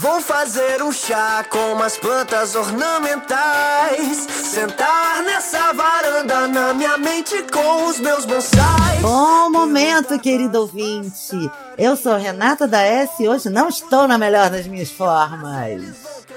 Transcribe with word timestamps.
Vou 0.00 0.20
fazer 0.20 0.82
um 0.82 0.92
chá 0.92 1.44
com 1.48 1.72
umas 1.72 1.96
plantas 1.96 2.54
ornamentais. 2.54 4.26
Sentar 4.28 5.22
nessa 5.22 5.72
varanda 5.72 6.46
na 6.48 6.74
minha 6.74 6.98
mente 6.98 7.42
com 7.50 7.86
os 7.88 7.98
meus 7.98 8.26
bonsais. 8.26 9.00
Bom 9.00 9.50
momento, 9.50 10.18
querido 10.18 10.60
ouvinte. 10.60 11.50
Eu 11.78 11.96
sou 11.96 12.16
Renata 12.16 12.68
da 12.68 12.82
S 12.82 13.22
e 13.22 13.28
hoje 13.28 13.48
não 13.48 13.68
estou 13.68 14.06
na 14.06 14.18
melhor 14.18 14.50
das 14.50 14.66
minhas 14.66 14.90
formas. 14.90 15.82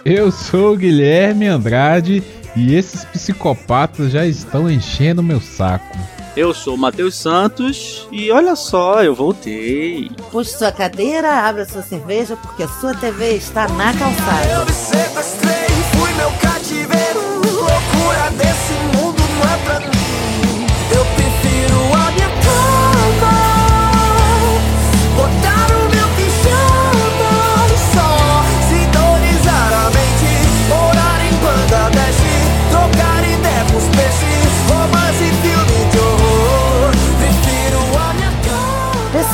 Eu 0.06 0.32
sou 0.32 0.74
o 0.74 0.78
Guilherme 0.78 1.48
Andrade 1.48 2.24
e 2.56 2.76
esses 2.76 3.04
psicopatas 3.04 4.12
já 4.12 4.26
estão 4.26 4.70
enchendo 4.70 5.22
meu 5.22 5.42
saco. 5.42 5.98
Eu 6.36 6.54
sou 6.54 6.76
o 6.76 6.78
Matheus 6.78 7.16
Santos 7.16 8.08
e 8.12 8.32
olha 8.32 8.56
só, 8.56 9.04
eu 9.04 9.16
voltei. 9.16 10.10
Puxe 10.32 10.58
sua 10.58 10.72
cadeira, 10.72 11.48
abra 11.48 11.66
sua 11.66 11.82
cerveja, 11.82 12.38
porque 12.38 12.64
a 12.64 12.68
sua 12.68 12.94
TV 12.94 13.36
está 13.36 13.68
na 13.70 13.92
calçada. 13.94 15.09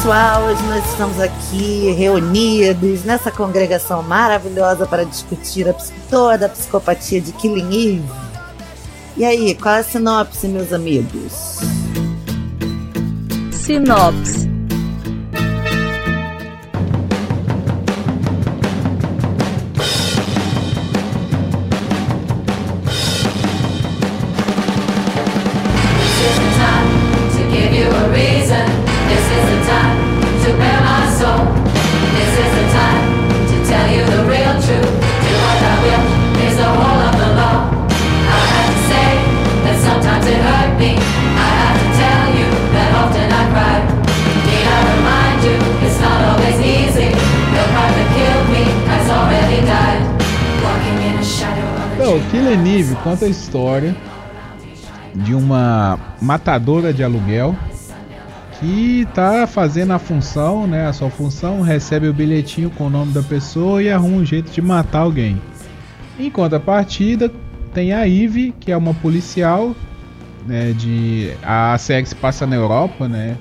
Pessoal, 0.05 0.43
hoje 0.43 0.61
nós 0.67 0.87
estamos 0.87 1.19
aqui 1.19 1.91
reunidos 1.97 3.03
nessa 3.05 3.31
congregação 3.31 4.03
maravilhosa 4.03 4.85
para 4.85 5.03
discutir 5.03 5.67
a 5.67 5.73
toda 6.11 6.45
a 6.45 6.49
psicopatia 6.49 7.19
de 7.19 7.31
Killing 7.31 7.95
Eve. 7.95 8.03
E 9.17 9.25
aí, 9.25 9.55
qual 9.55 9.73
é 9.73 9.79
a 9.79 9.83
sinopse, 9.83 10.47
meus 10.47 10.71
amigos? 10.71 11.57
Sinopse. 13.51 14.54
Nive 52.75 52.93
conta 52.95 53.23
a 53.23 53.29
história 53.29 53.95
de 55.13 55.33
uma 55.33 55.97
matadora 56.21 56.93
de 56.93 57.05
aluguel 57.05 57.55
que 58.59 59.07
tá 59.13 59.47
fazendo 59.47 59.93
a 59.93 59.97
função, 59.97 60.67
né? 60.67 60.85
A 60.85 60.91
sua 60.91 61.09
função, 61.09 61.61
recebe 61.61 62.09
o 62.09 62.13
bilhetinho 62.13 62.69
com 62.69 62.87
o 62.87 62.89
nome 62.89 63.13
da 63.13 63.23
pessoa 63.23 63.81
e 63.81 63.89
arruma 63.89 64.17
um 64.17 64.25
jeito 64.25 64.51
de 64.51 64.61
matar 64.61 64.99
alguém. 64.99 65.41
Em 66.19 66.29
contrapartida, 66.29 67.31
tem 67.73 67.93
a 67.93 68.05
Eve, 68.09 68.53
que 68.59 68.73
é 68.73 68.75
uma 68.75 68.93
policial, 68.93 69.73
né? 70.45 70.73
De 70.73 71.31
a 71.43 71.77
se 71.77 72.13
passa 72.15 72.45
na 72.45 72.57
Europa, 72.57 73.07
né? 73.07 73.37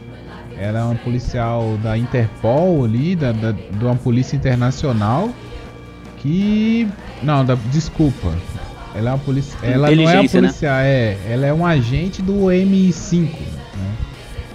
Ela 0.56 0.78
é 0.78 0.82
uma 0.84 0.94
policial 0.94 1.76
da 1.82 1.98
Interpol 1.98 2.84
ali, 2.84 3.16
da, 3.16 3.32
da, 3.32 3.50
de 3.50 3.84
uma 3.84 3.96
polícia 3.96 4.36
internacional 4.36 5.28
que 6.18 6.86
não, 7.20 7.44
da, 7.44 7.56
desculpa. 7.72 8.32
Ela 8.94 9.10
é 9.10 9.12
uma 9.12 9.18
polícia, 9.18 9.58
ela 9.62 9.74
não 9.74 9.84
é 9.86 9.88
uma 9.88 9.92
Inteligência, 9.92 10.40
né? 10.40 10.48
policial, 10.48 10.76
é, 10.76 11.16
ela 11.28 11.46
é 11.46 11.52
um 11.52 11.66
agente 11.66 12.22
do 12.22 12.34
MI5, 12.44 13.22
né? 13.22 13.94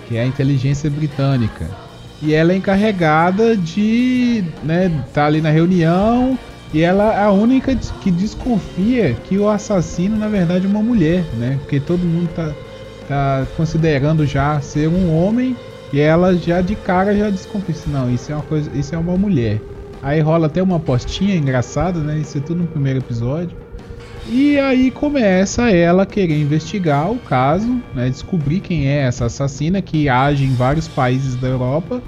que 0.08 0.18
é 0.18 0.22
a 0.22 0.26
inteligência 0.26 0.90
britânica. 0.90 1.70
E 2.22 2.34
ela 2.34 2.52
é 2.52 2.56
encarregada 2.56 3.56
de, 3.56 4.44
né, 4.64 4.92
tá 5.14 5.26
ali 5.26 5.40
na 5.40 5.50
reunião 5.50 6.38
e 6.74 6.82
ela 6.82 7.14
é 7.14 7.24
a 7.24 7.32
única 7.32 7.76
que 7.76 8.12
desconfia 8.12 9.16
que 9.26 9.38
o 9.38 9.50
assassino 9.50 10.18
na 10.18 10.28
verdade 10.28 10.66
é 10.66 10.70
uma 10.70 10.84
mulher, 10.84 11.24
né? 11.38 11.58
Porque 11.62 11.80
todo 11.80 12.00
mundo 12.00 12.30
tá, 12.36 12.54
tá 13.08 13.48
considerando 13.56 14.26
já 14.26 14.60
ser 14.60 14.90
um 14.90 15.16
homem 15.16 15.56
e 15.94 16.00
ela 16.00 16.36
já 16.36 16.62
de 16.62 16.76
cara 16.76 17.16
já 17.16 17.30
desconfia, 17.30 17.76
não, 17.88 18.12
isso 18.14 18.32
é 18.32 18.36
uma 18.36 18.44
coisa, 18.44 18.70
isso 18.76 18.94
é 18.94 18.98
uma 18.98 19.18
mulher. 19.18 19.62
Aí 20.02 20.20
rola 20.22 20.48
até 20.48 20.62
uma 20.62 20.78
apostinha 20.78 21.36
engraçada, 21.36 22.00
né? 22.00 22.18
Isso 22.20 22.38
é 22.38 22.42
tudo 22.42 22.62
no 22.62 22.68
primeiro 22.68 23.00
episódio. 23.00 23.56
E 24.28 24.60
aí 24.60 24.92
começa 24.92 25.70
ela 25.72 26.06
querer 26.06 26.40
investigar 26.40 27.12
o 27.12 27.18
caso, 27.18 27.82
né, 27.96 28.10
descobrir 28.10 28.60
quem 28.60 28.88
é 28.88 29.00
essa 29.02 29.26
assassina 29.26 29.82
que 29.82 30.08
age 30.08 30.44
em 30.46 30.54
vários 30.54 30.88
países 30.88 31.36
da 31.36 31.48
Europa, 31.48 32.02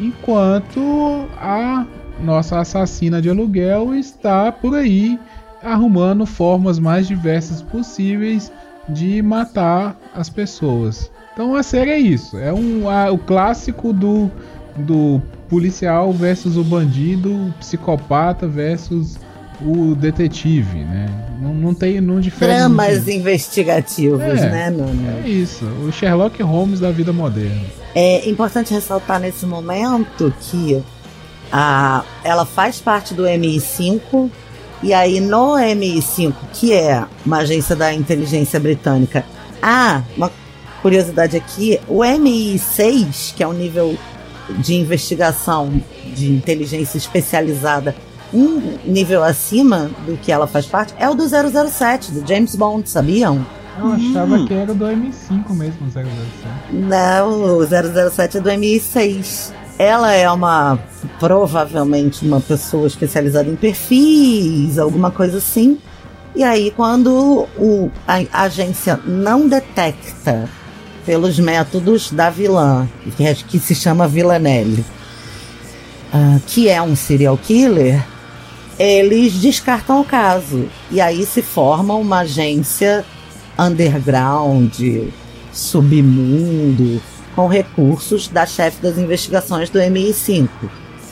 enquanto 0.00 1.26
a 1.40 1.84
nossa 2.22 2.60
assassina 2.60 3.20
de 3.20 3.28
aluguel 3.28 3.94
está 3.94 4.52
por 4.52 4.74
aí 4.76 5.18
arrumando 5.62 6.24
formas 6.24 6.78
mais 6.78 7.08
diversas 7.08 7.60
possíveis 7.62 8.52
de 8.88 9.20
matar 9.22 9.96
as 10.14 10.28
pessoas. 10.30 11.10
Então 11.32 11.54
a 11.56 11.62
série 11.64 11.90
é 11.90 11.98
isso, 11.98 12.38
é 12.38 12.52
um, 12.52 12.88
a- 12.88 13.10
o 13.10 13.18
clássico 13.18 13.92
do, 13.92 14.30
do 14.76 15.20
policial 15.48 16.12
versus 16.12 16.56
o 16.56 16.62
bandido, 16.62 17.32
o 17.32 17.52
psicopata 17.58 18.46
versus 18.46 19.18
o 19.60 19.94
detetive, 19.94 20.78
né? 20.84 21.08
Não, 21.40 21.54
não 21.54 21.74
tem, 21.74 22.00
não 22.00 22.20
difere. 22.20 22.52
Dramas 22.52 22.96
muito. 22.96 23.10
investigativos, 23.10 24.20
É. 24.20 24.50
né, 24.50 24.70
Nuno? 24.70 25.08
É 25.24 25.28
isso, 25.28 25.64
o 25.64 25.92
Sherlock 25.92 26.42
Holmes 26.42 26.80
da 26.80 26.90
vida 26.90 27.12
moderna. 27.12 27.62
É 27.94 28.28
importante 28.28 28.72
ressaltar 28.72 29.18
nesse 29.20 29.46
momento 29.46 30.32
que 30.40 30.82
a, 31.52 32.04
ela 32.22 32.44
faz 32.44 32.80
parte 32.80 33.14
do 33.14 33.22
MI5 33.24 34.30
e 34.82 34.92
aí 34.92 35.20
no 35.20 35.54
MI5, 35.54 36.32
que 36.52 36.72
é 36.72 37.04
uma 37.26 37.38
agência 37.38 37.74
da 37.74 37.92
inteligência 37.92 38.60
britânica, 38.60 39.24
há 39.62 40.02
uma 40.16 40.30
curiosidade 40.82 41.36
aqui, 41.36 41.80
o 41.88 41.98
MI6, 42.00 43.34
que 43.34 43.42
é 43.42 43.48
um 43.48 43.52
nível 43.52 43.96
de 44.58 44.74
investigação 44.74 45.82
de 46.14 46.30
inteligência 46.30 46.96
especializada, 46.96 47.94
um 48.32 48.78
nível 48.84 49.22
acima 49.24 49.90
do 50.06 50.16
que 50.16 50.30
ela 50.30 50.46
faz 50.46 50.66
parte, 50.66 50.94
é 50.98 51.08
o 51.08 51.14
do 51.14 51.24
007, 51.28 52.12
do 52.12 52.26
James 52.28 52.54
Bond, 52.54 52.88
sabiam? 52.88 53.44
Eu 53.78 53.92
achava 53.92 54.36
Hum. 54.36 54.46
que 54.46 54.54
era 54.54 54.74
do 54.74 54.84
M5 54.84 55.50
mesmo, 55.54 55.88
007. 55.90 56.06
Não, 56.72 57.58
o 57.58 57.64
007 58.10 58.38
é 58.38 58.40
do 58.40 58.48
MI6. 58.50 59.52
Ela 59.78 60.12
é 60.12 60.28
uma, 60.28 60.76
provavelmente, 61.20 62.26
uma 62.26 62.40
pessoa 62.40 62.86
especializada 62.88 63.48
em 63.48 63.54
perfis, 63.54 64.78
alguma 64.78 65.10
coisa 65.12 65.38
assim. 65.38 65.78
E 66.34 66.42
aí, 66.42 66.72
quando 66.76 67.46
o, 67.56 67.90
a, 68.06 68.42
agência 68.44 68.98
não 69.06 69.46
detecta 69.48 70.48
pelos 71.06 71.38
métodos 71.38 72.10
da 72.10 72.28
vilã, 72.30 72.86
que, 73.16 73.24
é- 73.24 73.34
que 73.34 73.58
se 73.60 73.74
chama 73.74 74.08
Villanelle, 74.08 74.84
ah, 76.12 76.38
que 76.46 76.68
é 76.68 76.82
um 76.82 76.96
serial 76.96 77.38
killer, 77.38 78.04
eles 78.78 79.34
descartam 79.34 80.00
o 80.00 80.04
caso. 80.04 80.68
E 80.90 81.00
aí 81.00 81.26
se 81.26 81.42
forma 81.42 81.94
uma 81.94 82.20
agência 82.20 83.04
underground, 83.58 84.72
submundo, 85.52 87.02
com 87.34 87.48
recursos 87.48 88.28
da 88.28 88.46
chefe 88.46 88.80
das 88.80 88.96
investigações 88.98 89.68
do 89.68 89.78
MI5. 89.78 90.48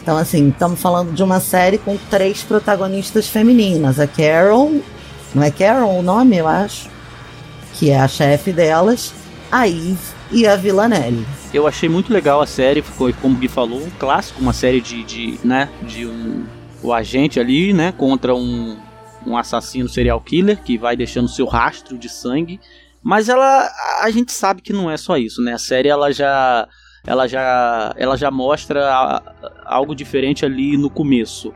Então, 0.02 0.16
assim, 0.16 0.50
estamos 0.50 0.80
falando 0.80 1.12
de 1.12 1.22
uma 1.22 1.40
série 1.40 1.78
com 1.78 1.96
três 2.08 2.42
protagonistas 2.42 3.26
femininas. 3.28 3.98
A 3.98 4.06
Carol, 4.06 4.80
não 5.34 5.42
é 5.42 5.50
Carol 5.50 5.98
o 5.98 6.02
nome, 6.02 6.36
eu 6.36 6.46
acho? 6.46 6.88
Que 7.74 7.90
é 7.90 7.98
a 7.98 8.06
chefe 8.06 8.52
delas, 8.52 9.12
a 9.50 9.66
Eve 9.66 9.98
e 10.30 10.46
a 10.46 10.54
Villanelle. 10.54 11.26
Eu 11.52 11.66
achei 11.66 11.88
muito 11.88 12.12
legal 12.12 12.40
a 12.40 12.46
série, 12.46 12.82
ficou, 12.82 13.12
como 13.20 13.34
o 13.34 13.38
Gui 13.38 13.48
falou, 13.48 13.80
um 13.80 13.90
clássico, 13.98 14.40
uma 14.40 14.52
série 14.52 14.80
de, 14.80 15.02
de 15.02 15.40
né, 15.42 15.69
de 15.82 16.06
um, 16.06 16.44
o 16.86 16.92
agente 16.92 17.38
ali, 17.40 17.72
né, 17.72 17.92
contra 17.92 18.34
um, 18.34 18.76
um 19.26 19.36
assassino 19.36 19.88
serial 19.88 20.20
killer 20.20 20.58
que 20.62 20.78
vai 20.78 20.96
deixando 20.96 21.28
seu 21.28 21.46
rastro 21.46 21.98
de 21.98 22.08
sangue. 22.08 22.60
Mas 23.02 23.28
ela, 23.28 23.68
a 24.00 24.10
gente 24.10 24.32
sabe 24.32 24.60
que 24.62 24.72
não 24.72 24.90
é 24.90 24.96
só 24.96 25.16
isso, 25.16 25.40
né? 25.42 25.52
A 25.54 25.58
série 25.58 25.88
ela 25.88 26.10
já, 26.12 26.66
ela 27.06 27.26
já, 27.28 27.94
ela 27.96 28.16
já 28.16 28.30
mostra 28.30 28.88
a- 28.92 29.22
algo 29.64 29.94
diferente 29.94 30.44
ali 30.44 30.76
no 30.76 30.90
começo. 30.90 31.52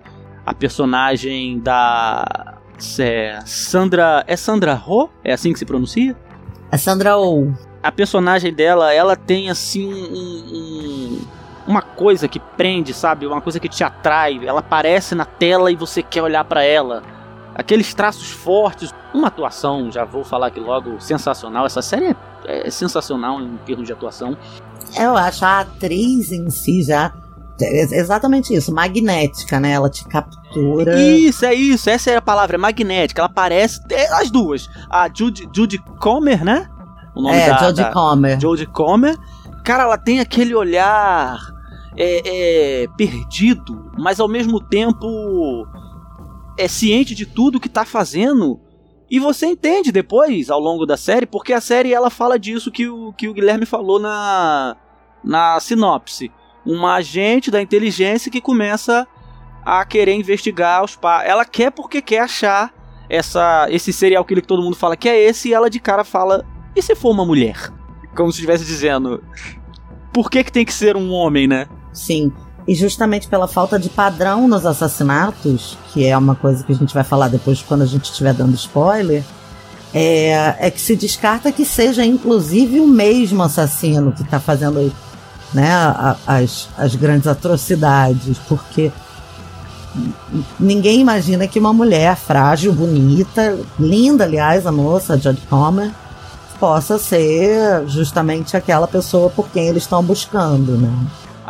a 0.47 0.55
personagem 0.55 1.59
da 1.61 2.57
é, 2.99 3.39
Sandra. 3.45 4.25
É 4.27 4.37
Sandra 4.37 4.75
Ho? 4.75 5.09
É 5.23 5.33
assim 5.33 5.53
que 5.53 5.59
se 5.59 5.67
pronuncia? 5.67 6.17
A 6.73 6.79
Sandra 6.79 7.17
Oh. 7.19 7.53
A 7.83 7.93
personagem 7.93 8.53
dela, 8.53 8.93
ela 8.93 9.15
tem 9.17 9.49
assim 9.51 9.87
um, 9.87 10.55
um- 10.55 11.21
uma 11.71 11.83
coisa 11.83 12.27
que 12.27 12.41
prende, 12.41 12.93
sabe? 12.93 13.27
Uma 13.27 13.41
coisa 13.41 13.61
que 13.61 13.69
te 13.69 13.85
atrai. 13.85 14.41
Ela 14.45 14.59
aparece 14.59 15.15
na 15.15 15.25
tela 15.25 15.71
e 15.71 15.77
você 15.77 16.03
quer 16.03 16.21
olhar 16.21 16.45
pra 16.45 16.65
ela. 16.65 17.01
Aqueles 17.55 17.95
traços 17.95 18.31
fortes, 18.31 18.93
uma 19.15 19.29
atuação, 19.29 19.91
já 19.91 20.05
vou 20.05 20.25
falar 20.25 20.49
aqui 20.49 20.59
logo, 20.59 21.01
sensacional. 21.01 21.65
Essa 21.65 21.81
série 21.81 22.17
é, 22.45 22.67
é 22.67 22.71
sensacional 22.71 23.41
em 23.41 23.57
termos 23.59 23.87
de 23.87 23.93
atuação. 23.93 24.37
Eu 24.99 25.17
acho 25.17 25.45
a 25.45 25.61
atriz 25.61 26.33
em 26.33 26.51
si 26.51 26.83
já. 26.83 27.13
é 27.61 27.83
exatamente 27.83 28.53
isso, 28.53 28.75
magnética, 28.75 29.61
né? 29.61 29.71
Ela 29.71 29.89
te 29.89 30.05
captura. 30.09 31.01
Isso, 31.01 31.47
é 31.47 31.55
isso, 31.55 31.89
essa 31.89 32.11
é 32.11 32.17
a 32.17 32.23
palavra, 32.23 32.57
é 32.57 32.59
magnética. 32.59 33.21
Ela 33.21 33.29
aparece, 33.29 33.81
é, 33.91 34.13
as 34.13 34.29
duas. 34.29 34.69
A 34.91 35.09
Judy, 35.13 35.49
Judy 35.55 35.79
Comer, 36.01 36.45
né? 36.45 36.69
O 37.15 37.23
nome 37.23 37.37
é, 37.37 37.49
da, 37.49 37.59
Jodie 37.59 37.93
Comer. 37.93 38.41
Jodie 38.41 38.67
Comer. 38.67 39.17
Cara, 39.65 39.85
ela 39.85 39.99
tem 39.99 40.19
aquele 40.19 40.55
olhar 40.55 41.60
é, 41.97 42.83
é, 42.83 42.87
perdido, 42.97 43.91
mas 43.99 44.21
ao 44.21 44.29
mesmo 44.29 44.61
tempo 44.61 45.67
é 46.59 46.69
ciente 46.69 47.15
de 47.15 47.27
tudo 47.27 47.61
que 47.61 47.69
tá 47.69 47.85
fazendo. 47.85 48.61
E 49.11 49.19
você 49.19 49.47
entende 49.47 49.91
depois, 49.91 50.51
ao 50.51 50.61
longo 50.61 50.87
da 50.87 50.97
série, 50.97 51.27
porque 51.27 51.53
a 51.53 51.61
série 51.61 51.93
ela 51.93 52.11
fala 52.11 52.39
disso 52.39 52.71
que 52.71 52.89
o, 52.89 53.13
que 53.13 53.29
o 53.29 53.35
Guilherme 53.35 53.67
falou 53.67 53.99
na, 53.99 54.77
na 55.25 55.59
sinopse. 55.59 56.31
Uma 56.65 56.95
agente 56.95 57.51
da 57.51 57.61
inteligência 57.61 58.31
que 58.31 58.41
começa 58.41 59.09
a 59.65 59.85
querer 59.85 60.15
investigar 60.15 60.85
os 60.85 60.95
pais. 60.95 61.29
Ela 61.29 61.45
quer 61.45 61.73
porque 61.73 62.01
quer 62.01 62.21
achar 62.21 62.73
essa, 63.09 63.67
esse 63.71 63.93
serial 63.93 64.25
killer 64.25 64.43
que 64.43 64.49
todo 64.49 64.63
mundo 64.63 64.77
fala 64.77 64.97
que 64.97 65.09
é 65.09 65.21
esse, 65.21 65.49
e 65.49 65.55
ela 65.55 65.69
de 65.69 65.81
cara 65.81 66.05
fala: 66.05 66.47
e 66.77 66.81
se 66.81 66.95
for 66.95 67.11
uma 67.11 67.27
mulher? 67.27 67.73
Como 68.15 68.31
se 68.31 68.39
estivesse 68.39 68.65
dizendo: 68.65 69.23
por 70.13 70.31
que, 70.31 70.45
que 70.45 70.53
tem 70.53 70.65
que 70.65 70.73
ser 70.73 70.97
um 70.97 71.11
homem, 71.13 71.49
né? 71.49 71.67
Sim. 71.93 72.33
E 72.69 72.75
justamente 72.75 73.29
pela 73.29 73.49
falta 73.49 73.79
de 73.79 73.89
padrão 73.89 74.47
nos 74.47 74.65
assassinatos, 74.65 75.77
que 75.93 76.07
é 76.07 76.17
uma 76.17 76.35
coisa 76.35 76.63
que 76.63 76.73
a 76.73 76.75
gente 76.75 76.95
vai 76.95 77.03
falar 77.03 77.29
depois 77.29 77.63
quando 77.63 77.83
a 77.83 77.87
gente 77.87 78.05
estiver 78.05 78.35
dando 78.35 78.55
spoiler, 78.55 79.25
é, 79.93 80.55
é 80.59 80.71
que 80.71 80.81
se 80.81 80.95
descarta 80.95 81.51
que 81.51 81.65
seja 81.65 82.05
inclusive 82.05 82.79
o 82.79 82.87
mesmo 82.87 83.43
assassino 83.43 84.13
que 84.13 84.23
está 84.23 84.39
fazendo 84.39 84.93
né, 85.53 85.69
as, 86.27 86.69
as 86.79 86.95
grandes 86.95 87.27
atrocidades, 87.27 88.39
porque 88.49 88.93
ninguém 90.59 91.01
imagina 91.01 91.49
que 91.49 91.59
uma 91.59 91.73
mulher 91.73 92.17
frágil, 92.17 92.73
bonita, 92.73 93.59
linda, 93.79 94.25
aliás, 94.25 94.67
a 94.67 94.73
moça, 94.73 95.15
a 95.15 95.17
Jodie 95.17 95.47
Comer, 95.49 95.91
possa 96.61 96.99
ser 96.99 97.89
justamente 97.89 98.57
aquela 98.57 98.87
pessoa 98.87 99.31
por 99.31 99.49
quem 99.49 99.67
eles 99.67 99.83
estão 99.83 100.03
buscando, 100.03 100.77
né? 100.77 100.93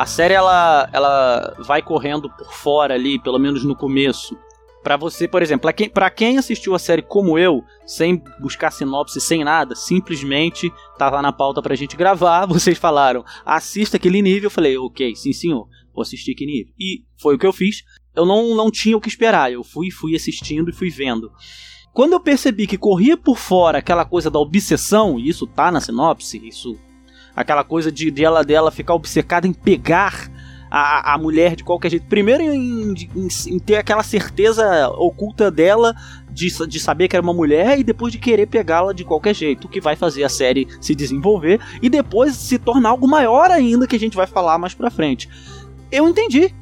A 0.01 0.05
série 0.07 0.33
ela, 0.33 0.89
ela 0.91 1.55
vai 1.59 1.79
correndo 1.79 2.27
por 2.27 2.51
fora 2.51 2.95
ali, 2.95 3.19
pelo 3.19 3.37
menos 3.37 3.63
no 3.63 3.75
começo. 3.75 4.35
Pra 4.81 4.97
você, 4.97 5.27
por 5.27 5.43
exemplo, 5.43 5.61
pra 5.61 5.73
quem, 5.73 5.87
pra 5.91 6.09
quem 6.09 6.39
assistiu 6.39 6.73
a 6.73 6.79
série 6.79 7.03
como 7.03 7.37
eu, 7.37 7.63
sem 7.85 8.19
buscar 8.39 8.71
sinopse, 8.71 9.21
sem 9.21 9.43
nada, 9.43 9.75
simplesmente 9.75 10.73
tava 10.97 11.21
na 11.21 11.31
pauta 11.31 11.61
pra 11.61 11.75
gente 11.75 11.95
gravar, 11.95 12.47
vocês 12.49 12.79
falaram, 12.79 13.23
assista 13.45 13.97
aquele 13.97 14.23
nível, 14.23 14.47
eu 14.47 14.49
falei, 14.49 14.75
ok, 14.75 15.15
sim 15.15 15.33
senhor, 15.33 15.67
vou 15.93 16.01
assistir 16.01 16.31
aquele 16.31 16.51
nível. 16.51 16.73
E 16.79 17.03
foi 17.21 17.35
o 17.35 17.37
que 17.37 17.45
eu 17.45 17.53
fiz. 17.53 17.83
Eu 18.15 18.25
não, 18.25 18.55
não 18.55 18.71
tinha 18.71 18.97
o 18.97 19.01
que 19.01 19.07
esperar, 19.07 19.51
eu 19.51 19.63
fui, 19.63 19.91
fui 19.91 20.15
assistindo 20.15 20.71
e 20.71 20.73
fui 20.73 20.89
vendo. 20.89 21.31
Quando 21.93 22.13
eu 22.13 22.19
percebi 22.19 22.65
que 22.65 22.75
corria 22.75 23.15
por 23.15 23.37
fora 23.37 23.77
aquela 23.77 24.03
coisa 24.03 24.31
da 24.31 24.39
obsessão, 24.39 25.19
e 25.19 25.29
isso 25.29 25.45
tá 25.45 25.71
na 25.71 25.79
sinopse, 25.79 26.41
isso 26.43 26.75
aquela 27.35 27.63
coisa 27.63 27.91
de 27.91 28.09
dela 28.11 28.43
dela 28.43 28.71
ficar 28.71 28.93
obcecada 28.93 29.47
em 29.47 29.53
pegar 29.53 30.29
a, 30.69 31.13
a 31.13 31.17
mulher 31.17 31.55
de 31.55 31.63
qualquer 31.63 31.89
jeito. 31.91 32.05
Primeiro 32.07 32.41
em, 32.43 32.93
em- 32.93 33.27
em 33.47 33.59
ter 33.59 33.75
aquela 33.75 34.03
certeza 34.03 34.89
oculta 34.91 35.51
dela 35.51 35.93
de, 36.31 36.47
de 36.67 36.79
saber 36.79 37.07
que 37.09 37.15
era 37.15 37.23
uma 37.23 37.33
mulher 37.33 37.77
e 37.77 37.83
depois 37.83 38.11
de 38.13 38.17
querer 38.17 38.47
pegá-la 38.47 38.93
de 38.93 39.03
qualquer 39.03 39.35
jeito, 39.35 39.65
o 39.65 39.69
que 39.69 39.81
vai 39.81 39.97
fazer 39.97 40.23
a 40.23 40.29
série 40.29 40.67
se 40.79 40.95
desenvolver 40.95 41.59
e 41.81 41.89
depois 41.89 42.35
se 42.37 42.57
tornar 42.57 42.89
algo 42.89 43.07
maior 43.07 43.51
ainda 43.51 43.85
que 43.85 43.95
a 43.97 43.99
gente 43.99 44.15
vai 44.15 44.25
falar 44.27 44.57
mais 44.57 44.73
pra 44.73 44.89
frente. 44.89 45.27
Eu 45.91 46.07
entendi. 46.07 46.53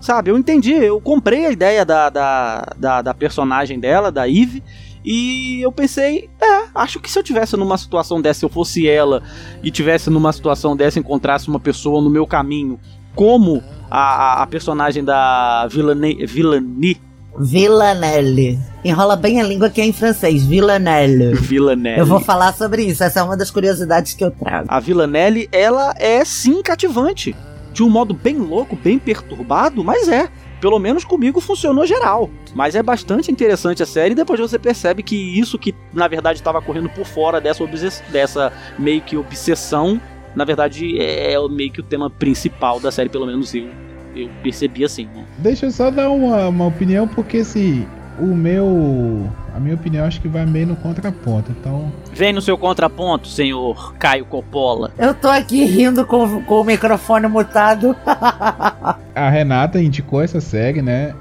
Sabe, 0.00 0.30
eu 0.30 0.36
entendi, 0.36 0.70
eu 0.72 1.00
comprei 1.00 1.46
a 1.46 1.50
ideia 1.50 1.82
da, 1.82 2.10
da, 2.10 2.72
da, 2.76 3.00
da 3.02 3.14
personagem 3.14 3.80
dela, 3.80 4.12
da 4.12 4.28
Eve, 4.28 4.62
e 5.04 5.60
eu 5.60 5.70
pensei, 5.70 6.30
é, 6.40 6.64
acho 6.74 6.98
que 6.98 7.10
se 7.10 7.18
eu 7.18 7.22
tivesse 7.22 7.56
numa 7.56 7.76
situação 7.76 8.22
dessa, 8.22 8.40
se 8.40 8.44
eu 8.46 8.48
fosse 8.48 8.88
ela 8.88 9.22
e 9.62 9.70
tivesse 9.70 10.08
numa 10.08 10.32
situação 10.32 10.74
dessa, 10.74 10.98
encontrasse 10.98 11.48
uma 11.48 11.60
pessoa 11.60 12.00
no 12.00 12.08
meu 12.08 12.26
caminho, 12.26 12.80
como 13.14 13.62
a, 13.90 13.98
a, 13.98 14.42
a 14.42 14.46
personagem 14.46 15.04
da 15.04 15.66
Villanelle, 15.68 16.26
Villanelle, 16.26 17.00
Villanelle. 17.38 18.58
Enrola 18.84 19.16
bem 19.16 19.40
a 19.40 19.44
língua 19.44 19.68
que 19.68 19.80
é 19.80 19.84
em 19.84 19.92
francês. 19.92 20.44
Villanelle. 20.44 21.34
Villanelle. 21.34 21.98
Eu 21.98 22.06
vou 22.06 22.20
falar 22.20 22.54
sobre 22.54 22.82
isso. 22.82 23.02
Essa 23.02 23.20
é 23.20 23.22
uma 23.22 23.36
das 23.36 23.50
curiosidades 23.50 24.14
que 24.14 24.24
eu 24.24 24.30
trago. 24.30 24.66
A 24.68 24.78
Villanelle, 24.78 25.48
ela 25.50 25.94
é 25.98 26.24
sim 26.24 26.62
cativante. 26.62 27.34
De 27.72 27.82
um 27.82 27.90
modo 27.90 28.14
bem 28.14 28.36
louco, 28.36 28.76
bem 28.76 28.98
perturbado, 28.98 29.82
mas 29.82 30.08
é. 30.08 30.28
Pelo 30.64 30.78
menos 30.78 31.04
comigo 31.04 31.42
funcionou 31.42 31.84
geral. 31.84 32.30
Mas 32.54 32.74
é 32.74 32.82
bastante 32.82 33.30
interessante 33.30 33.82
a 33.82 33.86
série 33.86 34.12
e 34.12 34.14
depois 34.14 34.40
você 34.40 34.58
percebe 34.58 35.02
que 35.02 35.14
isso 35.14 35.58
que 35.58 35.74
na 35.92 36.08
verdade 36.08 36.38
estava 36.38 36.62
correndo 36.62 36.88
por 36.88 37.04
fora 37.04 37.38
dessa, 37.38 37.62
dessa 38.10 38.50
meio 38.78 39.02
que 39.02 39.14
obsessão, 39.14 40.00
na 40.34 40.42
verdade 40.42 40.98
é 40.98 41.36
meio 41.50 41.70
que 41.70 41.80
o 41.80 41.82
tema 41.82 42.08
principal 42.08 42.80
da 42.80 42.90
série, 42.90 43.10
pelo 43.10 43.26
menos 43.26 43.54
eu, 43.54 43.68
eu 44.16 44.30
percebi 44.42 44.86
assim. 44.86 45.04
Né? 45.14 45.26
Deixa 45.36 45.66
eu 45.66 45.70
só 45.70 45.90
dar 45.90 46.08
uma, 46.08 46.48
uma 46.48 46.68
opinião, 46.68 47.06
porque 47.06 47.36
assim, 47.36 47.86
o 48.18 48.26
meu. 48.34 49.28
A 49.54 49.60
minha 49.60 49.74
opinião 49.76 50.04
acho 50.04 50.20
que 50.20 50.26
vai 50.28 50.44
meio 50.44 50.66
no 50.68 50.76
contraponto. 50.76 51.52
Então, 51.52 51.92
Vem 52.12 52.32
no 52.32 52.42
seu 52.42 52.58
contraponto, 52.58 53.28
senhor 53.28 53.94
Caio 53.98 54.24
Coppola. 54.24 54.90
Eu 54.98 55.14
tô 55.14 55.28
aqui 55.28 55.64
rindo 55.64 56.04
com, 56.04 56.42
com 56.42 56.60
o 56.60 56.64
microfone 56.64 57.28
mutado. 57.28 57.94
a 59.14 59.30
Renata 59.30 59.80
indicou 59.80 60.22
essa 60.22 60.40
série, 60.40 60.82
né? 60.82 61.14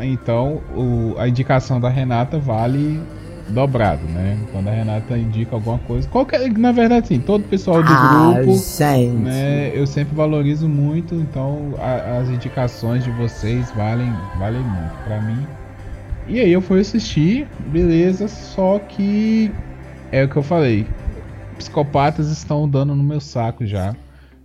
Então, 0.00 0.60
o- 0.76 1.14
a 1.18 1.26
indicação 1.28 1.80
da 1.80 1.88
Renata 1.88 2.38
vale 2.38 3.00
dobrado, 3.48 4.02
né? 4.08 4.38
Quando 4.52 4.68
a 4.68 4.72
Renata 4.72 5.16
indica 5.16 5.56
alguma 5.56 5.78
coisa. 5.78 6.06
Qualquer, 6.08 6.50
na 6.52 6.70
verdade, 6.72 7.08
sim, 7.08 7.18
todo 7.18 7.40
o 7.40 7.48
pessoal 7.48 7.82
do 7.82 7.90
ah, 7.90 8.32
grupo. 8.34 8.52
gente. 8.58 9.08
né, 9.16 9.72
eu 9.74 9.86
sempre 9.86 10.14
valorizo 10.14 10.68
muito, 10.68 11.14
então 11.14 11.74
a- 11.78 12.18
as 12.18 12.28
indicações 12.28 13.02
de 13.04 13.10
vocês 13.12 13.70
valem, 13.72 14.12
valem 14.38 14.60
muito 14.60 14.94
pra 15.04 15.20
mim. 15.22 15.46
E 16.28 16.38
aí 16.40 16.52
eu 16.52 16.60
fui 16.60 16.80
assistir, 16.80 17.48
beleza, 17.58 18.28
só 18.28 18.78
que 18.78 19.50
é 20.12 20.24
o 20.24 20.28
que 20.28 20.36
eu 20.36 20.42
falei. 20.42 20.86
Psicopatas 21.56 22.28
estão 22.30 22.68
dando 22.68 22.94
no 22.94 23.02
meu 23.02 23.18
saco 23.18 23.64
já. 23.64 23.96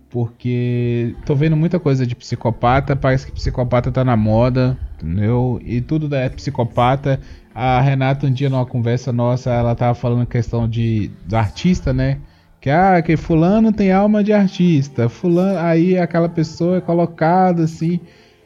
Porque 0.08 1.14
tô 1.26 1.34
vendo 1.34 1.56
muita 1.56 1.78
coisa 1.78 2.06
de 2.06 2.14
psicopata, 2.14 2.96
parece 2.96 3.26
que 3.26 3.32
psicopata 3.32 3.92
tá 3.92 4.02
na 4.02 4.16
moda, 4.16 4.78
entendeu? 4.94 5.60
E 5.62 5.80
tudo 5.82 6.14
é 6.14 6.28
psicopata. 6.30 7.20
A 7.54 7.80
Renata 7.80 8.26
um 8.26 8.32
dia 8.32 8.48
numa 8.48 8.64
conversa 8.64 9.12
nossa, 9.12 9.50
ela 9.50 9.74
tava 9.74 9.94
falando 9.94 10.26
questão 10.26 10.66
de 10.68 11.10
do 11.26 11.36
artista, 11.36 11.92
né? 11.92 12.18
Que 12.60 12.70
ah, 12.70 13.02
que 13.02 13.16
fulano 13.16 13.72
tem 13.72 13.92
alma 13.92 14.24
de 14.24 14.32
artista, 14.32 15.08
fulano, 15.08 15.58
aí 15.58 15.98
aquela 15.98 16.28
pessoa 16.30 16.78
é 16.78 16.80
colocada 16.80 17.64
assim. 17.64 18.00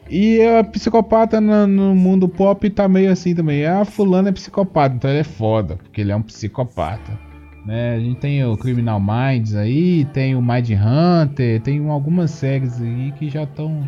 E 0.09 0.41
a 0.41 0.63
psicopata 0.63 1.39
no, 1.39 1.67
no 1.67 1.95
mundo 1.95 2.27
pop 2.27 2.67
tá 2.69 2.87
meio 2.87 3.11
assim 3.11 3.35
também. 3.35 3.65
Ah, 3.65 3.85
fulano 3.85 4.27
é 4.29 4.31
psicopata, 4.31 4.95
então 4.95 5.09
ele 5.09 5.19
é 5.19 5.23
foda, 5.23 5.75
porque 5.75 6.01
ele 6.01 6.11
é 6.11 6.15
um 6.15 6.21
psicopata. 6.21 7.19
Né? 7.65 7.95
A 7.95 7.99
gente 7.99 8.19
tem 8.19 8.43
o 8.43 8.57
Criminal 8.57 8.99
Minds 8.99 9.53
aí, 9.53 10.05
tem 10.05 10.35
o 10.35 10.41
Mind 10.41 10.69
Hunter, 10.71 11.61
tem 11.61 11.79
um- 11.79 11.91
algumas 11.91 12.31
séries 12.31 12.81
aí 12.81 13.11
que 13.19 13.29
já 13.29 13.43
estão 13.43 13.83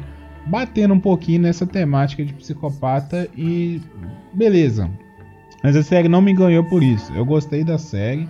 batendo 0.45 0.93
um 0.93 0.99
pouquinho 0.99 1.41
nessa 1.41 1.65
temática 1.65 2.23
de 2.23 2.33
psicopata 2.33 3.27
e 3.35 3.81
beleza. 4.33 4.89
Mas 5.63 5.75
a 5.75 5.81
série 5.83 6.07
não 6.07 6.21
me 6.21 6.33
ganhou 6.33 6.63
por 6.63 6.83
isso. 6.83 7.11
Eu 7.13 7.25
gostei 7.25 7.63
da 7.63 7.77
série, 7.77 8.27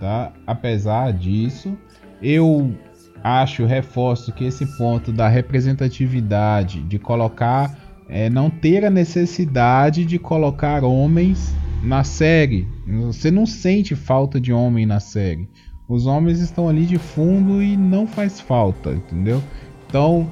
tá? 0.00 0.32
Apesar 0.46 1.12
disso, 1.12 1.76
eu 2.22 2.72
acho, 3.22 3.64
reforço 3.64 4.32
que 4.32 4.44
esse 4.44 4.66
ponto 4.76 5.12
da 5.12 5.28
representatividade, 5.28 6.80
de 6.82 6.98
colocar, 6.98 7.76
é, 8.08 8.30
não 8.30 8.48
ter 8.48 8.84
a 8.84 8.90
necessidade 8.90 10.04
de 10.04 10.18
colocar 10.18 10.84
homens 10.84 11.54
na 11.82 12.04
série. 12.04 12.66
Você 12.86 13.30
não 13.30 13.46
sente 13.46 13.94
falta 13.94 14.40
de 14.40 14.52
homem 14.52 14.86
na 14.86 15.00
série. 15.00 15.48
Os 15.88 16.06
homens 16.06 16.40
estão 16.40 16.68
ali 16.68 16.84
de 16.84 16.98
fundo 16.98 17.62
e 17.62 17.76
não 17.76 18.06
faz 18.06 18.40
falta, 18.40 18.90
entendeu? 18.90 19.42
Então, 19.86 20.28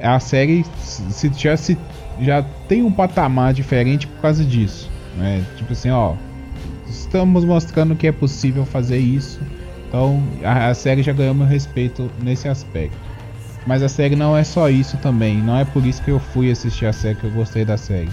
a 0.00 0.18
série 0.18 0.64
se, 0.80 1.30
já, 1.36 1.56
se, 1.56 1.76
já 2.20 2.42
tem 2.68 2.82
um 2.82 2.92
patamar 2.92 3.52
diferente 3.52 4.06
por 4.06 4.22
causa 4.22 4.44
disso. 4.44 4.90
Né? 5.16 5.44
Tipo 5.56 5.72
assim, 5.72 5.90
ó. 5.90 6.14
Estamos 6.88 7.44
mostrando 7.44 7.96
que 7.96 8.06
é 8.06 8.12
possível 8.12 8.64
fazer 8.64 8.98
isso. 8.98 9.40
Então 9.94 10.20
a, 10.42 10.70
a 10.70 10.74
série 10.74 11.04
já 11.04 11.12
ganhou 11.12 11.32
meu 11.32 11.46
respeito 11.46 12.10
nesse 12.20 12.48
aspecto. 12.48 12.98
Mas 13.64 13.80
a 13.80 13.88
série 13.88 14.16
não 14.16 14.36
é 14.36 14.42
só 14.42 14.68
isso 14.68 14.96
também. 14.96 15.40
Não 15.40 15.56
é 15.56 15.64
por 15.64 15.86
isso 15.86 16.02
que 16.02 16.10
eu 16.10 16.18
fui 16.18 16.50
assistir 16.50 16.84
a 16.86 16.92
série 16.92 17.14
que 17.14 17.22
eu 17.22 17.30
gostei 17.30 17.64
da 17.64 17.76
série. 17.76 18.10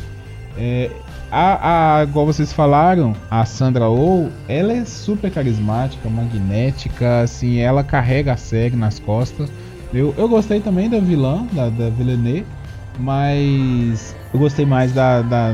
É, 0.56 0.92
a, 1.32 1.98
a, 1.98 2.04
igual 2.04 2.28
vocês 2.28 2.54
falaram, 2.54 3.16
a 3.32 3.44
Sandra 3.46 3.90
Oh, 3.90 4.30
ela 4.48 4.74
é 4.74 4.86
super 4.86 5.32
carismática, 5.32 6.08
magnética, 6.08 7.22
assim, 7.22 7.58
ela 7.58 7.84
carrega 7.84 8.34
a 8.34 8.38
série 8.38 8.76
nas 8.76 9.00
costas. 9.00 9.52
Eu, 9.92 10.14
eu 10.18 10.30
gostei 10.30 10.62
também 10.62 10.88
da 10.88 11.00
vilã, 11.00 11.48
da, 11.52 11.68
da 11.70 11.90
Villeneuve, 11.90 12.46
mas 13.00 14.16
eu 14.32 14.40
gostei 14.40 14.68
mais 14.68 14.94
da, 14.94 15.24
da, 15.24 15.54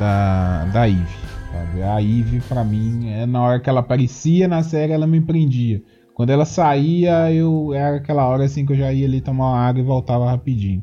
da, 0.00 0.64
da 0.72 0.88
Eve. 0.88 1.27
Sabe? 1.58 1.82
A 1.82 2.00
Eve, 2.00 2.40
pra 2.48 2.62
mim, 2.62 3.10
é, 3.10 3.26
na 3.26 3.42
hora 3.42 3.60
que 3.60 3.68
ela 3.68 3.80
aparecia 3.80 4.46
na 4.46 4.62
série, 4.62 4.92
ela 4.92 5.08
me 5.08 5.20
prendia. 5.20 5.82
Quando 6.14 6.30
ela 6.30 6.44
saía, 6.44 7.32
eu 7.32 7.74
era 7.74 7.96
aquela 7.96 8.26
hora 8.26 8.44
assim 8.44 8.64
que 8.64 8.72
eu 8.72 8.76
já 8.76 8.92
ia 8.92 9.06
ali 9.06 9.20
tomar 9.20 9.50
uma 9.50 9.58
água 9.58 9.80
e 9.80 9.84
voltava 9.84 10.30
rapidinho. 10.30 10.82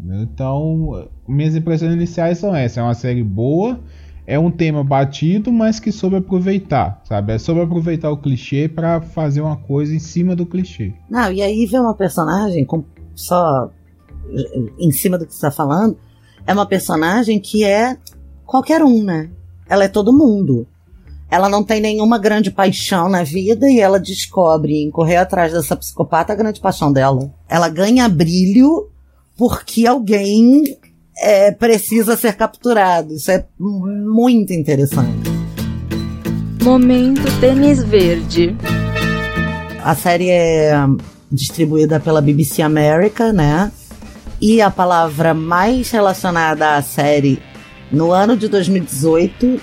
Então, 0.00 1.08
minhas 1.26 1.54
impressões 1.54 1.92
iniciais 1.92 2.38
são 2.38 2.54
essas. 2.54 2.78
É 2.78 2.82
uma 2.82 2.94
série 2.94 3.22
boa, 3.22 3.80
é 4.26 4.38
um 4.38 4.50
tema 4.50 4.82
batido, 4.82 5.52
mas 5.52 5.78
que 5.78 5.92
soube 5.92 6.16
aproveitar, 6.16 7.00
sabe? 7.04 7.34
É 7.34 7.38
sobre 7.38 7.62
aproveitar 7.62 8.10
o 8.10 8.16
clichê 8.16 8.68
para 8.68 9.00
fazer 9.00 9.40
uma 9.40 9.56
coisa 9.56 9.94
em 9.94 10.00
cima 10.00 10.34
do 10.34 10.46
clichê. 10.46 10.94
Não, 11.08 11.30
e 11.32 11.42
aí 11.42 11.64
vem 11.66 11.80
uma 11.80 11.94
personagem, 11.94 12.64
com, 12.64 12.84
só 13.14 13.70
em 14.78 14.90
cima 14.90 15.16
do 15.16 15.26
que 15.26 15.32
você 15.32 15.46
está 15.46 15.50
falando, 15.50 15.96
é 16.46 16.52
uma 16.52 16.66
personagem 16.66 17.40
que 17.40 17.64
é 17.64 17.96
qualquer 18.44 18.82
um, 18.82 19.02
né? 19.02 19.30
Ela 19.68 19.84
é 19.84 19.88
todo 19.88 20.16
mundo. 20.16 20.66
Ela 21.30 21.48
não 21.48 21.62
tem 21.62 21.80
nenhuma 21.80 22.18
grande 22.18 22.50
paixão 22.50 23.08
na 23.08 23.22
vida 23.22 23.70
e 23.70 23.78
ela 23.78 24.00
descobre 24.00 24.82
em 24.82 24.90
correr 24.90 25.16
atrás 25.16 25.52
dessa 25.52 25.76
psicopata 25.76 26.32
a 26.32 26.36
grande 26.36 26.58
paixão 26.58 26.90
dela. 26.90 27.30
Ela 27.48 27.68
ganha 27.68 28.08
brilho 28.08 28.88
porque 29.36 29.86
alguém 29.86 30.76
é, 31.18 31.50
precisa 31.50 32.16
ser 32.16 32.34
capturado. 32.34 33.12
Isso 33.12 33.30
é 33.30 33.44
muito 33.58 34.52
interessante. 34.52 35.28
Momento 36.62 37.22
Tênis 37.40 37.82
Verde. 37.82 38.56
A 39.84 39.94
série 39.94 40.30
é 40.30 40.74
distribuída 41.30 42.00
pela 42.00 42.20
BBC 42.20 42.62
America, 42.62 43.32
né? 43.32 43.70
E 44.40 44.60
a 44.62 44.70
palavra 44.70 45.34
mais 45.34 45.90
relacionada 45.90 46.76
à 46.76 46.82
série 46.82 47.40
no 47.90 48.12
ano 48.12 48.36
de 48.36 48.48
2018 48.48 49.60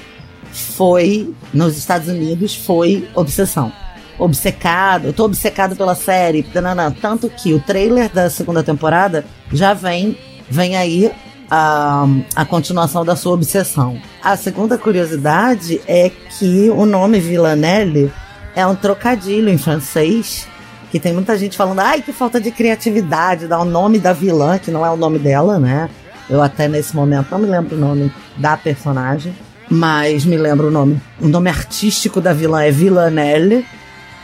foi, 0.52 1.34
nos 1.54 1.78
Estados 1.78 2.08
Unidos, 2.08 2.56
foi 2.56 3.08
obsessão. 3.14 3.72
Obcecado, 4.18 5.08
eu 5.08 5.14
tô 5.14 5.26
obcecado 5.26 5.76
pela 5.76 5.94
série, 5.94 6.42
tanana, 6.42 6.96
tanto 7.02 7.30
que 7.30 7.54
o 7.54 7.60
trailer 7.60 8.10
da 8.10 8.30
segunda 8.30 8.64
temporada 8.64 9.26
já 9.52 9.74
vem, 9.74 10.18
vem 10.50 10.78
aí 10.78 11.12
a, 11.52 12.06
a 12.36 12.46
continuação 12.46 13.04
da 13.04 13.16
sua 13.16 13.34
obsessão. 13.34 14.00
A 14.24 14.38
segunda 14.38 14.78
curiosidade 14.78 15.82
é 15.88 16.10
que 16.10 16.70
o 16.70 16.86
nome 16.86 17.20
Villanelle 17.20 18.12
é 18.56 18.66
um 18.66 18.76
trocadilho 18.76 19.50
em 19.50 19.58
francês, 19.58 20.48
que 20.90 21.00
tem 21.00 21.14
muita 21.14 21.38
gente 21.38 21.58
falando, 21.58 21.80
ai, 21.80 22.02
que 22.02 22.14
falta 22.14 22.40
de 22.40 22.52
criatividade, 22.52 23.48
dar 23.48 23.60
o 23.60 23.66
nome 23.66 24.00
da 24.00 24.14
vilã, 24.14 24.58
que 24.58 24.72
não 24.72 24.86
é 24.86 24.90
o 24.90 24.96
nome 24.96 25.20
dela, 25.20 25.60
né? 25.60 25.90
Eu 26.30 26.42
até 26.42 26.68
nesse 26.68 26.96
momento 26.96 27.32
não 27.32 27.40
me 27.40 27.48
lembro 27.48 27.76
o 27.76 27.80
nome 27.80 28.12
da 28.38 28.58
personagem, 28.58 29.34
mas 29.70 30.26
me 30.26 30.38
lembro 30.38 30.68
o 30.68 30.72
nome. 30.72 31.02
O 31.20 31.28
nome 31.28 31.50
artístico 31.50 32.20
da 32.20 32.34
vilã 32.34 32.64
é 32.64 32.72
Villanelle, 32.72 33.66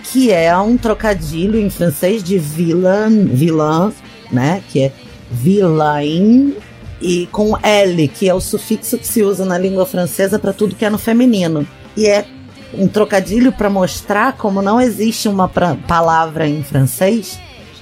que 0.03 0.31
é 0.31 0.55
um 0.58 0.77
trocadilho 0.77 1.60
em 1.60 1.70
francês 1.70 2.24
de 2.24 2.38
villain, 2.38 3.25
vilã, 3.25 3.91
né? 4.31 4.63
Que 4.70 4.84
é 4.84 4.91
vilain 5.29 6.55
e 7.01 7.27
com 7.31 7.58
L, 7.62 8.08
que 8.08 8.29
é 8.29 8.34
o 8.34 8.41
sufixo 8.41 8.98
que 8.98 9.08
se 9.08 9.24
usa 9.24 9.46
na 9.46 9.58
língua 9.58 9.86
francesa 9.86 10.38
para 10.38 10.53
tudo 10.53 10.75
que 10.75 10.86
é 10.86 10.89
no 10.89 10.98
feminino. 10.98 11.65
E 11.96 12.08
é 12.08 12.25
um 12.74 12.88
trocadilho 12.88 13.51
para 13.51 13.70
mostrar 13.70 14.34
como 14.34 14.62
não 14.62 14.79
existe 14.79 15.27
uma 15.27 15.50
palavra 15.50 16.48
em 16.48 16.63
francês 16.63 17.39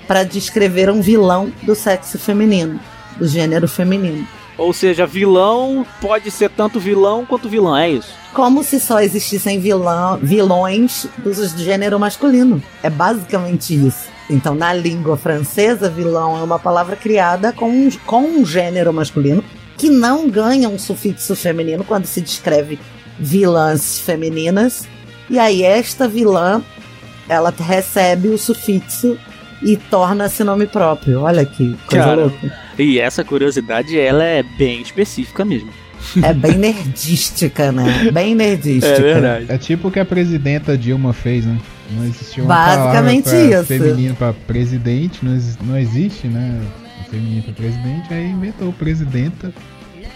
para 0.08 0.24
descrever 0.24 0.90
um 0.90 1.02
vilão 1.02 1.52
do 1.62 1.76
sexo 1.76 2.18
feminino, 2.18 2.80
do 3.20 3.28
gênero 3.28 3.68
feminino. 3.68 4.26
Ou 4.58 4.74
seja, 4.74 5.06
vilão 5.06 5.86
pode 6.02 6.30
ser 6.32 6.50
tanto 6.50 6.80
vilão 6.80 7.26
quanto 7.26 7.48
vilã, 7.48 7.80
é 7.82 7.92
isso? 7.92 8.14
Como 8.34 8.64
se 8.64 8.80
só 8.80 9.00
existissem 9.00 9.60
vilã, 9.60 10.20
vilões 10.22 11.08
do 11.18 11.34
gênero 11.64 12.00
masculino. 12.00 12.62
É 12.84 12.90
basicamente 12.90 13.74
isso. 13.74 14.10
Então, 14.30 14.54
na 14.54 14.74
língua 14.74 15.18
francesa, 15.18 15.90
vilão 15.90 16.38
é 16.38 16.44
uma 16.44 16.60
palavra 16.60 16.96
criada 16.96 17.54
com 17.54 17.90
com 18.06 18.22
um 18.22 18.46
gênero 18.46 18.94
masculino 18.94 19.44
que 19.78 19.90
não 19.90 20.30
ganha 20.30 20.68
um 20.68 20.78
sufixo 20.78 21.36
feminino 21.36 21.86
quando 21.86 22.06
se 22.06 22.20
descreve 22.20 22.78
vilãs 23.18 24.00
femininas. 24.02 24.88
E 25.30 25.40
aí, 25.40 25.64
esta 25.64 26.08
vilã, 26.08 26.62
ela 27.30 27.54
recebe 27.58 28.28
o 28.28 28.38
sufixo 28.38 29.18
e 29.62 29.78
torna-se 29.78 30.44
nome 30.44 30.68
próprio. 30.68 31.22
Olha 31.22 31.46
que 31.46 31.75
coisa 31.88 32.06
Cara. 32.06 32.22
louca. 32.22 32.54
E 32.78 33.00
essa 33.00 33.24
curiosidade, 33.24 34.00
ela 34.00 34.24
é 34.24 34.44
bem 34.44 34.82
específica 34.82 35.44
mesmo. 35.44 35.70
É 36.24 36.34
bem 36.34 36.56
nerdística, 36.58 37.72
né? 37.72 38.10
Bem 38.12 38.34
nerdística. 38.34 39.44
É 39.50 39.58
tipo 39.58 39.89
o 39.89 39.92
que 39.92 40.00
a 40.00 40.06
presidenta 40.06 40.78
Dilma 40.78 41.12
fez, 41.12 41.46
né? 41.46 41.58
Não 41.92 42.06
existia 42.06 42.44
uma 42.44 42.56
Basicamente 42.56 43.25
palavra 43.25 43.50
pra 43.50 43.60
isso. 43.60 43.66
feminino 43.66 44.16
pra 44.16 44.34
presidente, 44.34 45.20
não, 45.25 45.38
não 45.66 45.78
existe, 45.78 46.28
né? 46.28 46.62
Feminino 47.10 47.44
pra 47.44 47.54
presidente, 47.54 48.13
aí 48.13 48.30
inventou 48.30 48.72
presidenta 48.72 49.51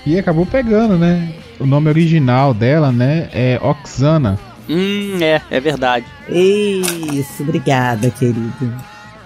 e 0.06 0.18
acabou 0.18 0.46
pegando, 0.46 0.98
né? 0.98 1.34
O 1.60 1.66
nome 1.66 1.90
original 1.90 2.54
dela, 2.54 2.92
né, 2.92 3.30
é 3.34 3.60
Oxana. 3.62 4.38
Hum, 4.70 5.18
é, 5.22 5.42
é 5.50 5.60
verdade. 5.60 6.06
Isso, 6.30 7.42
obrigada, 7.44 8.10
querido. 8.10 8.54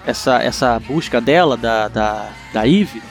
Essa, 0.08 0.42
essa 0.42 0.80
busca 0.80 1.20
dela, 1.20 1.54
da, 1.54 1.86
da, 1.86 2.30
da 2.50 2.66
Eve, 2.66 3.02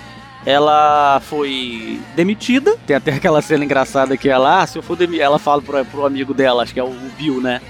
ela 0.43 1.19
foi 1.19 2.01
demitida. 2.15 2.75
Tem 2.87 2.95
até 2.95 3.13
aquela 3.13 3.39
cena 3.39 3.63
engraçada 3.63 4.17
que 4.17 4.27
ela, 4.27 4.63
ah, 4.63 4.65
se 4.65 4.79
eu 4.79 4.81
for 4.81 4.95
demi 4.95 5.19
ela 5.19 5.37
fala 5.37 5.61
pro, 5.61 5.85
pro 5.85 6.07
amigo 6.07 6.33
dela, 6.33 6.63
acho 6.63 6.73
que 6.73 6.79
é 6.79 6.83
o 6.83 6.89
Bill, 7.15 7.39
né? 7.39 7.61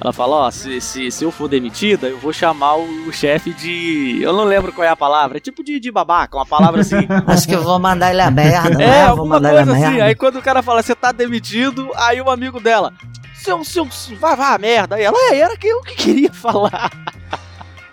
Ela 0.00 0.12
fala, 0.12 0.36
ó, 0.36 0.50
se, 0.52 0.80
se, 0.80 1.10
se 1.10 1.24
eu 1.24 1.32
for 1.32 1.48
demitida, 1.48 2.06
eu 2.06 2.18
vou 2.18 2.32
chamar 2.32 2.76
o, 2.76 3.12
chefe 3.12 3.52
de. 3.52 4.20
Eu 4.22 4.32
não 4.32 4.44
lembro 4.44 4.72
qual 4.72 4.86
é 4.86 4.90
a 4.90 4.94
palavra, 4.94 5.38
é 5.38 5.40
tipo 5.40 5.64
de, 5.64 5.80
de 5.80 5.90
babaca, 5.90 6.36
uma 6.36 6.46
palavra 6.46 6.82
assim. 6.82 7.08
Acho 7.26 7.48
que 7.48 7.54
eu 7.56 7.64
vou 7.64 7.80
mandar 7.80 8.12
ele 8.12 8.20
a 8.20 8.30
merda, 8.30 8.78
né? 8.78 8.84
É, 8.84 9.02
Vou 9.06 9.10
alguma 9.10 9.40
coisa 9.40 9.72
assim. 9.72 9.80
merda. 9.80 10.04
Aí 10.04 10.14
quando 10.14 10.36
o 10.36 10.42
cara 10.42 10.62
fala, 10.62 10.84
você 10.84 10.94
tá 10.94 11.10
demitido, 11.10 11.90
aí 11.96 12.20
o 12.20 12.30
amigo 12.30 12.60
dela, 12.60 12.92
seu, 13.34 13.64
seu, 13.64 13.88
vai, 14.20 14.36
vai 14.36 14.54
a 14.54 14.58
merda. 14.58 14.94
Aí 14.94 15.02
ela, 15.02 15.18
é, 15.32 15.38
era 15.38 15.56
que 15.56 15.66
eu 15.66 15.80
que 15.80 15.96
queria 15.96 16.32
falar. 16.32 16.92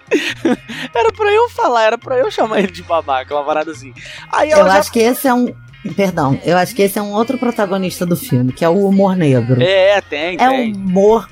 era 0.93 1.11
pra 1.11 1.31
eu 1.31 1.49
falar, 1.49 1.83
era 1.85 1.97
pra 1.97 2.17
eu 2.17 2.29
chamar 2.31 2.59
ele 2.59 2.71
de 2.71 2.83
babaca, 2.83 3.33
uma 3.33 3.43
parada 3.43 3.71
assim. 3.71 3.93
Aí 4.31 4.51
ela 4.51 4.61
Eu 4.61 4.67
já... 4.67 4.79
acho 4.79 4.91
que 4.91 4.99
esse 4.99 5.27
é 5.27 5.33
um. 5.33 5.53
Perdão, 5.95 6.39
eu 6.43 6.57
acho 6.57 6.73
que 6.75 6.81
esse 6.81 6.97
é 6.97 7.01
um 7.01 7.11
outro 7.13 7.37
protagonista 7.37 8.05
do 8.05 8.15
filme, 8.15 8.51
que 8.51 8.65
é 8.65 8.69
o 8.69 8.87
humor 8.87 9.15
negro. 9.15 9.61
É, 9.61 10.01
tem, 10.01 10.35
É 10.35 10.49
tem. 10.49 10.73
humor. 10.73 11.29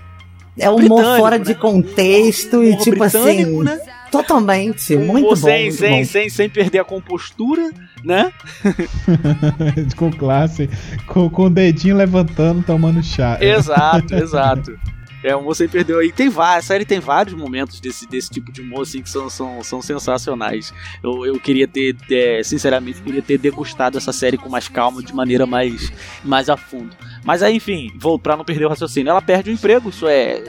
É 0.58 0.70
humor 0.70 0.82
Britânico, 1.02 1.18
fora 1.18 1.38
né? 1.40 1.44
de 1.46 1.56
contexto 1.56 2.64
e 2.64 2.70
Humor 2.70 2.84
tipo 2.84 3.04
assim. 3.04 3.64
né? 3.64 3.80
Totalmente. 4.12 4.94
Humor 4.96 5.14
Muito 5.14 5.30
bom. 5.30 5.36
sem, 5.36 5.64
muito 5.64 5.78
sem, 5.80 6.00
bom. 6.04 6.06
sem, 6.06 6.30
sem 6.30 6.48
perder 6.48 6.78
a 6.80 6.84
compostura, 6.84 7.72
né? 8.04 8.32
com 9.98 10.12
classe, 10.12 10.70
com, 11.08 11.28
com 11.32 11.46
o 11.46 11.50
dedinho 11.50 11.96
levantando, 11.96 12.62
tomando 12.62 13.02
chá. 13.02 13.40
Exato, 13.42 14.14
exato. 14.14 14.78
É, 15.24 15.36
o 15.36 15.40
humor 15.40 15.56
sem 15.56 15.68
perder. 15.68 16.04
E 16.04 16.12
tem 16.12 16.30
vários, 16.30 16.66
a 16.66 16.68
série 16.68 16.86
tem 16.86 17.00
vários 17.00 17.34
momentos 17.34 17.80
desse, 17.80 18.08
desse 18.08 18.30
tipo 18.30 18.52
de 18.52 18.62
humor 18.62 18.82
assim, 18.82 19.02
que 19.02 19.10
são, 19.10 19.30
são, 19.30 19.64
são 19.64 19.82
sensacionais. 19.82 20.74
Eu, 21.02 21.26
eu 21.26 21.40
queria 21.40 21.68
ter, 21.68 21.96
é, 22.12 22.44
sinceramente, 22.44 23.02
queria 23.02 23.22
ter 23.22 23.38
degustado 23.38 23.98
essa 23.98 24.12
série 24.12 24.38
com 24.38 24.50
mais 24.50 24.68
calma, 24.68 25.02
de 25.02 25.14
maneira 25.14 25.46
mais, 25.46 25.92
mais 26.24 26.50
a 26.50 26.58
fundo. 26.58 26.96
Mas 27.24 27.42
aí, 27.42 27.56
enfim, 27.56 27.92
vou 27.98 28.20
pra 28.20 28.36
não 28.36 28.44
perder 28.44 28.66
o 28.66 28.70
raciocínio. 28.70 29.10
Ela 29.10 29.22
perde 29.22 29.50
o 29.50 29.54
emprego, 29.54 29.90
isso 29.90 30.08
é. 30.08 30.44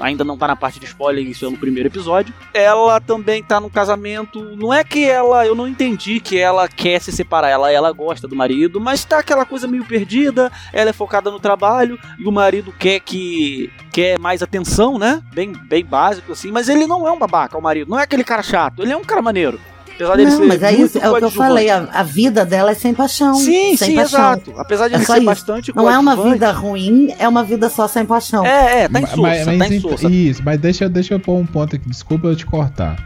Ainda 0.00 0.24
não 0.24 0.36
tá 0.36 0.48
na 0.48 0.56
parte 0.56 0.78
de 0.78 0.86
spoiler, 0.86 1.26
isso 1.26 1.46
é 1.46 1.50
no 1.50 1.56
primeiro 1.56 1.88
episódio. 1.88 2.34
Ela 2.52 3.00
também 3.00 3.42
tá 3.42 3.60
no 3.60 3.70
casamento. 3.70 4.56
Não 4.56 4.72
é 4.72 4.84
que 4.84 5.04
ela. 5.08 5.46
Eu 5.46 5.54
não 5.54 5.66
entendi 5.66 6.20
que 6.20 6.38
ela 6.38 6.68
quer 6.68 7.00
se 7.00 7.12
separar. 7.12 7.48
Ela, 7.48 7.70
ela 7.70 7.92
gosta 7.92 8.28
do 8.28 8.36
marido, 8.36 8.80
mas 8.80 9.04
tá 9.04 9.18
aquela 9.18 9.44
coisa 9.44 9.66
meio 9.66 9.84
perdida. 9.84 10.50
Ela 10.72 10.90
é 10.90 10.92
focada 10.92 11.30
no 11.30 11.40
trabalho 11.40 11.98
e 12.18 12.26
o 12.26 12.32
marido 12.32 12.72
quer 12.72 13.00
que. 13.00 13.70
quer 13.92 14.18
mais 14.18 14.42
atenção, 14.42 14.98
né? 14.98 15.22
Bem, 15.32 15.52
bem 15.52 15.84
básico 15.84 16.32
assim. 16.32 16.50
Mas 16.50 16.68
ele 16.68 16.86
não 16.86 17.06
é 17.06 17.12
um 17.12 17.18
babaca, 17.18 17.58
o 17.58 17.62
marido. 17.62 17.90
Não 17.90 17.98
é 17.98 18.02
aquele 18.02 18.24
cara 18.24 18.42
chato. 18.42 18.82
Ele 18.82 18.92
é 18.92 18.96
um 18.96 19.04
cara 19.04 19.22
maneiro. 19.22 19.60
Apesar 19.98 20.16
dele 20.16 20.30
Não, 20.30 20.36
ser 20.38 20.46
mas 20.46 20.62
é 20.62 20.70
muito 20.72 20.84
isso, 20.84 20.98
é 20.98 21.10
o 21.10 21.16
que 21.16 21.24
eu 21.24 21.30
falei, 21.30 21.68
a, 21.70 21.88
a 21.92 22.02
vida 22.02 22.44
dela 22.46 22.70
é 22.70 22.74
sem 22.74 22.94
paixão. 22.94 23.34
Sim, 23.34 23.76
sem 23.76 23.90
sim, 23.90 23.94
paixão. 23.96 24.20
exato. 24.20 24.54
Apesar 24.56 24.88
de 24.88 24.94
É 24.94 24.96
ele 24.98 25.04
só 25.06 25.12
ser 25.14 25.18
isso. 25.18 25.26
bastante 25.26 25.76
Não 25.76 25.90
é 25.90 25.98
uma 25.98 26.14
vida 26.30 26.52
ruim, 26.52 27.14
é 27.18 27.28
uma 27.28 27.42
vida 27.42 27.68
só 27.68 27.88
sem 27.88 28.04
paixão. 28.04 28.46
É, 28.46 28.82
é, 28.84 28.88
tá 28.88 29.00
insossa, 29.00 29.16
mas- 29.20 29.46
mas 29.46 29.58
tá 29.58 29.74
insossa. 29.74 30.08
Isso, 30.08 30.42
mas 30.44 30.60
deixa, 30.60 30.88
deixa 30.88 31.14
eu 31.14 31.20
pôr 31.20 31.36
um 31.36 31.46
ponto 31.46 31.74
aqui, 31.76 31.88
desculpa 31.88 32.28
eu 32.28 32.36
te 32.36 32.46
cortar. 32.46 32.96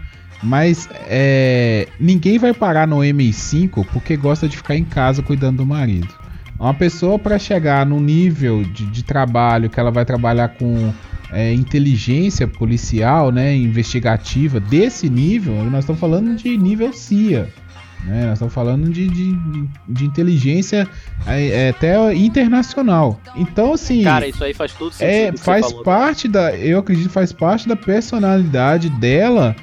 Mas 0.43 0.89
é, 1.09 1.87
ninguém 2.01 2.37
vai 2.39 2.53
parar 2.53 2.87
no 2.87 2.99
MI5 2.99 3.87
porque 3.93 4.17
gosta 4.17 4.49
de 4.49 4.57
ficar 4.57 4.77
em 4.77 4.85
casa 4.85 5.23
cuidando 5.23 5.59
do 5.59 5.67
marido. 5.67 6.09
Uma 6.59 6.75
pessoa 6.75 7.19
para 7.19 7.39
chegar 7.39 7.87
no 7.87 7.99
nível 8.01 8.63
de, 8.65 8.85
de 8.87 9.03
trabalho 9.03 9.71
que 9.71 9.79
ela 9.81 9.91
vai 9.91 10.05
trabalhar 10.05 10.49
com 10.49 10.93
é, 11.33 11.53
inteligência 11.53 12.47
policial, 12.47 13.33
né, 13.33 13.57
investigativa, 13.57 14.61
desse 14.61 15.09
nível, 15.09 15.55
nós 15.65 15.81
estamos 15.81 16.01
falando 16.01 16.37
de 16.37 16.57
nível 16.57 16.93
CIA. 16.93 17.49
Né? 18.05 18.25
Nós 18.27 18.35
estamos 18.35 18.53
falando 18.53 18.91
de, 18.91 19.09
de, 19.09 19.69
de 19.89 20.05
inteligência 20.05 20.89
é, 21.27 21.47
é, 21.47 21.69
até 21.71 22.15
internacional. 22.15 23.21
Então, 23.37 23.73
assim. 23.73 24.03
Cara, 24.03 24.27
isso 24.27 24.43
aí 24.43 24.53
faz 24.53 24.73
todo 24.73 24.93
sentido. 24.93 25.09
É, 25.09 25.29
o 25.29 25.33
que 25.33 25.39
você 25.39 25.45
faz 25.45 25.67
falou. 25.67 25.85
parte 25.85 26.29
da. 26.29 26.55
Eu 26.57 26.81
acredito 26.81 27.07
que 27.07 27.15
faz 27.15 27.33
parte 27.33 27.69
da 27.69 27.77
personalidade 27.77 28.91
dela 28.91 29.55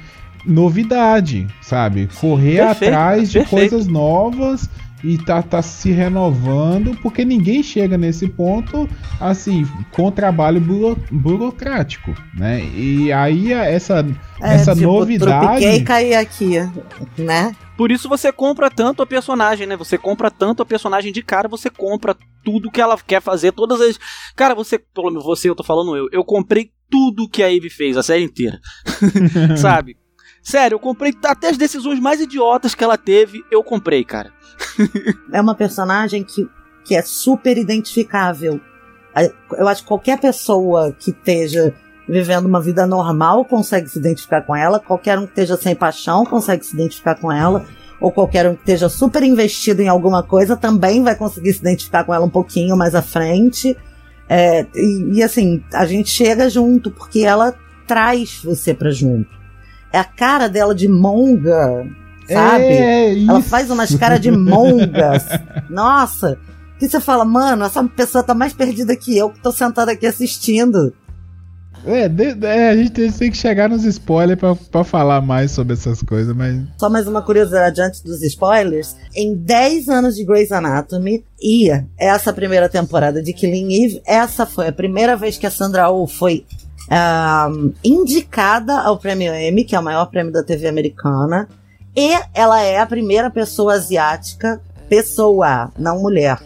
novidade, 0.46 1.46
sabe? 1.60 2.08
Correr 2.18 2.66
Perfeito, 2.66 2.94
atrás 2.94 3.30
de 3.30 3.40
perfeito. 3.40 3.70
coisas 3.70 3.86
novas 3.86 4.70
e 5.02 5.16
tá, 5.18 5.42
tá 5.42 5.62
se 5.62 5.90
renovando, 5.90 6.96
porque 7.02 7.24
ninguém 7.24 7.62
chega 7.62 7.96
nesse 7.96 8.28
ponto 8.28 8.88
assim, 9.20 9.66
com 9.92 10.10
trabalho 10.10 10.60
buro- 10.60 10.98
burocrático, 11.10 12.14
né? 12.34 12.62
E 12.74 13.12
aí 13.12 13.52
a- 13.54 13.64
essa, 13.64 14.06
É, 14.40 14.54
essa 14.54 14.74
tipo, 14.74 14.86
novidade. 14.86 15.64
E 15.64 15.82
caí 15.84 16.14
aqui, 16.14 16.50
né? 17.18 17.54
Por 17.76 17.90
isso 17.90 18.08
você 18.08 18.30
compra 18.30 18.70
tanto 18.70 19.02
a 19.02 19.06
personagem, 19.06 19.66
né? 19.66 19.76
Você 19.76 19.96
compra 19.96 20.30
tanto 20.30 20.62
a 20.62 20.66
personagem 20.66 21.12
de 21.12 21.22
cara, 21.22 21.48
você 21.48 21.70
compra 21.70 22.14
tudo 22.44 22.70
que 22.70 22.80
ela 22.80 22.98
quer 22.98 23.22
fazer, 23.22 23.52
todas 23.52 23.80
as. 23.80 23.98
Cara, 24.36 24.54
você, 24.54 24.78
pelo 24.78 25.08
menos 25.08 25.24
você, 25.24 25.48
eu 25.48 25.54
tô 25.54 25.62
falando 25.62 25.96
eu, 25.96 26.08
eu 26.12 26.24
comprei 26.24 26.70
tudo 26.90 27.28
que 27.28 27.42
a 27.42 27.52
Eve 27.52 27.70
fez, 27.70 27.96
a 27.96 28.02
série 28.02 28.24
inteira. 28.24 28.58
Sabe? 29.56 29.96
Sério, 30.42 30.76
eu 30.76 30.78
comprei 30.80 31.12
até 31.24 31.50
as 31.50 31.56
decisões 31.58 32.00
mais 32.00 32.20
idiotas 32.20 32.74
que 32.74 32.82
ela 32.82 32.96
teve, 32.96 33.42
eu 33.50 33.62
comprei, 33.62 34.02
cara. 34.04 34.32
É 35.32 35.40
uma 35.40 35.54
personagem 35.54 36.24
que, 36.24 36.48
que 36.84 36.94
é 36.94 37.02
super 37.02 37.56
identificável. 37.56 38.60
Eu 39.52 39.68
acho 39.68 39.82
que 39.82 39.88
qualquer 39.88 40.20
pessoa 40.20 40.92
que 40.98 41.10
esteja 41.10 41.74
vivendo 42.08 42.46
uma 42.46 42.60
vida 42.60 42.86
normal 42.86 43.44
consegue 43.44 43.88
se 43.88 43.98
identificar 43.98 44.42
com 44.42 44.54
ela, 44.54 44.80
qualquer 44.80 45.18
um 45.18 45.22
que 45.22 45.30
esteja 45.30 45.56
sem 45.56 45.74
paixão 45.74 46.24
consegue 46.24 46.66
se 46.66 46.74
identificar 46.74 47.14
com 47.14 47.30
ela, 47.30 47.64
ou 48.00 48.10
qualquer 48.10 48.48
um 48.48 48.54
que 48.54 48.62
esteja 48.62 48.88
super 48.88 49.22
investido 49.22 49.82
em 49.82 49.88
alguma 49.88 50.22
coisa 50.22 50.56
também 50.56 51.02
vai 51.02 51.14
conseguir 51.14 51.52
se 51.52 51.60
identificar 51.60 52.04
com 52.04 52.14
ela 52.14 52.24
um 52.24 52.30
pouquinho 52.30 52.76
mais 52.76 52.94
à 52.94 53.02
frente. 53.02 53.76
É, 54.28 54.66
e, 54.74 55.18
e 55.18 55.22
assim, 55.22 55.62
a 55.72 55.84
gente 55.86 56.10
chega 56.10 56.48
junto 56.48 56.90
porque 56.90 57.20
ela 57.20 57.54
traz 57.86 58.40
você 58.42 58.72
pra 58.72 58.90
junto. 58.90 59.28
É 59.92 59.98
a 59.98 60.04
cara 60.04 60.48
dela 60.48 60.74
de 60.74 60.88
monga, 60.88 61.86
sabe? 62.32 62.64
É, 62.64 63.24
Ela 63.24 63.42
faz 63.42 63.70
umas 63.70 63.94
caras 63.94 64.20
de 64.20 64.30
mongas. 64.30 65.24
Nossa! 65.68 66.38
Que 66.78 66.88
você 66.88 66.98
fala, 67.00 67.24
mano, 67.24 67.64
essa 67.64 67.84
pessoa 67.84 68.24
tá 68.24 68.32
mais 68.34 68.52
perdida 68.54 68.96
que 68.96 69.16
eu, 69.16 69.30
que 69.30 69.40
tô 69.42 69.52
sentada 69.52 69.92
aqui 69.92 70.06
assistindo. 70.06 70.94
É, 71.84 72.08
de- 72.08 72.46
é, 72.46 72.70
a 72.70 72.76
gente 72.76 72.90
tem, 72.90 73.30
que 73.30 73.36
chegar 73.36 73.68
nos 73.68 73.84
spoilers 73.84 74.38
pra, 74.38 74.54
pra 74.54 74.84
falar 74.84 75.20
mais 75.22 75.50
sobre 75.50 75.72
essas 75.74 76.02
coisas, 76.02 76.34
mas. 76.36 76.58
Só 76.78 76.90
mais 76.90 77.06
uma 77.08 77.22
curiosidade 77.22 77.80
antes 77.80 78.02
dos 78.02 78.22
spoilers. 78.22 78.96
Em 79.14 79.34
10 79.34 79.88
anos 79.88 80.14
de 80.14 80.24
Grey's 80.24 80.52
Anatomy 80.52 81.24
e 81.40 81.70
essa 81.98 82.32
primeira 82.32 82.68
temporada 82.68 83.22
de 83.22 83.32
Killing 83.32 83.84
Eve, 83.84 84.02
essa 84.06 84.44
foi 84.44 84.68
a 84.68 84.72
primeira 84.72 85.16
vez 85.16 85.38
que 85.38 85.46
a 85.46 85.50
Sandra 85.50 85.90
Oh 85.90 86.06
foi 86.06 86.44
ahm, 86.90 87.70
indicada 87.84 88.78
ao 88.80 88.98
prêmio 88.98 89.34
Emmy, 89.34 89.64
que 89.64 89.74
é 89.74 89.80
o 89.80 89.84
maior 89.84 90.06
prêmio 90.06 90.32
da 90.32 90.42
TV 90.42 90.66
americana. 90.68 91.48
E 91.96 92.12
ela 92.32 92.60
é 92.60 92.78
a 92.78 92.86
primeira 92.86 93.30
pessoa 93.30 93.74
asiática, 93.74 94.60
pessoa, 94.88 95.72
não 95.78 96.00
mulher. 96.00 96.40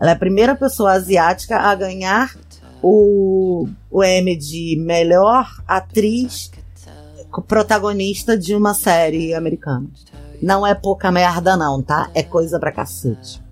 Ela 0.00 0.10
é 0.10 0.14
a 0.14 0.18
primeira 0.18 0.54
pessoa 0.54 0.92
asiática 0.92 1.56
a 1.56 1.74
ganhar 1.74 2.34
o, 2.82 3.68
o 3.90 4.02
Emmy 4.02 4.36
de 4.36 4.76
melhor 4.80 5.48
atriz 5.66 6.50
protagonista 7.46 8.36
de 8.36 8.54
uma 8.54 8.74
série 8.74 9.34
americana. 9.34 9.86
Não 10.42 10.66
é 10.66 10.74
pouca 10.74 11.12
merda, 11.12 11.56
não, 11.56 11.82
tá? 11.82 12.10
É 12.14 12.22
coisa 12.22 12.58
pra 12.58 12.72
cacete. 12.72 13.42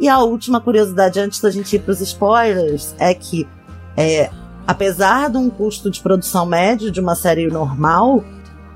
E 0.00 0.08
a 0.08 0.20
última 0.20 0.60
curiosidade 0.60 1.20
antes 1.20 1.40
da 1.40 1.50
gente 1.50 1.76
ir 1.76 1.80
pros 1.80 2.00
spoilers 2.00 2.94
é 2.98 3.12
que, 3.12 3.46
é, 3.96 4.30
apesar 4.66 5.28
de 5.28 5.36
um 5.36 5.50
custo 5.50 5.90
de 5.90 6.00
produção 6.00 6.46
médio 6.46 6.90
de 6.90 7.00
uma 7.00 7.14
série 7.14 7.48
normal, 7.48 8.24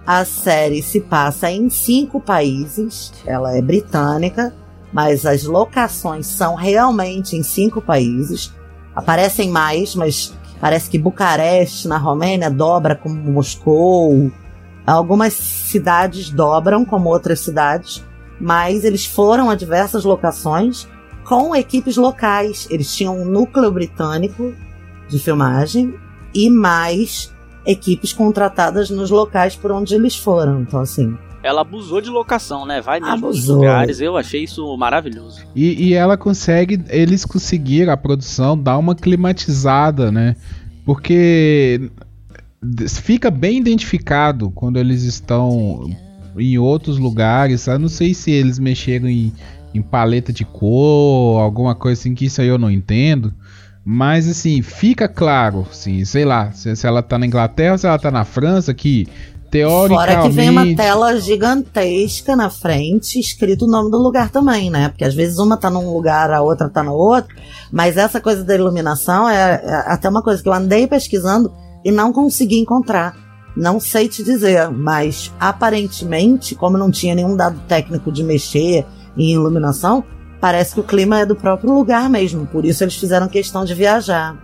a 0.06 0.24
série 0.24 0.82
se 0.82 1.00
passa 1.00 1.50
em 1.50 1.68
cinco 1.68 2.20
países. 2.20 3.12
Ela 3.26 3.56
é 3.56 3.60
britânica, 3.60 4.54
mas 4.92 5.26
as 5.26 5.42
locações 5.44 6.26
são 6.26 6.54
realmente 6.54 7.36
em 7.36 7.42
cinco 7.42 7.82
países. 7.82 8.54
Aparecem 8.94 9.50
mais, 9.50 9.96
mas 9.96 10.32
parece 10.60 10.88
que 10.88 10.98
Bucareste, 10.98 11.88
na 11.88 11.98
Romênia, 11.98 12.48
dobra 12.48 12.94
como 12.94 13.16
Moscou. 13.16 14.30
Algumas 14.86 15.32
cidades 15.32 16.30
dobram 16.30 16.84
como 16.84 17.08
outras 17.08 17.40
cidades, 17.40 18.04
mas 18.40 18.84
eles 18.84 19.04
foram 19.04 19.50
a 19.50 19.56
diversas 19.56 20.04
locações 20.04 20.86
com 21.24 21.54
equipes 21.56 21.96
locais. 21.96 22.68
Eles 22.70 22.94
tinham 22.94 23.20
um 23.20 23.24
núcleo 23.24 23.72
britânico 23.72 24.54
de 25.08 25.18
filmagem 25.18 25.94
e 26.32 26.48
mais 26.48 27.34
equipes 27.66 28.12
contratadas 28.12 28.88
nos 28.90 29.10
locais 29.10 29.56
por 29.56 29.72
onde 29.72 29.94
eles 29.94 30.16
foram. 30.16 30.60
Então, 30.62 30.80
assim, 30.80 31.16
Ela 31.42 31.60
abusou 31.60 32.00
de 32.00 32.08
locação, 32.10 32.64
né? 32.66 32.80
Vai 32.80 32.98
nos 33.00 33.10
Abusou. 33.10 33.56
lugares. 33.56 34.00
Eu 34.00 34.16
achei 34.16 34.44
isso 34.44 34.76
maravilhoso. 34.76 35.40
E, 35.54 35.88
e 35.88 35.94
ela 35.94 36.16
consegue, 36.16 36.82
eles 36.88 37.24
conseguiram, 37.24 37.92
a 37.92 37.96
produção, 37.96 38.56
dar 38.56 38.78
uma 38.78 38.94
climatizada, 38.94 40.10
né? 40.10 40.36
Porque 40.84 41.90
fica 42.88 43.30
bem 43.30 43.58
identificado 43.58 44.50
quando 44.50 44.76
eles 44.78 45.02
estão 45.02 45.88
em 46.38 46.58
outros 46.58 46.98
lugares. 46.98 47.66
Eu 47.66 47.78
não 47.78 47.88
sei 47.88 48.14
se 48.14 48.30
eles 48.30 48.58
mexeram 48.58 49.08
em, 49.08 49.32
em 49.74 49.82
paleta 49.82 50.32
de 50.32 50.44
cor, 50.44 51.40
alguma 51.40 51.74
coisa 51.74 52.00
assim, 52.00 52.14
que 52.14 52.26
isso 52.26 52.40
aí 52.40 52.48
eu 52.48 52.58
não 52.58 52.70
entendo. 52.70 53.32
Mas 53.88 54.28
assim, 54.28 54.62
fica 54.62 55.06
claro, 55.06 55.64
assim, 55.70 56.04
sei 56.04 56.24
lá, 56.24 56.50
se, 56.50 56.74
se 56.74 56.84
ela 56.84 57.04
tá 57.04 57.16
na 57.16 57.24
Inglaterra 57.24 57.70
ou 57.70 57.78
se 57.78 57.86
ela 57.86 57.96
tá 57.96 58.10
na 58.10 58.24
França, 58.24 58.74
que 58.74 59.06
teoricamente. 59.48 60.10
Fora 60.10 60.22
que 60.22 60.34
vem 60.34 60.50
uma 60.50 60.74
tela 60.74 61.20
gigantesca 61.20 62.34
na 62.34 62.50
frente, 62.50 63.20
escrito 63.20 63.64
o 63.64 63.70
nome 63.70 63.88
do 63.88 63.96
lugar 63.96 64.28
também, 64.30 64.70
né? 64.70 64.88
Porque 64.88 65.04
às 65.04 65.14
vezes 65.14 65.38
uma 65.38 65.56
tá 65.56 65.70
num 65.70 65.88
lugar, 65.88 66.32
a 66.32 66.42
outra 66.42 66.68
tá 66.68 66.82
no 66.82 66.94
outro. 66.94 67.32
Mas 67.70 67.96
essa 67.96 68.20
coisa 68.20 68.42
da 68.42 68.56
iluminação 68.56 69.28
é, 69.28 69.62
é 69.64 69.74
até 69.86 70.08
uma 70.08 70.20
coisa 70.20 70.42
que 70.42 70.48
eu 70.48 70.52
andei 70.52 70.88
pesquisando 70.88 71.52
e 71.84 71.92
não 71.92 72.12
consegui 72.12 72.58
encontrar. 72.58 73.14
Não 73.56 73.78
sei 73.78 74.08
te 74.08 74.24
dizer, 74.24 74.68
mas 74.68 75.32
aparentemente, 75.38 76.56
como 76.56 76.76
não 76.76 76.90
tinha 76.90 77.14
nenhum 77.14 77.36
dado 77.36 77.60
técnico 77.68 78.10
de 78.10 78.24
mexer 78.24 78.84
em 79.16 79.32
iluminação, 79.32 80.02
parece 80.40 80.74
que 80.74 80.80
o 80.80 80.84
clima 80.84 81.20
é 81.20 81.26
do 81.26 81.36
próprio 81.36 81.72
lugar 81.72 82.08
mesmo. 82.08 82.46
Por 82.46 82.64
isso 82.64 82.84
eles 82.84 82.96
fizeram 82.96 83.28
questão 83.28 83.64
de 83.64 83.74
viajar. 83.74 84.36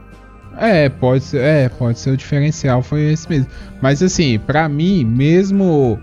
É, 0.56 0.88
pode 0.88 1.24
ser, 1.24 1.40
é, 1.40 1.68
pode 1.68 1.98
ser 1.98 2.10
o 2.10 2.16
diferencial, 2.16 2.82
foi 2.82 3.12
esse 3.12 3.28
mesmo. 3.28 3.46
Mas 3.80 4.02
assim, 4.02 4.38
pra 4.38 4.68
mim, 4.68 5.04
mesmo. 5.04 5.98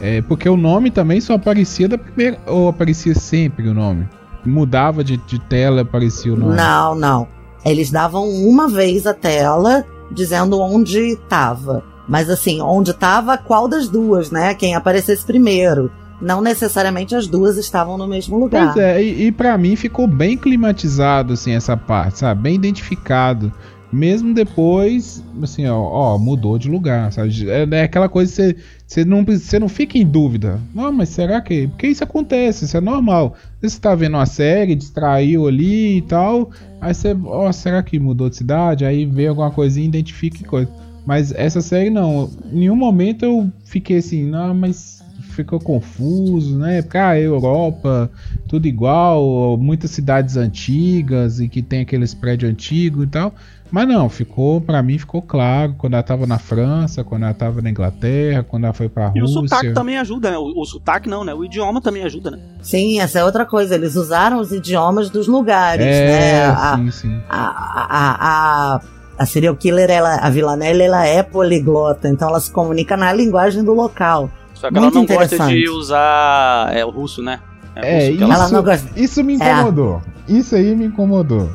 É, 0.00 0.20
porque 0.22 0.48
o 0.48 0.56
nome 0.56 0.90
também 0.90 1.20
só 1.20 1.34
aparecia 1.34 1.88
da 1.88 1.96
primeira. 1.96 2.38
Ou 2.46 2.68
aparecia 2.68 3.14
sempre 3.14 3.68
o 3.68 3.74
nome? 3.74 4.08
Mudava 4.44 5.02
de, 5.02 5.16
de 5.16 5.38
tela, 5.38 5.82
aparecia 5.82 6.32
o 6.32 6.36
nome. 6.36 6.56
Não, 6.56 6.94
não. 6.94 7.28
Eles 7.64 7.90
davam 7.90 8.28
uma 8.28 8.68
vez 8.68 9.06
a 9.06 9.14
tela 9.14 9.84
dizendo 10.12 10.60
onde 10.60 11.16
tava. 11.28 11.82
Mas 12.06 12.28
assim, 12.28 12.60
onde 12.60 12.92
tava 12.92 13.38
qual 13.38 13.66
das 13.66 13.88
duas, 13.88 14.30
né? 14.30 14.54
Quem 14.54 14.74
aparecesse 14.74 15.24
primeiro. 15.24 15.90
Não 16.20 16.40
necessariamente 16.40 17.14
as 17.14 17.26
duas 17.26 17.56
estavam 17.56 17.98
no 17.98 18.06
mesmo 18.06 18.38
lugar. 18.38 18.72
Pois 18.72 18.84
é, 18.84 19.02
e, 19.02 19.26
e 19.26 19.32
para 19.32 19.56
mim 19.58 19.76
ficou 19.76 20.06
bem 20.06 20.36
climatizado, 20.36 21.32
assim, 21.32 21.52
essa 21.52 21.76
parte, 21.76 22.20
sabe? 22.20 22.42
Bem 22.42 22.54
identificado. 22.54 23.52
Mesmo 23.92 24.34
depois, 24.34 25.22
assim, 25.40 25.68
ó, 25.68 25.78
ó, 25.78 26.18
mudou 26.18 26.58
de 26.58 26.68
lugar, 26.68 27.12
sabe? 27.12 27.48
É, 27.48 27.62
é 27.78 27.82
aquela 27.84 28.08
coisa 28.08 28.52
que 28.52 28.60
você, 28.84 29.04
não, 29.04 29.24
não 29.60 29.68
fica 29.68 29.96
em 29.96 30.04
dúvida. 30.04 30.58
Não, 30.74 30.90
mas 30.90 31.10
será 31.10 31.40
que. 31.40 31.68
Porque 31.68 31.86
isso 31.86 32.02
acontece, 32.02 32.64
isso 32.64 32.76
é 32.76 32.80
normal. 32.80 33.36
Você 33.62 33.78
tá 33.78 33.94
vendo 33.94 34.14
uma 34.14 34.26
série, 34.26 34.74
distraiu 34.74 35.46
ali 35.46 35.98
e 35.98 36.02
tal. 36.02 36.50
Aí 36.80 36.92
você, 36.92 37.16
ó, 37.24 37.52
será 37.52 37.84
que 37.84 38.00
mudou 38.00 38.28
de 38.28 38.36
cidade? 38.36 38.84
Aí 38.84 39.06
vê 39.06 39.28
alguma 39.28 39.52
coisinha, 39.52 39.86
identifica 39.86 40.44
coisa. 40.48 40.68
Mas 41.06 41.32
essa 41.32 41.60
série 41.60 41.88
não. 41.88 42.28
Em 42.52 42.60
nenhum 42.60 42.76
momento 42.76 43.24
eu 43.24 43.48
fiquei 43.64 43.98
assim, 43.98 44.24
não, 44.24 44.52
mas 44.54 45.03
ficou 45.34 45.60
confuso, 45.60 46.58
né? 46.58 46.82
Porque 46.82 46.98
a 46.98 47.18
Europa, 47.18 48.10
tudo 48.48 48.66
igual, 48.66 49.56
muitas 49.58 49.90
cidades 49.90 50.36
antigas 50.36 51.40
e 51.40 51.48
que 51.48 51.62
tem 51.62 51.80
aqueles 51.82 52.14
prédios 52.14 52.50
antigos 52.50 53.04
e 53.04 53.08
tal. 53.08 53.34
Mas 53.70 53.88
não, 53.88 54.08
ficou, 54.08 54.60
pra 54.60 54.82
mim 54.84 54.96
ficou 54.98 55.20
claro 55.20 55.74
quando 55.76 55.94
ela 55.94 56.02
tava 56.02 56.28
na 56.28 56.38
França, 56.38 57.02
quando 57.02 57.24
ela 57.24 57.34
tava 57.34 57.60
na 57.60 57.70
Inglaterra, 57.70 58.44
quando 58.44 58.64
ela 58.64 58.72
foi 58.72 58.88
pra 58.88 59.10
E 59.14 59.20
o 59.20 59.24
Rússia. 59.24 59.48
sotaque 59.48 59.72
também 59.72 59.98
ajuda, 59.98 60.30
né? 60.30 60.38
O, 60.38 60.52
o 60.60 60.64
sotaque 60.64 61.08
não, 61.08 61.24
né? 61.24 61.34
O 61.34 61.44
idioma 61.44 61.80
também 61.80 62.04
ajuda, 62.04 62.30
né? 62.30 62.38
Sim, 62.62 63.00
essa 63.00 63.18
é 63.18 63.24
outra 63.24 63.44
coisa. 63.44 63.74
Eles 63.74 63.96
usaram 63.96 64.38
os 64.38 64.52
idiomas 64.52 65.10
dos 65.10 65.26
lugares, 65.26 65.84
é, 65.84 66.06
né? 66.06 66.46
A, 66.46 66.76
sim, 66.76 66.90
sim. 66.92 67.20
a, 67.28 67.36
a, 67.36 68.74
a, 68.76 68.80
a 69.18 69.26
serial 69.26 69.56
killer, 69.56 69.90
ela, 69.90 70.16
a 70.16 70.30
Villanelle, 70.30 70.82
ela 70.82 71.04
é 71.04 71.22
poliglota, 71.24 72.08
então 72.08 72.28
ela 72.28 72.38
se 72.38 72.52
comunica 72.52 72.96
na 72.96 73.12
linguagem 73.12 73.64
do 73.64 73.74
local. 73.74 74.30
Só 74.64 74.68
que 74.70 74.80
Muito 74.80 74.96
ela 74.96 75.06
não 75.06 75.06
gosta 75.06 75.46
de 75.48 75.68
usar 75.68 76.74
é, 76.74 76.84
o 76.86 76.90
russo, 76.90 77.22
né? 77.22 77.40
É, 77.76 77.80
russo 77.96 78.06
que 78.06 78.12
isso, 78.14 78.24
Ela 78.32 78.48
não 78.48 78.62
gosta- 78.62 78.88
isso 78.96 79.22
me 79.24 79.32
É. 79.34 79.36
incomodou. 79.36 80.02
Isso 80.26 80.54
aí 80.54 80.74
me 80.74 80.86
incomodou. 80.86 81.50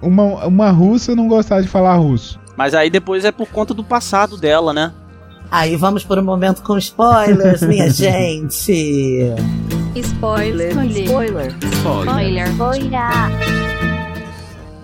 Uma, 0.00 0.46
uma 0.46 0.70
russa 0.70 1.16
não 1.16 1.26
gostar 1.26 1.60
de 1.60 1.66
falar 1.66 1.96
russo. 1.96 2.38
Mas 2.56 2.74
aí 2.74 2.88
depois 2.90 3.24
é 3.24 3.32
por 3.32 3.48
conta 3.48 3.74
do 3.74 3.82
passado 3.82 4.36
dela, 4.36 4.72
né? 4.72 4.92
Aí 5.50 5.74
vamos 5.74 6.04
por 6.04 6.16
um 6.18 6.22
momento 6.22 6.62
com 6.62 6.78
spoilers, 6.78 7.62
minha 7.62 7.88
gente. 7.90 9.32
Spoiler. 9.96 10.70
Spoiler. 10.86 11.56
Spoiler. 11.72 12.46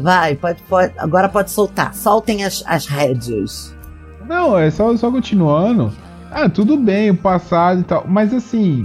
Vai, 0.00 0.34
pode, 0.34 0.60
pode, 0.68 0.92
agora 0.98 1.28
pode 1.28 1.50
soltar. 1.50 1.94
Soltem 1.94 2.44
as, 2.44 2.64
as 2.66 2.86
rédeas. 2.86 3.74
Não, 4.26 4.58
é 4.58 4.70
só, 4.70 4.94
só 4.96 5.10
continuando. 5.10 5.92
Ah, 6.36 6.48
tudo 6.48 6.76
bem, 6.76 7.10
o 7.10 7.16
passado 7.16 7.80
e 7.80 7.84
tal. 7.84 8.04
Mas 8.08 8.34
assim, 8.34 8.84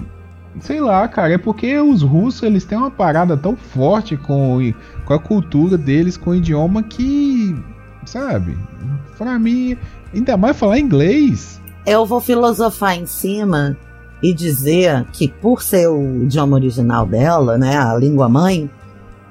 sei 0.61 0.79
lá, 0.79 1.07
cara, 1.07 1.33
é 1.33 1.37
porque 1.39 1.79
os 1.79 2.03
russos 2.03 2.43
eles 2.43 2.63
têm 2.63 2.77
uma 2.77 2.91
parada 2.91 3.35
tão 3.35 3.55
forte 3.55 4.15
com, 4.15 4.59
com 5.03 5.13
a 5.15 5.19
cultura 5.19 5.75
deles, 5.75 6.15
com 6.15 6.29
o 6.29 6.35
idioma 6.35 6.83
que, 6.83 7.55
sabe, 8.05 8.55
pra 9.17 9.39
mim, 9.39 9.75
ainda 10.13 10.37
mais 10.37 10.55
falar 10.57 10.77
inglês. 10.77 11.59
Eu 11.87 12.05
vou 12.05 12.21
filosofar 12.21 12.95
em 12.95 13.07
cima 13.07 13.75
e 14.21 14.31
dizer 14.31 15.05
que, 15.11 15.27
por 15.27 15.63
ser 15.63 15.87
o 15.87 16.21
idioma 16.21 16.55
original 16.55 17.07
dela, 17.07 17.57
né, 17.57 17.79
a 17.79 17.95
língua 17.95 18.29
mãe, 18.29 18.69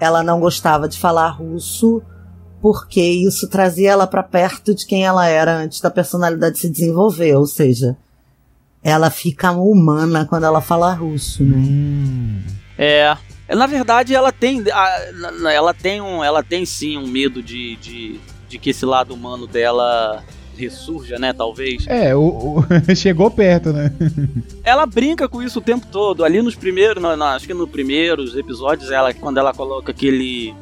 ela 0.01 0.25
não 0.25 0.41
gostava 0.41 0.89
de 0.89 0.99
falar 0.99 1.29
russo 1.29 2.03
porque 2.61 3.01
isso 3.01 3.49
trazia 3.49 3.93
ela 3.93 4.09
para 4.09 4.25
perto 4.25 4.75
de 4.75 4.85
quem 4.85 5.07
ela 5.07 5.29
era 5.29 5.57
antes 5.57 5.81
da 5.81 5.89
personalidade 5.89 6.59
se 6.59 6.69
desenvolver, 6.69 7.37
ou 7.37 7.47
seja, 7.47 7.97
ela 8.89 9.11
fica 9.11 9.51
humana 9.53 10.25
quando 10.27 10.45
ela 10.45 10.61
fala 10.61 10.93
russo, 10.93 11.43
né? 11.45 11.57
Hum, 11.57 12.41
É. 12.77 13.17
Na 13.55 13.67
verdade, 13.67 14.15
ela 14.15 14.31
tem. 14.31 14.63
Ela 15.53 15.73
tem 15.73 16.01
um. 16.03 16.23
Ela 16.23 16.43
tem 16.43 16.67
sim 16.67 16.99
um 16.99 17.07
medo 17.07 17.43
de, 17.43 17.77
de, 17.77 18.21
de 18.49 18.59
que 18.59 18.71
esse 18.71 18.85
lado 18.85 19.15
humano 19.15 19.47
dela 19.47 20.23
ressurja, 20.55 21.19
né? 21.19 21.33
Talvez. 21.33 21.87
é, 21.87 22.15
o, 22.15 22.21
o- 22.59 22.65
chegou 22.95 23.31
perto, 23.31 23.73
né? 23.73 23.91
Ela 24.63 24.85
brinca 24.85 25.27
com 25.29 25.43
isso 25.43 25.61
o 25.61 25.63
tempo 25.63 25.87
todo. 25.91 26.25
Ali 26.25 26.43
nos 26.43 26.55
primeiros. 26.57 27.03
acho 27.03 27.47
que 27.47 27.55
nos 27.55 27.71
primeiros 27.71 28.37
episódios, 28.37 28.91
ela, 28.91 29.15
quando 29.15 29.39
ela 29.39 29.55
coloca 29.55 29.93
aquele. 29.93 30.55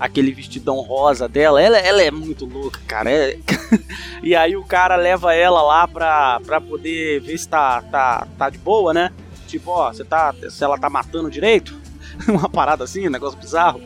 Aquele 0.00 0.32
vestidão 0.32 0.80
rosa 0.80 1.28
dela, 1.28 1.60
ela, 1.60 1.76
ela 1.78 2.02
é 2.02 2.10
muito 2.10 2.46
louca, 2.46 2.80
cara. 2.86 3.10
É- 3.10 3.38
e 4.22 4.34
aí 4.34 4.56
o 4.56 4.64
cara 4.64 4.96
leva 4.96 5.34
ela 5.34 5.60
lá 5.62 5.86
pra, 5.86 6.40
pra 6.40 6.60
poder 6.60 7.20
ver 7.20 7.36
se 7.38 7.46
tá, 7.46 7.82
tá, 7.82 8.26
tá 8.38 8.48
de 8.48 8.56
boa, 8.58 8.94
né? 8.94 9.10
Tipo, 9.46 9.70
ó, 9.72 9.92
você 9.92 10.02
tá. 10.02 10.34
Se 10.48 10.64
ela 10.64 10.78
tá 10.78 10.88
matando 10.88 11.30
direito. 11.30 11.78
Uma 12.26 12.48
parada 12.48 12.82
assim, 12.84 13.06
um 13.06 13.10
negócio 13.10 13.38
bizarro. 13.38 13.80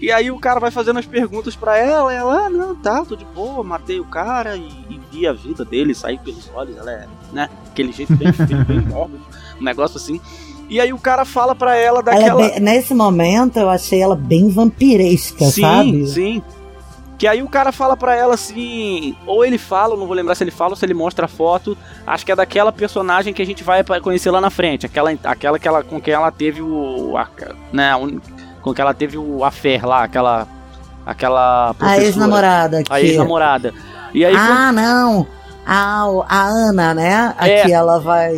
E 0.00 0.10
aí 0.10 0.30
o 0.30 0.38
cara 0.38 0.58
vai 0.58 0.70
fazendo 0.70 0.98
as 0.98 1.04
perguntas 1.04 1.54
pra 1.54 1.76
ela, 1.76 2.10
ela, 2.12 2.46
ah, 2.46 2.50
não, 2.50 2.74
tá, 2.74 3.04
tô 3.04 3.14
de 3.14 3.24
boa, 3.26 3.62
matei 3.62 4.00
o 4.00 4.04
cara 4.06 4.56
e, 4.56 4.66
e 4.88 5.00
vi 5.12 5.26
a 5.26 5.32
vida 5.34 5.62
dele 5.62 5.94
sair 5.94 6.18
pelos 6.20 6.50
olhos, 6.54 6.74
ela 6.78 6.90
é, 6.90 7.06
né, 7.34 7.50
aquele 7.66 7.92
jeito 7.92 8.16
bem, 8.16 8.32
bem, 8.32 8.64
bem 8.64 8.80
mórbido, 8.80 9.22
um 9.60 9.62
negócio 9.62 9.98
assim. 9.98 10.18
E 10.70 10.80
aí 10.80 10.92
o 10.92 10.98
cara 10.98 11.24
fala 11.24 11.54
pra 11.54 11.76
ela 11.76 11.98
Ela 11.98 12.14
é 12.14 12.18
daquela... 12.20 12.36
bem- 12.48 12.60
nesse 12.60 12.94
momento 12.94 13.58
eu 13.58 13.68
achei 13.68 14.00
ela 14.00 14.14
bem 14.16 14.48
vampiresca, 14.48 15.44
sim, 15.46 15.60
sabe? 15.60 16.06
sim. 16.06 16.42
Que 17.18 17.26
aí 17.26 17.42
o 17.42 17.48
cara 17.48 17.70
fala 17.70 17.96
pra 17.98 18.14
ela 18.16 18.32
assim, 18.34 19.14
ou 19.26 19.44
ele 19.44 19.58
fala, 19.58 19.94
não 19.94 20.06
vou 20.06 20.14
lembrar 20.16 20.34
se 20.34 20.42
ele 20.42 20.50
fala 20.50 20.70
ou 20.70 20.76
se 20.76 20.86
ele 20.86 20.94
mostra 20.94 21.26
a 21.26 21.28
foto, 21.28 21.76
acho 22.06 22.24
que 22.24 22.32
é 22.32 22.36
daquela 22.36 22.72
personagem 22.72 23.34
que 23.34 23.42
a 23.42 23.44
gente 23.44 23.62
vai 23.62 23.84
conhecer 24.00 24.30
lá 24.30 24.40
na 24.40 24.48
frente, 24.48 24.86
aquela, 24.86 25.12
aquela 25.24 25.58
que 25.58 25.68
ela, 25.68 25.82
com 25.82 26.00
quem 26.00 26.14
ela 26.14 26.30
teve 26.30 26.62
o, 26.62 27.14
a, 27.18 27.28
né, 27.72 27.90
com 28.62 28.72
que 28.72 28.80
ela 28.80 28.94
teve 28.94 29.18
o 29.18 29.44
affair 29.44 29.84
lá, 29.84 30.04
aquela, 30.04 30.46
aquela 31.04 31.74
A 31.78 31.98
ex-namorada 31.98 32.82
A 32.88 33.00
ex-namorada. 33.02 33.74
E 34.14 34.24
aí, 34.24 34.32
quando- 34.34 34.50
Ah, 34.50 34.72
não! 34.72 35.26
A, 35.66 36.04
a 36.26 36.42
Ana, 36.46 36.94
né? 36.94 37.34
A 37.36 37.46
É. 37.48 37.70
ela 37.70 37.98
vai. 38.00 38.32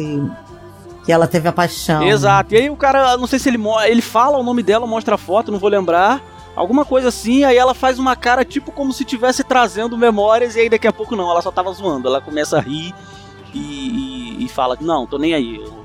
Que 1.05 1.13
ela 1.13 1.27
teve 1.27 1.49
a 1.49 1.53
paixão. 1.53 2.03
Exato. 2.05 2.55
E 2.55 2.59
aí 2.59 2.71
o 2.71 2.77
cara, 2.77 3.17
não 3.17 3.27
sei 3.27 3.39
se 3.39 3.49
ele 3.49 3.59
ele 3.87 4.03
fala 4.03 4.39
o 4.39 4.43
nome 4.43 4.63
dela, 4.63 4.87
mostra 4.87 5.17
a 5.17 5.19
foto, 5.19 5.51
não 5.51 5.59
vou 5.59 5.69
lembrar. 5.71 6.21
Alguma 6.55 6.85
coisa 6.85 7.09
assim, 7.09 7.45
aí 7.45 7.57
ela 7.57 7.75
faz 7.75 7.99
uma 7.99 8.15
cara 8.15 8.45
tipo 8.45 8.71
como 8.71 8.93
se 8.93 9.03
estivesse 9.03 9.43
trazendo 9.43 9.97
memórias, 9.97 10.55
e 10.55 10.61
aí 10.61 10.69
daqui 10.69 10.87
a 10.87 10.93
pouco 10.93 11.17
não, 11.17 11.31
ela 11.31 11.41
só 11.43 11.51
tava 11.51 11.73
zoando. 11.73 12.07
Ela 12.09 12.21
começa 12.21 12.59
a 12.59 12.61
rir 12.61 12.95
e, 13.55 13.59
e- 14.39 14.45
e 14.45 14.49
fala: 14.49 14.77
Não, 14.81 15.07
tô 15.07 15.19
nem 15.19 15.35
aí. 15.35 15.57
eu- 15.57 15.83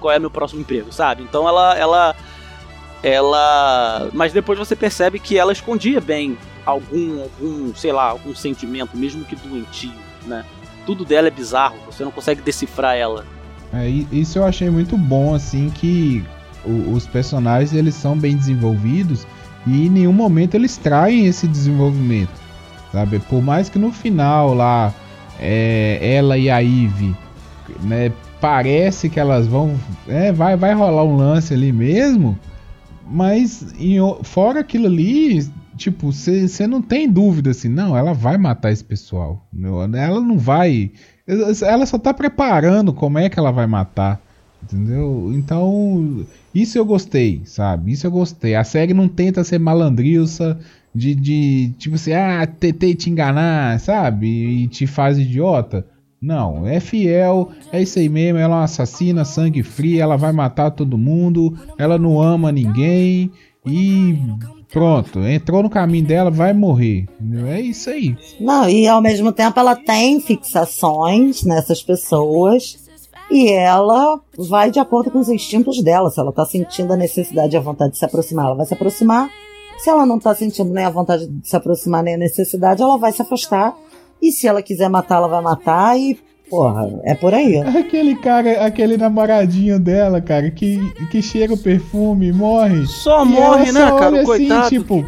qual 0.00 0.12
é 0.14 0.18
meu 0.18 0.30
próximo 0.30 0.60
emprego, 0.60 0.92
sabe? 0.92 1.22
Então 1.22 1.46
ela. 1.48 1.76
ela 1.76 2.16
ela 3.02 4.08
mas 4.12 4.32
depois 4.32 4.58
você 4.58 4.74
percebe 4.74 5.18
que 5.20 5.38
ela 5.38 5.52
escondia 5.52 6.00
bem 6.00 6.36
algum 6.66 7.22
algum 7.22 7.74
sei 7.74 7.92
lá 7.92 8.04
algum 8.10 8.34
sentimento 8.34 8.96
mesmo 8.96 9.24
que 9.24 9.36
doentio 9.36 9.92
né 10.26 10.44
tudo 10.84 11.04
dela 11.04 11.28
é 11.28 11.30
bizarro 11.30 11.76
você 11.86 12.02
não 12.04 12.10
consegue 12.10 12.42
decifrar 12.42 12.96
ela 12.96 13.24
É, 13.72 13.88
isso 13.88 14.38
eu 14.38 14.44
achei 14.44 14.70
muito 14.70 14.96
bom, 14.96 15.34
assim, 15.34 15.70
que 15.70 16.24
os 16.64 17.06
personagens 17.06 17.72
eles 17.72 17.94
são 17.94 18.16
bem 18.16 18.36
desenvolvidos 18.36 19.26
e 19.66 19.86
em 19.86 19.90
nenhum 19.90 20.12
momento 20.12 20.54
eles 20.54 20.76
traem 20.76 21.26
esse 21.26 21.46
desenvolvimento, 21.46 22.32
sabe? 22.92 23.18
Por 23.20 23.42
mais 23.42 23.68
que 23.68 23.78
no 23.78 23.92
final 23.92 24.54
lá 24.54 24.92
é, 25.38 25.98
ela 26.00 26.36
e 26.36 26.50
a 26.50 26.62
Eve, 26.62 27.14
né, 27.82 28.12
parece 28.40 29.08
que 29.08 29.20
elas 29.20 29.46
vão, 29.46 29.76
é, 30.06 30.32
vai, 30.32 30.56
vai 30.56 30.74
rolar 30.74 31.04
um 31.04 31.16
lance 31.16 31.52
ali 31.54 31.72
mesmo, 31.72 32.38
mas 33.06 33.74
em 33.78 33.98
fora 34.22 34.60
aquilo 34.60 34.86
ali, 34.86 35.46
tipo, 35.76 36.12
você 36.12 36.66
não 36.66 36.82
tem 36.82 37.08
dúvida 37.10 37.50
assim, 37.50 37.68
não, 37.68 37.96
ela 37.96 38.12
vai 38.12 38.36
matar 38.36 38.72
esse 38.72 38.84
pessoal, 38.84 39.46
ela 39.62 40.20
não 40.20 40.38
vai, 40.38 40.90
ela 41.62 41.84
só 41.84 41.98
tá 41.98 42.14
preparando 42.14 42.92
como 42.92 43.18
é 43.18 43.28
que 43.28 43.38
ela 43.38 43.50
vai 43.50 43.66
matar. 43.66 44.20
Entendeu? 44.62 45.30
Então, 45.34 46.26
isso 46.54 46.76
eu 46.78 46.84
gostei, 46.84 47.42
sabe? 47.44 47.92
Isso 47.92 48.06
eu 48.06 48.10
gostei. 48.10 48.54
A 48.54 48.64
série 48.64 48.92
não 48.92 49.06
tenta 49.06 49.44
ser 49.44 49.58
malandrilça 49.58 50.58
de, 50.94 51.14
de 51.14 51.72
tipo 51.78 51.94
assim, 51.94 52.12
ah, 52.12 52.46
tentei 52.46 52.94
te 52.94 53.08
enganar, 53.08 53.78
sabe? 53.78 54.26
E 54.26 54.68
te 54.68 54.86
faz 54.86 55.18
idiota. 55.18 55.86
Não, 56.20 56.66
é 56.66 56.80
fiel, 56.80 57.52
é 57.72 57.80
isso 57.80 57.98
aí 57.98 58.08
mesmo. 58.08 58.38
Ela 58.38 58.54
é 58.54 58.58
uma 58.58 58.64
assassina, 58.64 59.24
sangue 59.24 59.62
frio, 59.62 60.00
ela 60.00 60.16
vai 60.16 60.32
matar 60.32 60.72
todo 60.72 60.98
mundo, 60.98 61.56
ela 61.78 61.96
não 61.96 62.20
ama 62.20 62.50
ninguém 62.50 63.30
e 63.64 64.18
pronto, 64.72 65.20
entrou 65.20 65.62
no 65.62 65.70
caminho 65.70 66.06
dela, 66.06 66.30
vai 66.30 66.52
morrer. 66.52 67.06
É 67.48 67.60
isso 67.60 67.90
aí. 67.90 68.16
Não, 68.40 68.68
e 68.68 68.86
ao 68.86 69.00
mesmo 69.00 69.32
tempo 69.32 69.58
ela 69.58 69.76
tem 69.76 70.20
fixações 70.20 71.44
nessas 71.44 71.82
pessoas 71.82 72.88
e 73.30 73.50
ela 73.50 74.20
vai 74.36 74.70
de 74.70 74.78
acordo 74.78 75.10
com 75.10 75.18
os 75.18 75.28
instintos 75.28 75.82
dela. 75.82 76.10
Se 76.10 76.18
ela 76.18 76.32
tá 76.32 76.44
sentindo 76.46 76.92
a 76.92 76.96
necessidade 76.96 77.54
e 77.54 77.56
a 77.56 77.60
vontade 77.60 77.92
de 77.92 77.98
se 77.98 78.04
aproximar, 78.04 78.46
ela 78.46 78.56
vai 78.56 78.66
se 78.66 78.74
aproximar. 78.74 79.30
Se 79.78 79.90
ela 79.90 80.04
não 80.04 80.18
tá 80.18 80.34
sentindo 80.34 80.72
nem 80.72 80.84
a 80.84 80.90
vontade 80.90 81.26
de 81.26 81.48
se 81.48 81.54
aproximar, 81.54 82.02
nem 82.02 82.14
a 82.14 82.18
necessidade, 82.18 82.82
ela 82.82 82.96
vai 82.96 83.12
se 83.12 83.22
afastar. 83.22 83.76
E 84.20 84.32
se 84.32 84.48
ela 84.48 84.62
quiser 84.62 84.88
matar, 84.88 85.16
ela 85.16 85.28
vai 85.28 85.42
matar 85.42 85.98
e, 85.98 86.18
porra, 86.48 87.00
é 87.04 87.14
por 87.14 87.32
aí. 87.34 87.56
Aquele 87.58 88.14
cara, 88.16 88.64
aquele 88.64 88.96
namoradinho 88.96 89.78
dela, 89.78 90.20
cara, 90.20 90.50
que, 90.50 90.78
que 91.10 91.20
cheira 91.22 91.52
o 91.52 91.58
perfume 91.58 92.32
morre. 92.32 92.86
só 92.86 93.24
E 93.24 93.28
morre 93.28 93.68
ela 93.68 93.72
né 93.72 93.88
só 93.88 93.96
cara 93.98 94.12
olha 94.16 94.22
o 94.22 94.26
coitado 94.26 94.60
Assim, 94.66 94.78
tipo, 94.78 95.04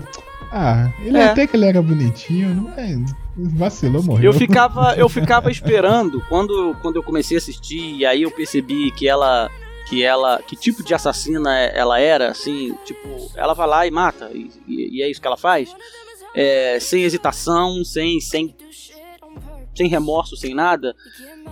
ah, 0.53 0.91
ele 1.05 1.19
É. 1.19 1.25
até 1.25 1.47
que 1.47 1.57
ele 1.57 1.67
era 1.67 1.81
bonitinho, 1.83 2.55
não 2.55 2.71
é? 2.75 2.97
Vacilou, 3.37 4.03
morreu. 4.03 4.25
Eu 4.25 4.33
ficava, 4.33 4.95
eu 4.97 5.09
ficava 5.09 5.51
esperando 5.51 6.21
quando, 6.29 6.77
quando 6.83 6.97
eu 6.97 7.03
comecei 7.03 7.37
a 7.37 7.39
assistir 7.39 7.95
e 7.97 8.05
aí 8.05 8.23
eu 8.23 8.31
percebi 8.31 8.91
que 8.91 9.09
ela 9.09 9.49
que 9.89 10.05
ela 10.05 10.41
que 10.47 10.55
tipo 10.55 10.85
de 10.85 10.95
assassina 10.95 11.59
ela 11.59 11.99
era, 11.99 12.31
assim, 12.31 12.75
tipo, 12.85 13.09
ela 13.35 13.55
vai 13.55 13.67
lá 13.67 13.87
e 13.87 13.91
mata 13.91 14.31
e, 14.33 14.51
e- 14.69 14.99
e 14.99 15.03
é 15.03 15.11
isso 15.11 15.21
que 15.21 15.27
ela 15.27 15.37
faz, 15.39 15.75
É, 16.35 16.79
sem 16.81 17.03
hesitação, 17.03 17.83
sem 17.85 18.21
sem 18.21 18.55
sem 19.75 19.89
remorso, 19.89 20.37
sem 20.37 20.55
nada. 20.55 20.95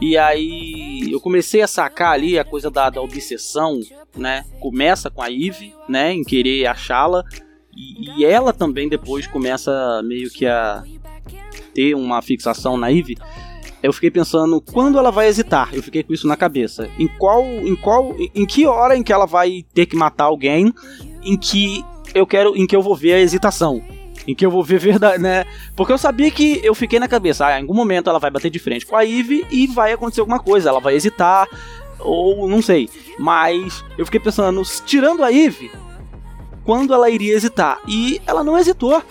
E 0.01 0.17
aí 0.17 1.11
eu 1.11 1.21
comecei 1.21 1.61
a 1.61 1.67
sacar 1.67 2.13
ali 2.13 2.39
a 2.39 2.45
coisa 2.45 2.71
da, 2.71 2.89
da 2.89 3.03
obsessão, 3.03 3.81
né? 4.17 4.45
Começa 4.61 5.11
com 5.11 5.21
a 5.21 5.31
Eve, 5.31 5.75
né? 5.89 6.13
Em 6.13 6.23
querer 6.23 6.67
achá-la. 6.67 7.25
E, 7.77 8.21
e 8.21 8.25
ela 8.25 8.53
também 8.53 8.89
depois 8.89 9.27
começa 9.27 10.01
meio 10.05 10.31
que 10.31 10.47
a 10.47 10.85
ter 11.75 11.95
uma 11.95 12.23
fixação 12.23 12.77
na 12.77 12.93
Eve. 12.93 13.17
Eu 13.83 13.93
fiquei 13.93 14.11
pensando 14.11 14.61
quando 14.61 14.99
ela 14.99 15.11
vai 15.11 15.29
hesitar. 15.29 15.71
Eu 15.73 15.83
fiquei 15.83 16.03
com 16.03 16.13
isso 16.13 16.27
na 16.27 16.37
cabeça. 16.37 16.89
Em 16.99 17.07
qual, 17.07 17.45
em 17.45 17.77
qual, 17.77 18.15
em 18.35 18.47
que 18.47 18.67
hora 18.67 18.97
em 18.97 19.03
que 19.03 19.13
ela 19.13 19.27
vai 19.27 19.65
ter 19.75 19.87
que 19.87 19.97
matar 19.97 20.25
alguém, 20.25 20.73
em 21.23 21.37
que 21.37 21.85
eu 22.15 22.27
quero, 22.27 22.57
em 22.57 22.67
que 22.67 22.75
eu 22.75 22.83
vou 22.83 22.97
ver 22.97 23.15
a 23.15 23.21
hesitação, 23.21 23.83
em 24.29 24.35
que 24.35 24.45
eu 24.45 24.51
vou 24.51 24.63
ver 24.63 24.79
verdade, 24.79 25.23
né? 25.23 25.47
Porque 25.75 25.93
eu 25.93 25.97
sabia 25.97 26.31
que 26.31 26.61
eu 26.63 26.75
fiquei 26.75 27.01
na 27.01 27.09
cabeça, 27.09 27.47
ah, 27.47 27.59
em 27.59 27.63
algum 27.63 27.75
momento 27.75 28.11
ela 28.11 28.19
vai 28.19 28.31
bater 28.31 28.51
de 28.51 28.59
frente 28.59 28.85
com 28.85 28.95
a 28.95 29.05
Eve 29.05 29.47
e 29.51 29.67
vai 29.67 29.93
acontecer 29.93 30.21
alguma 30.21 30.39
coisa, 30.39 30.69
ela 30.69 30.81
vai 30.81 30.95
hesitar 30.95 31.49
ou 31.99 32.47
não 32.47 32.61
sei. 32.61 32.91
Mas 33.19 33.83
eu 33.97 34.05
fiquei 34.05 34.21
pensando, 34.21 34.63
tirando 34.85 35.25
a 35.25 35.33
Eve, 35.33 35.71
quando 36.63 36.93
ela 36.93 37.09
iria 37.09 37.35
hesitar? 37.35 37.81
E 37.89 38.21
ela 38.27 38.45
não 38.45 38.59
hesitou. 38.59 39.03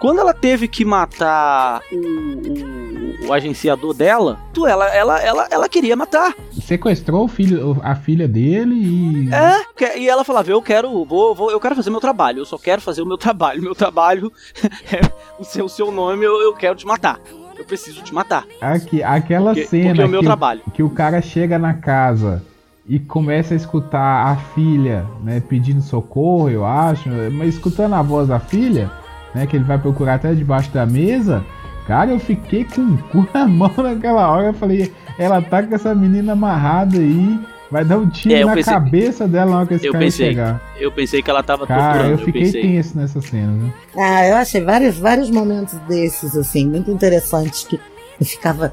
Quando 0.00 0.18
ela 0.18 0.32
teve 0.32 0.66
que 0.66 0.82
matar 0.82 1.82
o, 1.92 1.96
o, 1.96 2.79
o 3.26 3.32
agenciador 3.32 3.94
dela, 3.94 4.38
tu, 4.52 4.66
ela, 4.66 4.88
ela, 4.88 5.20
ela, 5.20 5.48
ela 5.50 5.68
queria 5.68 5.96
matar. 5.96 6.34
Sequestrou 6.60 7.24
o 7.24 7.28
filho, 7.28 7.78
a 7.82 7.94
filha 7.94 8.26
dele 8.28 8.74
e. 8.74 9.28
É, 9.32 9.98
e 9.98 10.08
ela 10.08 10.24
falava, 10.24 10.50
eu 10.50 10.62
quero, 10.62 11.04
vou, 11.04 11.34
vou, 11.34 11.50
eu 11.50 11.60
quero 11.60 11.76
fazer 11.76 11.90
meu 11.90 12.00
trabalho, 12.00 12.40
eu 12.40 12.46
só 12.46 12.58
quero 12.58 12.80
fazer 12.80 13.02
o 13.02 13.06
meu 13.06 13.18
trabalho. 13.18 13.62
Meu 13.62 13.74
trabalho 13.74 14.32
é 14.92 15.00
o 15.38 15.44
seu, 15.44 15.64
o 15.64 15.68
seu 15.68 15.90
nome, 15.90 16.24
eu, 16.24 16.40
eu 16.40 16.54
quero 16.54 16.74
te 16.76 16.86
matar. 16.86 17.20
Eu 17.56 17.64
preciso 17.64 18.02
te 18.02 18.14
matar. 18.14 18.46
Aqui, 18.60 19.02
aquela 19.02 19.52
Porque, 19.52 19.66
cena 19.66 19.88
porque 19.90 20.02
é 20.02 20.06
o 20.06 20.08
meu 20.08 20.20
que, 20.20 20.26
trabalho. 20.26 20.60
que 20.72 20.82
o 20.82 20.88
cara 20.88 21.20
chega 21.20 21.58
na 21.58 21.74
casa 21.74 22.42
e 22.88 22.98
começa 22.98 23.52
a 23.52 23.56
escutar 23.56 24.26
a 24.26 24.36
filha, 24.54 25.06
né, 25.22 25.42
pedindo 25.46 25.82
socorro, 25.82 26.48
eu 26.48 26.64
acho, 26.64 27.08
mas 27.32 27.54
escutando 27.54 27.94
a 27.94 28.02
voz 28.02 28.28
da 28.28 28.40
filha, 28.40 28.90
né, 29.34 29.46
que 29.46 29.56
ele 29.56 29.64
vai 29.64 29.78
procurar 29.78 30.14
até 30.14 30.34
debaixo 30.34 30.70
da 30.70 30.86
mesa, 30.86 31.44
cara, 31.90 32.10
eu 32.12 32.20
fiquei 32.20 32.64
com 32.64 32.82
o 32.82 32.98
cu 33.10 33.26
na 33.34 33.48
mão 33.48 33.72
naquela 33.76 34.30
hora, 34.30 34.46
eu 34.48 34.54
falei, 34.54 34.92
ela 35.18 35.42
tá 35.42 35.60
com 35.60 35.74
essa 35.74 35.92
menina 35.92 36.34
amarrada 36.34 36.96
aí, 36.98 37.36
vai 37.68 37.84
dar 37.84 37.98
um 37.98 38.08
tiro 38.08 38.32
É, 38.32 38.42
eu 38.42 38.46
na 38.46 38.54
pensei- 38.54 38.72
cabeça 38.72 39.26
dela 39.26 39.50
na 39.50 39.56
hora 39.58 39.66
que 39.66 39.74
esse 39.74 39.86
eu 39.86 39.92
cara 39.92 40.04
pensei. 40.04 40.28
chegar. 40.28 40.60
Eu 40.78 40.92
pensei 40.92 41.20
que 41.20 41.28
ela 41.28 41.42
tava 41.42 41.66
Cara, 41.66 41.82
torturando, 41.82 42.08
eu 42.14 42.18
eu, 42.20 42.24
fiquei 42.24 42.42
pensei. 42.42 42.62
tenso 42.62 42.96
nessa 42.96 43.20
cena, 43.20 43.50
né? 43.52 43.72
Ah, 43.96 44.24
eu 44.24 44.36
achei 44.36 44.60
vários, 44.62 44.96
vários 44.98 45.30
momentos 45.30 45.74
desses, 45.88 46.36
assim, 46.36 46.64
muito 46.66 46.90
interessantes, 46.92 47.64
que 47.64 47.80
eu 48.20 48.24
ficava 48.26 48.72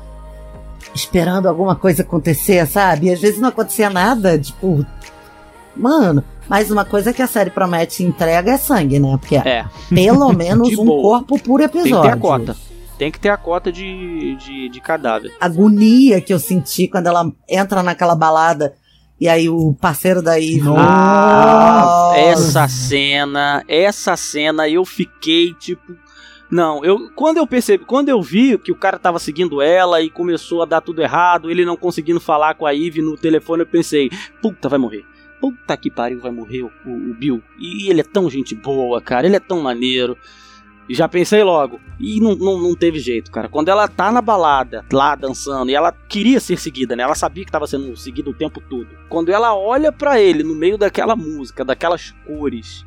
esperando 0.93 1.47
alguma 1.47 1.75
coisa 1.75 2.03
acontecer, 2.03 2.65
sabe? 2.67 3.08
E 3.08 3.13
às 3.13 3.19
vezes 3.19 3.39
não 3.39 3.49
acontecia 3.49 3.89
nada, 3.89 4.38
tipo. 4.38 4.86
Mano, 5.75 6.23
mas 6.49 6.71
uma 6.71 6.86
coisa 6.86 7.12
que 7.13 7.21
a 7.21 7.27
série 7.27 7.49
promete 7.49 8.01
e 8.03 8.06
entrega 8.06 8.51
é 8.51 8.58
sangue, 8.58 8.99
né? 8.99 9.17
Porque 9.19 9.36
é 9.36 9.39
É, 9.47 9.65
pelo 9.89 10.32
menos 10.34 10.69
um 10.77 10.86
corpo 10.86 11.39
por 11.39 11.60
tem 11.60 11.69
que 11.69 11.77
episódio. 11.80 12.10
ter 12.12 12.15
a 12.15 12.19
cota. 12.19 12.56
Tem 12.97 13.12
que 13.12 13.19
ter 13.19 13.29
a 13.29 13.38
cota 13.38 13.71
de, 13.71 14.36
de, 14.36 14.69
de 14.69 14.81
cadáver. 14.81 15.31
agonia 15.39 16.19
que 16.19 16.33
eu 16.33 16.39
senti 16.39 16.88
quando 16.88 17.07
ela 17.07 17.31
entra 17.47 17.83
naquela 17.83 18.15
balada 18.15 18.73
e 19.19 19.27
aí 19.27 19.47
o 19.49 19.73
parceiro 19.73 20.21
da 20.21 20.39
Eve. 20.39 20.62
Ah, 20.77 22.12
essa 22.15 22.67
cena, 22.67 23.63
essa 23.67 24.15
cena 24.17 24.67
eu 24.67 24.83
fiquei 24.86 25.53
tipo. 25.53 25.95
Não, 26.49 26.83
eu 26.83 27.12
quando 27.13 27.38
eu 27.38 27.45
percebi, 27.45 27.83
quando 27.86 28.10
eu 28.10 28.21
vi 28.21 28.57
que 28.57 28.71
o 28.71 28.75
cara 28.75 28.97
tava 28.97 29.19
seguindo 29.19 29.62
ela 29.62 30.01
e 30.01 30.10
começou 30.10 30.62
a 30.62 30.65
dar 30.65 30.81
tudo 30.81 31.01
errado, 31.01 31.51
ele 31.51 31.65
não 31.65 31.75
conseguindo 31.75 32.19
falar 32.19 32.55
com 32.55 32.65
a 32.65 32.73
Eve 32.73 33.01
no 33.01 33.17
telefone, 33.17 33.63
eu 33.63 33.67
pensei, 33.67 34.10
puta, 34.41 34.69
vai 34.69 34.79
morrer. 34.79 35.03
Puta 35.41 35.75
que 35.77 35.91
pariu, 35.91 36.19
vai 36.19 36.31
morrer 36.31 36.63
o, 36.63 36.71
o- 36.86 37.12
o 37.12 37.13
Bill. 37.13 37.43
E 37.60 37.89
ele 37.89 38.01
é 38.01 38.03
tão 38.03 38.27
gente 38.29 38.55
boa, 38.55 38.99
cara, 39.01 39.27
ele 39.27 39.36
é 39.36 39.39
tão 39.41 39.62
maneiro. 39.62 40.17
E 40.89 40.95
já 40.95 41.08
pensei 41.08 41.43
logo. 41.43 41.80
E 42.00 42.19
não, 42.21 42.36
não, 42.36 42.60
não 42.62 42.76
teve 42.76 43.00
jeito, 43.00 43.32
cara. 43.32 43.50
Quando 43.50 43.69
ela 43.69 43.88
tá 43.88 44.12
na 44.12 44.21
balada, 44.21 44.86
lá 44.91 45.15
dançando, 45.15 45.69
e 45.69 45.76
ela 45.76 45.91
queria 45.91 46.39
ser 46.39 46.58
seguida, 46.58 46.95
né? 46.95 47.04
Ela 47.04 47.15
sabia 47.15 47.43
que 47.43 47.52
tava 47.52 47.67
sendo 47.67 47.95
seguida 47.97 48.30
o 48.30 48.34
tempo 48.34 48.62
todo. 48.62 48.88
Quando 49.10 49.30
ela 49.30 49.56
olha 49.56 49.91
pra 49.91 50.19
ele 50.21 50.43
no 50.43 50.56
meio 50.56 50.78
daquela 50.78 51.15
música, 51.15 51.65
daquelas 51.65 52.12
cores, 52.26 52.86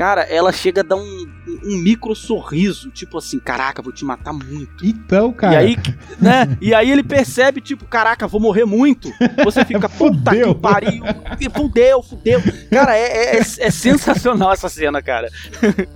cara, 0.00 0.22
ela 0.22 0.50
chega 0.50 0.80
a 0.80 0.82
dar 0.82 0.96
um, 0.96 1.26
um 1.62 1.76
micro 1.76 2.14
sorriso, 2.16 2.90
tipo 2.90 3.18
assim, 3.18 3.38
caraca, 3.38 3.82
vou 3.82 3.92
te 3.92 4.02
matar 4.02 4.32
muito. 4.32 4.86
Então, 4.86 5.30
cara, 5.30 5.52
E 5.62 5.66
aí, 5.66 5.76
né? 6.18 6.56
E 6.58 6.72
aí 6.72 6.90
ele 6.90 7.02
percebe, 7.02 7.60
tipo, 7.60 7.84
caraca, 7.84 8.26
vou 8.26 8.40
morrer 8.40 8.64
muito. 8.64 9.12
Você 9.44 9.62
fica, 9.62 9.90
puta 9.92 10.16
Fudeu. 10.30 10.54
que 10.54 10.60
pariu. 10.62 11.02
E 11.38 11.50
Fudeu, 11.50 12.02
fudeu. 12.02 12.40
Cara, 12.70 12.96
é, 12.96 13.36
é, 13.36 13.40
é 13.40 13.70
sensacional 13.70 14.54
essa 14.54 14.70
cena, 14.70 15.02
cara. 15.02 15.28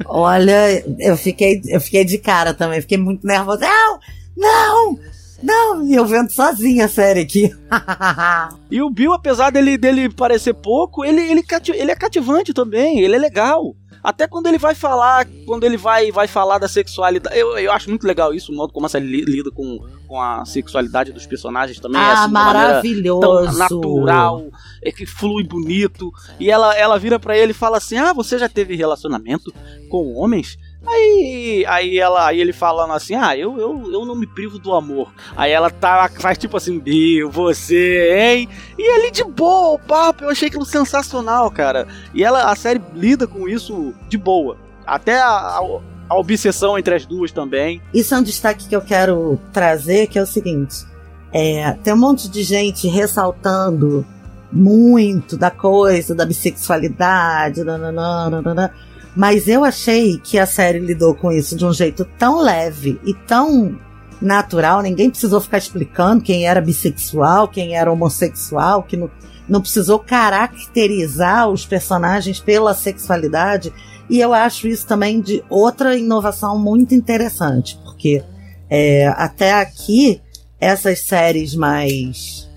Olha, 0.05 0.85
eu 0.99 1.17
fiquei, 1.17 1.62
eu 1.67 1.81
fiquei 1.81 2.05
de 2.05 2.19
cara 2.19 2.53
também, 2.53 2.83
fiquei 2.83 2.99
muito 2.99 3.27
nervosa. 3.27 3.64
Não! 3.67 3.99
Não! 4.37 4.99
Não! 5.43 5.87
E 5.87 5.95
eu 5.95 6.05
vendo 6.07 6.31
sozinha 6.31 6.85
a 6.85 6.88
série 6.88 7.21
aqui. 7.21 7.51
E 8.71 8.83
o 8.83 8.90
Bill, 8.90 9.12
apesar 9.12 9.51
dele, 9.51 9.79
dele 9.79 10.09
parecer 10.09 10.53
pouco, 10.53 11.05
ele, 11.05 11.21
ele, 11.21 11.45
cati- 11.45 11.71
ele 11.71 11.93
é 11.93 11.95
cativante 11.95 12.53
também, 12.53 12.99
ele 13.01 13.14
é 13.14 13.19
legal. 13.19 13.77
Até 14.05 14.29
quando 14.29 14.47
ele 14.49 14.59
vai 14.59 14.75
falar, 14.75 15.27
quando 15.47 15.64
ele 15.64 15.79
vai, 15.79 16.12
vai 16.12 16.29
falar 16.29 16.59
da 16.59 16.69
sexualidade. 16.69 17.38
Eu, 17.38 17.57
eu 17.57 17.73
acho 17.73 17.88
muito 17.88 18.07
legal 18.07 18.35
isso, 18.35 18.53
o 18.53 18.55
modo 18.55 18.71
como 18.71 18.85
a 18.85 18.88
série 18.90 19.07
li- 19.07 19.25
lida 19.25 19.51
com, 19.51 19.79
com 20.07 20.21
a 20.21 20.45
sexualidade 20.45 21.11
dos 21.11 21.27
personagens 21.27 21.81
também. 21.81 21.99
é 21.99 22.05
ah, 22.05 22.25
assim, 22.25 22.33
maravilhoso. 22.33 23.21
tão 23.21 23.59
natural, 23.59 24.51
é 24.83 24.93
que 24.93 25.07
flui 25.07 25.43
bonito. 25.43 26.12
E 26.38 26.51
ela, 26.51 26.77
ela 26.77 26.99
vira 26.99 27.19
pra 27.19 27.35
ele 27.37 27.53
e 27.53 27.55
fala 27.55 27.79
assim: 27.79 27.97
Ah, 27.97 28.12
você 28.12 28.38
já 28.38 28.49
teve 28.49 28.77
relacionamento 28.77 29.51
com 29.88 30.14
homens? 30.14 30.59
Aí, 30.87 31.64
aí, 31.66 31.99
ela, 31.99 32.27
aí 32.27 32.40
ele 32.40 32.53
falando 32.53 32.92
assim: 32.92 33.14
Ah, 33.14 33.37
eu, 33.37 33.59
eu, 33.59 33.90
eu 33.92 34.05
não 34.05 34.14
me 34.14 34.27
privo 34.27 34.59
do 34.59 34.73
amor. 34.73 35.12
Aí 35.37 35.51
ela 35.51 35.70
tá, 35.70 36.11
faz 36.18 36.37
tipo 36.37 36.57
assim: 36.57 36.79
Bill, 36.79 37.31
você, 37.31 38.14
hein? 38.16 38.49
E 38.79 38.97
ele 38.97 39.11
de 39.11 39.25
boa, 39.25 39.75
o 39.75 39.79
papo. 39.79 40.25
Eu 40.25 40.31
achei 40.31 40.49
aquilo 40.49 40.64
sensacional, 40.64 41.51
cara. 41.51 41.87
E 42.12 42.23
ela, 42.23 42.51
a 42.51 42.57
série 42.57 42.81
lida 42.94 43.27
com 43.27 43.49
isso 43.49 43.94
de 44.09 44.18
boa. 44.18 44.57
Até 44.87 45.20
a, 45.20 45.29
a, 45.29 45.61
a 46.09 46.18
obsessão 46.18 46.79
entre 46.79 46.94
as 46.94 47.07
duas 47.07 47.33
também. 47.33 47.81
Isso 47.92 48.14
é 48.14 48.18
um 48.18 48.23
destaque 48.23 48.68
que 48.68 48.77
eu 48.77 48.83
quero 48.83 49.40
trazer, 49.53 50.07
que 50.09 50.18
é 50.18 50.23
o 50.23 50.27
seguinte: 50.27 50.85
é, 51.33 51.73
tem 51.83 51.94
um 51.94 51.99
monte 51.99 52.29
de 52.29 52.42
gente 52.42 52.87
ressaltando 52.88 54.07
muito 54.53 55.37
da 55.37 55.51
coisa 55.51 56.14
da 56.14 56.25
bissexualidade, 56.25 57.64
nananã, 57.64 58.31
nananã, 58.31 58.70
mas 59.14 59.46
eu 59.48 59.64
achei 59.64 60.18
que 60.18 60.38
a 60.38 60.46
série 60.46 60.79
lidou 60.79 61.14
com 61.14 61.31
isso 61.31 61.57
de 61.57 61.64
um 61.64 61.72
jeito 61.72 62.05
tão 62.18 62.40
leve 62.40 63.00
e 63.05 63.14
tão 63.14 63.79
natural, 64.20 64.83
ninguém 64.83 65.11
precisou 65.11 65.40
ficar 65.40 65.59
explicando 65.59 66.22
quem 66.22 66.46
era 66.46 66.61
bissexual, 66.61 67.46
quem 67.46 67.77
era 67.77 67.92
homossexual, 67.92 68.83
que 68.83 68.96
não, 68.96 69.11
não 69.48 69.61
precisou 69.61 69.98
caracterizar 69.98 71.48
os 71.48 71.66
personagens 71.66 72.40
pela 72.40 72.74
sexualidade. 72.74 73.72
E 74.09 74.20
eu 74.20 74.33
acho 74.33 74.66
isso 74.66 74.87
também 74.87 75.20
de 75.20 75.44
outra 75.48 75.96
inovação 75.96 76.59
muito 76.59 76.94
interessante, 76.94 77.79
porque 77.85 78.22
é, 78.68 79.07
até 79.09 79.53
aqui 79.53 80.20
essas 80.61 81.00
séries 81.00 81.55
mais 81.55 82.48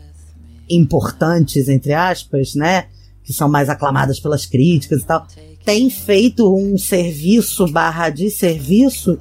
importantes, 0.69 1.67
entre 1.67 1.93
aspas, 1.93 2.55
né, 2.55 2.85
que 3.23 3.33
são 3.33 3.49
mais 3.49 3.69
aclamadas 3.69 4.19
pelas 4.19 4.45
críticas 4.45 5.01
e 5.01 5.05
tal, 5.05 5.27
têm 5.67 5.89
feito 5.89 6.55
um 6.55 6.77
serviço 6.77 7.67
barra 7.67 8.09
de 8.09 8.29
serviço 8.29 9.19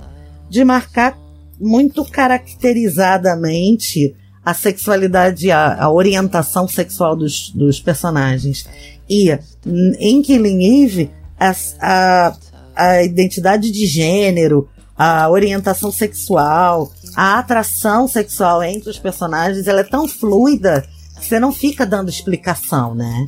de 0.49 0.65
marcar 0.65 1.19
muito 1.61 2.05
caracterizadamente 2.05 4.15
a 4.45 4.55
sexualidade, 4.55 5.51
a, 5.51 5.75
a 5.83 5.91
orientação 5.91 6.69
sexual 6.69 7.17
dos, 7.17 7.51
dos 7.51 7.81
personagens. 7.81 8.65
E 9.11 9.31
n- 9.67 9.97
em 9.99 10.23
Killing 10.23 10.85
Eve, 10.85 11.11
as- 11.37 11.75
a, 11.81 12.37
a 12.77 13.03
identidade 13.03 13.73
de 13.73 13.85
gênero, 13.87 14.69
a 14.97 15.29
orientação 15.29 15.91
sexual, 15.91 16.93
a 17.17 17.41
atração 17.41 18.07
sexual 18.07 18.63
entre 18.63 18.89
os 18.89 19.01
personagens, 19.01 19.67
ela 19.67 19.81
é 19.81 19.85
tão 19.85 20.07
fluida 20.07 20.87
que 21.19 21.27
você 21.27 21.41
não 21.41 21.51
fica 21.51 21.85
dando 21.85 22.09
explicação, 22.09 22.95
né? 22.95 23.27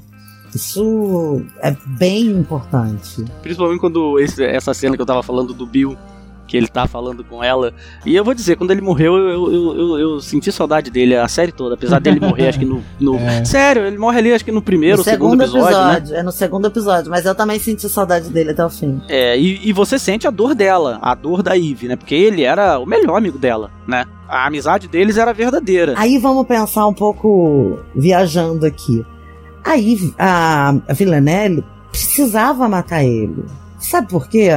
Isso 0.54 1.42
é 1.60 1.76
bem 1.86 2.26
importante. 2.26 3.24
Principalmente 3.42 3.80
quando 3.80 4.18
esse- 4.18 4.44
essa 4.44 4.72
cena 4.74 4.96
que 4.96 5.02
eu 5.02 5.06
tava 5.06 5.22
falando 5.22 5.52
do 5.54 5.66
Bill, 5.66 5.96
que 6.46 6.56
ele 6.56 6.66
tá 6.66 6.86
falando 6.86 7.22
com 7.22 7.44
ela. 7.44 7.74
E 8.06 8.16
eu 8.16 8.24
vou 8.24 8.32
dizer, 8.32 8.56
quando 8.56 8.70
ele 8.70 8.80
morreu, 8.80 9.14
eu, 9.18 9.52
eu, 9.52 9.76
eu, 9.78 9.98
eu 9.98 10.20
senti 10.20 10.50
saudade 10.50 10.90
dele 10.90 11.14
a 11.14 11.28
série 11.28 11.52
toda. 11.52 11.74
Apesar 11.74 12.00
dele 12.00 12.18
morrer, 12.18 12.48
acho 12.48 12.58
que 12.58 12.64
no. 12.64 12.82
no- 12.98 13.16
É. 13.20 13.44
Sério, 13.44 13.82
ele 13.84 13.98
morre 13.98 14.18
ali, 14.18 14.32
acho 14.32 14.44
que 14.46 14.50
no 14.50 14.62
primeiro 14.62 14.96
no 14.96 15.00
ou 15.00 15.04
segundo, 15.04 15.42
episódio, 15.42 16.10
né? 16.12 16.18
é 16.18 16.22
no 16.22 16.32
segundo 16.32 16.66
episódio, 16.66 17.10
mas 17.10 17.26
eu 17.26 17.34
também 17.34 17.58
senti 17.58 17.86
saudade 17.86 18.30
dele 18.30 18.52
até 18.52 18.64
o 18.64 18.70
fim. 18.70 18.98
É, 19.10 19.38
e, 19.38 19.68
e 19.68 19.72
você 19.74 19.98
sente 19.98 20.26
a 20.26 20.30
dor 20.30 20.54
dela, 20.54 20.98
a 21.02 21.14
dor 21.14 21.42
da 21.42 21.54
Eve, 21.54 21.86
né? 21.86 21.96
Porque 21.96 22.14
ele 22.14 22.42
era 22.44 22.78
o 22.78 22.86
melhor 22.86 23.16
amigo 23.18 23.36
dela, 23.36 23.70
né? 23.86 24.06
A 24.26 24.46
amizade 24.46 24.88
deles 24.88 25.18
era 25.18 25.34
verdadeira. 25.34 25.92
Aí 25.98 26.16
vamos 26.16 26.46
pensar 26.46 26.86
um 26.86 26.94
pouco 26.94 27.78
viajando 27.94 28.64
aqui. 28.64 29.04
Aí 29.70 30.12
a, 30.18 30.74
a 30.88 30.92
Villanelle 30.92 31.64
precisava 31.90 32.68
matar 32.68 33.04
ele. 33.04 33.44
Sabe 33.78 34.08
por 34.08 34.28
quê? 34.28 34.50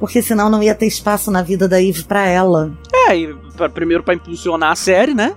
Porque 0.00 0.22
senão 0.22 0.48
não 0.50 0.62
ia 0.62 0.74
ter 0.74 0.86
espaço 0.86 1.30
na 1.30 1.42
vida 1.42 1.68
da 1.68 1.82
Eve 1.82 2.02
pra 2.04 2.26
ela. 2.26 2.72
É, 2.92 3.16
e 3.16 3.34
pra- 3.56 3.68
primeiro 3.68 4.02
pra 4.02 4.14
impulsionar 4.14 4.72
a 4.72 4.76
série, 4.76 5.14
né? 5.14 5.34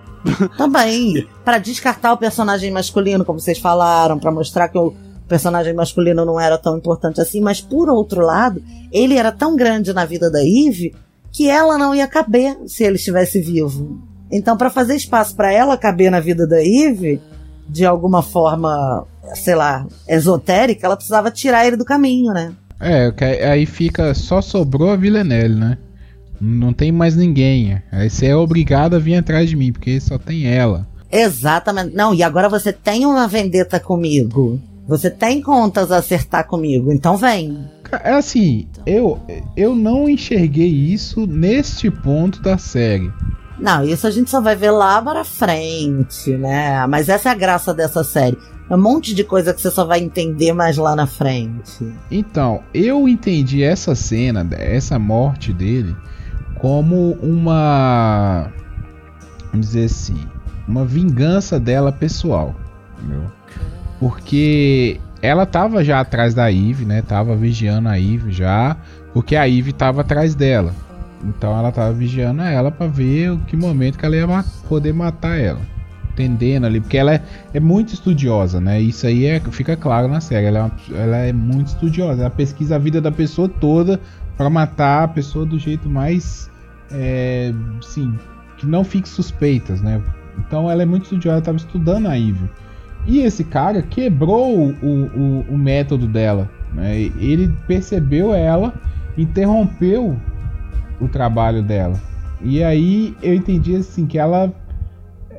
Também. 0.57 1.27
Pra 1.45 1.57
descartar 1.57 2.13
o 2.13 2.17
personagem 2.17 2.71
masculino, 2.71 3.23
como 3.25 3.39
vocês 3.39 3.59
falaram, 3.59 4.19
pra 4.19 4.31
mostrar 4.31 4.67
que 4.69 4.77
o 4.77 4.93
personagem 5.27 5.73
masculino 5.73 6.25
não 6.25 6.39
era 6.39 6.57
tão 6.57 6.77
importante 6.77 7.19
assim, 7.21 7.41
mas 7.41 7.59
por 7.61 7.89
outro 7.89 8.21
lado, 8.21 8.61
ele 8.91 9.15
era 9.15 9.31
tão 9.31 9.55
grande 9.55 9.93
na 9.93 10.05
vida 10.05 10.31
da 10.31 10.39
Eve 10.41 10.93
que 11.31 11.49
ela 11.49 11.77
não 11.77 11.93
ia 11.93 12.07
caber 12.07 12.57
se 12.65 12.83
ele 12.83 12.95
estivesse 12.95 13.39
vivo. 13.41 14.01
Então, 14.31 14.57
pra 14.57 14.69
fazer 14.69 14.95
espaço 14.95 15.35
pra 15.35 15.51
ela 15.51 15.77
caber 15.77 16.09
na 16.09 16.19
vida 16.19 16.47
da 16.47 16.61
Eve, 16.61 17.21
de 17.69 17.85
alguma 17.85 18.21
forma, 18.21 19.05
sei 19.35 19.55
lá, 19.55 19.85
esotérica, 20.07 20.85
ela 20.85 20.95
precisava 20.95 21.31
tirar 21.31 21.65
ele 21.65 21.77
do 21.77 21.85
caminho, 21.85 22.33
né? 22.33 22.53
É, 22.79 23.11
que 23.11 23.23
aí 23.23 23.65
fica. 23.65 24.13
Só 24.13 24.41
sobrou 24.41 24.91
a 24.91 24.95
Villanelle, 24.95 25.55
né? 25.55 25.77
Não 26.39 26.71
tem 26.71 26.91
mais 26.91 27.15
ninguém. 27.15 27.81
Aí 27.91 28.09
você 28.09 28.27
é 28.27 28.35
obrigado 28.35 28.95
a 28.95 28.99
vir 28.99 29.15
atrás 29.15 29.49
de 29.49 29.55
mim, 29.55 29.71
porque 29.71 29.99
só 29.99 30.17
tem 30.17 30.47
ela. 30.47 30.87
Exatamente. 31.11 31.95
Não, 31.95 32.13
e 32.13 32.21
agora 32.21 32.49
você 32.49 32.71
tem 32.71 33.05
uma 33.05 33.27
vendetta 33.27 33.79
comigo. 33.79 34.59
Você 34.87 35.09
tem 35.09 35.41
contas 35.41 35.91
a 35.91 35.97
acertar 35.97 36.47
comigo, 36.47 36.93
então 36.93 37.17
vem. 37.17 37.67
É 38.03 38.11
assim, 38.13 38.67
eu, 38.85 39.19
eu 39.55 39.75
não 39.75 40.07
enxerguei 40.07 40.69
isso 40.69 41.25
neste 41.27 41.91
ponto 41.91 42.41
da 42.41 42.57
série. 42.57 43.11
Não, 43.59 43.83
isso 43.83 44.05
a 44.05 44.11
gente 44.11 44.29
só 44.29 44.39
vai 44.39 44.55
ver 44.55 44.71
lá 44.71 45.01
para 45.01 45.23
frente, 45.23 46.31
né? 46.31 46.85
Mas 46.87 47.09
essa 47.09 47.29
é 47.29 47.31
a 47.31 47.35
graça 47.35 47.73
dessa 47.73 48.03
série. 48.03 48.37
Um 48.69 48.77
monte 48.77 49.15
de 49.15 49.23
coisa 49.23 49.53
que 49.53 49.61
você 49.61 49.71
só 49.71 49.85
vai 49.85 49.99
entender 49.99 50.51
mais 50.53 50.75
lá 50.77 50.95
na 50.95 51.07
frente. 51.07 51.87
Então, 52.11 52.61
eu 52.73 53.07
entendi 53.07 53.63
essa 53.63 53.95
cena, 53.95 54.45
essa 54.51 54.99
morte 54.99 55.53
dele, 55.53 55.95
como 56.55 57.11
uma. 57.21 58.51
Vamos 59.51 59.67
dizer 59.67 59.85
assim. 59.85 60.17
Uma 60.67 60.83
vingança 60.83 61.57
dela 61.59 61.93
pessoal. 61.93 62.53
Entendeu? 62.99 63.23
Porque 63.99 64.99
ela 65.21 65.45
tava 65.45 65.83
já 65.83 65.99
atrás 66.01 66.33
da 66.33 66.51
Eve, 66.51 66.83
né? 66.83 67.01
Tava 67.01 67.35
vigiando 67.35 67.87
a 67.87 67.97
Eve 67.97 68.31
já. 68.31 68.75
Porque 69.13 69.35
a 69.35 69.47
Eve 69.47 69.71
tava 69.71 70.01
atrás 70.01 70.35
dela. 70.35 70.73
Então 71.23 71.57
ela 71.57 71.71
tava 71.71 71.93
vigiando 71.93 72.41
ela 72.41 72.69
pra 72.69 72.85
ver 72.85 73.31
o 73.31 73.37
que 73.39 73.55
momento 73.55 73.97
que 73.97 74.05
ela 74.05 74.15
ia 74.15 74.27
ma- 74.27 74.45
poder 74.67 74.93
matar 74.93 75.39
ela. 75.39 75.61
Entendendo 76.17 76.65
ali, 76.65 76.79
porque 76.81 76.97
ela 76.97 77.13
é, 77.13 77.21
é 77.53 77.59
muito 77.59 77.93
estudiosa, 77.93 78.59
né? 78.59 78.81
Isso 78.81 79.05
aí 79.05 79.25
é, 79.25 79.39
fica 79.39 79.77
claro 79.77 80.07
na 80.07 80.19
série. 80.19 80.47
Ela 80.47 80.57
é, 80.59 80.61
uma- 80.63 80.99
ela 80.99 81.17
é 81.17 81.31
muito 81.31 81.67
estudiosa. 81.67 82.21
Ela 82.21 82.29
pesquisa 82.31 82.75
a 82.75 82.79
vida 82.79 82.99
da 82.99 83.11
pessoa 83.11 83.47
toda 83.47 83.99
pra 84.35 84.49
matar 84.49 85.03
a 85.03 85.07
pessoa 85.07 85.45
do 85.45 85.59
jeito 85.59 85.87
mais. 85.87 86.49
É, 86.91 87.53
sim, 87.81 88.15
que 88.57 88.65
não 88.65 88.83
fique 88.83 89.07
suspeitas, 89.07 89.79
né? 89.81 90.01
Então 90.39 90.69
ela 90.71 90.81
é 90.81 90.85
muito 90.85 91.03
estudiosa, 91.03 91.35
ela 91.37 91.45
tava 91.45 91.57
estudando 91.57 92.07
a 92.07 92.17
Eve. 92.17 92.49
E 93.05 93.19
esse 93.19 93.43
cara 93.43 93.81
quebrou 93.83 94.57
o, 94.57 94.69
o, 94.83 95.45
o 95.49 95.57
método 95.57 96.07
dela. 96.07 96.49
Né? 96.73 97.11
Ele 97.19 97.53
percebeu 97.67 98.33
ela, 98.33 98.73
interrompeu 99.17 100.17
o 100.99 101.07
trabalho 101.07 101.61
dela. 101.61 101.95
E 102.41 102.63
aí 102.63 103.15
eu 103.21 103.33
entendi 103.35 103.75
assim 103.75 104.05
que 104.05 104.17
ela. 104.17 104.51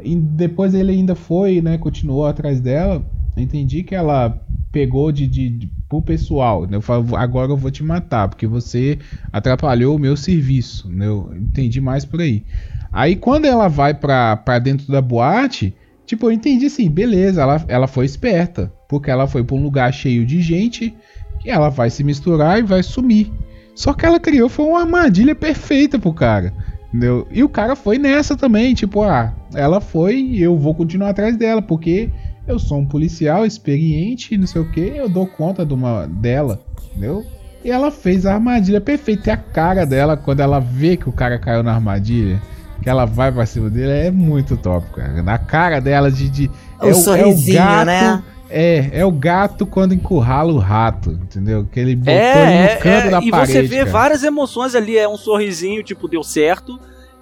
E 0.02 0.14
Depois 0.16 0.74
ele 0.74 0.92
ainda 0.92 1.14
foi, 1.14 1.60
né? 1.60 1.78
Continuou 1.78 2.26
atrás 2.26 2.60
dela. 2.60 3.04
Entendi 3.36 3.82
que 3.82 3.94
ela 3.94 4.42
pegou 4.72 5.10
de, 5.10 5.26
de, 5.26 5.48
de 5.48 5.70
pro 5.88 6.02
pessoal. 6.02 6.66
Né? 6.66 6.76
Eu 6.76 6.82
falo, 6.82 7.16
agora 7.16 7.52
eu 7.52 7.56
vou 7.56 7.70
te 7.70 7.82
matar, 7.82 8.28
porque 8.28 8.46
você 8.46 8.98
atrapalhou 9.32 9.96
o 9.96 9.98
meu 9.98 10.16
serviço. 10.16 10.88
Né? 10.88 11.06
Eu 11.06 11.32
entendi 11.34 11.80
mais 11.80 12.04
por 12.04 12.20
aí. 12.20 12.44
Aí 12.92 13.16
quando 13.16 13.46
ela 13.46 13.68
vai 13.68 13.94
pra, 13.94 14.36
pra 14.36 14.58
dentro 14.58 14.90
da 14.90 15.00
boate, 15.00 15.74
tipo, 16.06 16.26
eu 16.26 16.32
entendi 16.32 16.66
assim, 16.66 16.90
beleza, 16.90 17.42
ela, 17.42 17.64
ela 17.68 17.86
foi 17.86 18.04
esperta. 18.04 18.72
Porque 18.88 19.10
ela 19.10 19.26
foi 19.26 19.44
pra 19.44 19.56
um 19.56 19.62
lugar 19.62 19.92
cheio 19.92 20.24
de 20.24 20.40
gente, 20.40 20.94
que 21.40 21.50
ela 21.50 21.68
vai 21.68 21.90
se 21.90 22.02
misturar 22.02 22.58
e 22.58 22.62
vai 22.62 22.82
sumir. 22.82 23.30
Só 23.74 23.92
que 23.92 24.04
ela 24.04 24.18
criou 24.18 24.48
foi 24.48 24.66
uma 24.66 24.80
armadilha 24.80 25.34
perfeita 25.34 25.98
pro 25.98 26.12
cara. 26.12 26.52
Entendeu? 26.88 27.26
E 27.30 27.44
o 27.44 27.48
cara 27.48 27.76
foi 27.76 27.98
nessa 27.98 28.36
também, 28.36 28.74
tipo, 28.74 29.02
ah, 29.02 29.34
ela 29.54 29.80
foi 29.80 30.16
e 30.16 30.42
eu 30.42 30.56
vou 30.56 30.74
continuar 30.74 31.10
atrás 31.10 31.36
dela, 31.36 31.60
porque 31.60 32.10
eu 32.46 32.58
sou 32.58 32.78
um 32.78 32.86
policial 32.86 33.44
experiente, 33.44 34.36
não 34.38 34.46
sei 34.46 34.62
o 34.62 34.70
que, 34.70 34.80
eu 34.80 35.08
dou 35.08 35.26
conta 35.26 35.66
de 35.66 35.74
uma, 35.74 36.06
dela, 36.06 36.62
entendeu? 36.90 37.24
E 37.62 37.70
ela 37.70 37.90
fez 37.90 38.24
a 38.24 38.34
armadilha 38.34 38.80
perfeita. 38.80 39.28
E 39.28 39.32
a 39.32 39.36
cara 39.36 39.84
dela, 39.84 40.16
quando 40.16 40.40
ela 40.40 40.58
vê 40.58 40.96
que 40.96 41.08
o 41.08 41.12
cara 41.12 41.38
caiu 41.38 41.62
na 41.62 41.74
armadilha, 41.74 42.40
que 42.80 42.88
ela 42.88 43.04
vai 43.04 43.30
pra 43.30 43.44
cima 43.44 43.68
dele, 43.68 43.90
é 43.90 44.10
muito 44.10 44.56
top, 44.56 44.86
cara. 44.94 45.22
Na 45.22 45.36
cara 45.36 45.80
dela 45.80 46.10
de. 46.10 46.28
de 46.30 46.50
O 46.80 46.94
sorrisinho, 46.94 47.84
né? 47.84 48.22
É, 48.50 48.90
é 49.00 49.04
o 49.04 49.12
gato 49.12 49.66
quando 49.66 49.92
encurrala 49.92 50.52
o 50.52 50.58
rato, 50.58 51.10
entendeu? 51.10 51.66
Que 51.70 51.80
ele 51.80 51.94
botou 51.96 52.14
É, 52.14 52.34
no 52.34 52.50
é, 52.50 52.76
canto 52.76 53.06
é, 53.06 53.10
da 53.10 53.20
e 53.20 53.30
parede. 53.30 53.52
você 53.52 53.62
vê 53.62 53.78
cara. 53.80 53.90
várias 53.90 54.22
emoções 54.22 54.74
ali. 54.74 54.96
É 54.96 55.06
um 55.08 55.16
sorrisinho, 55.18 55.82
tipo, 55.82 56.08
deu 56.08 56.22
certo. 56.22 56.78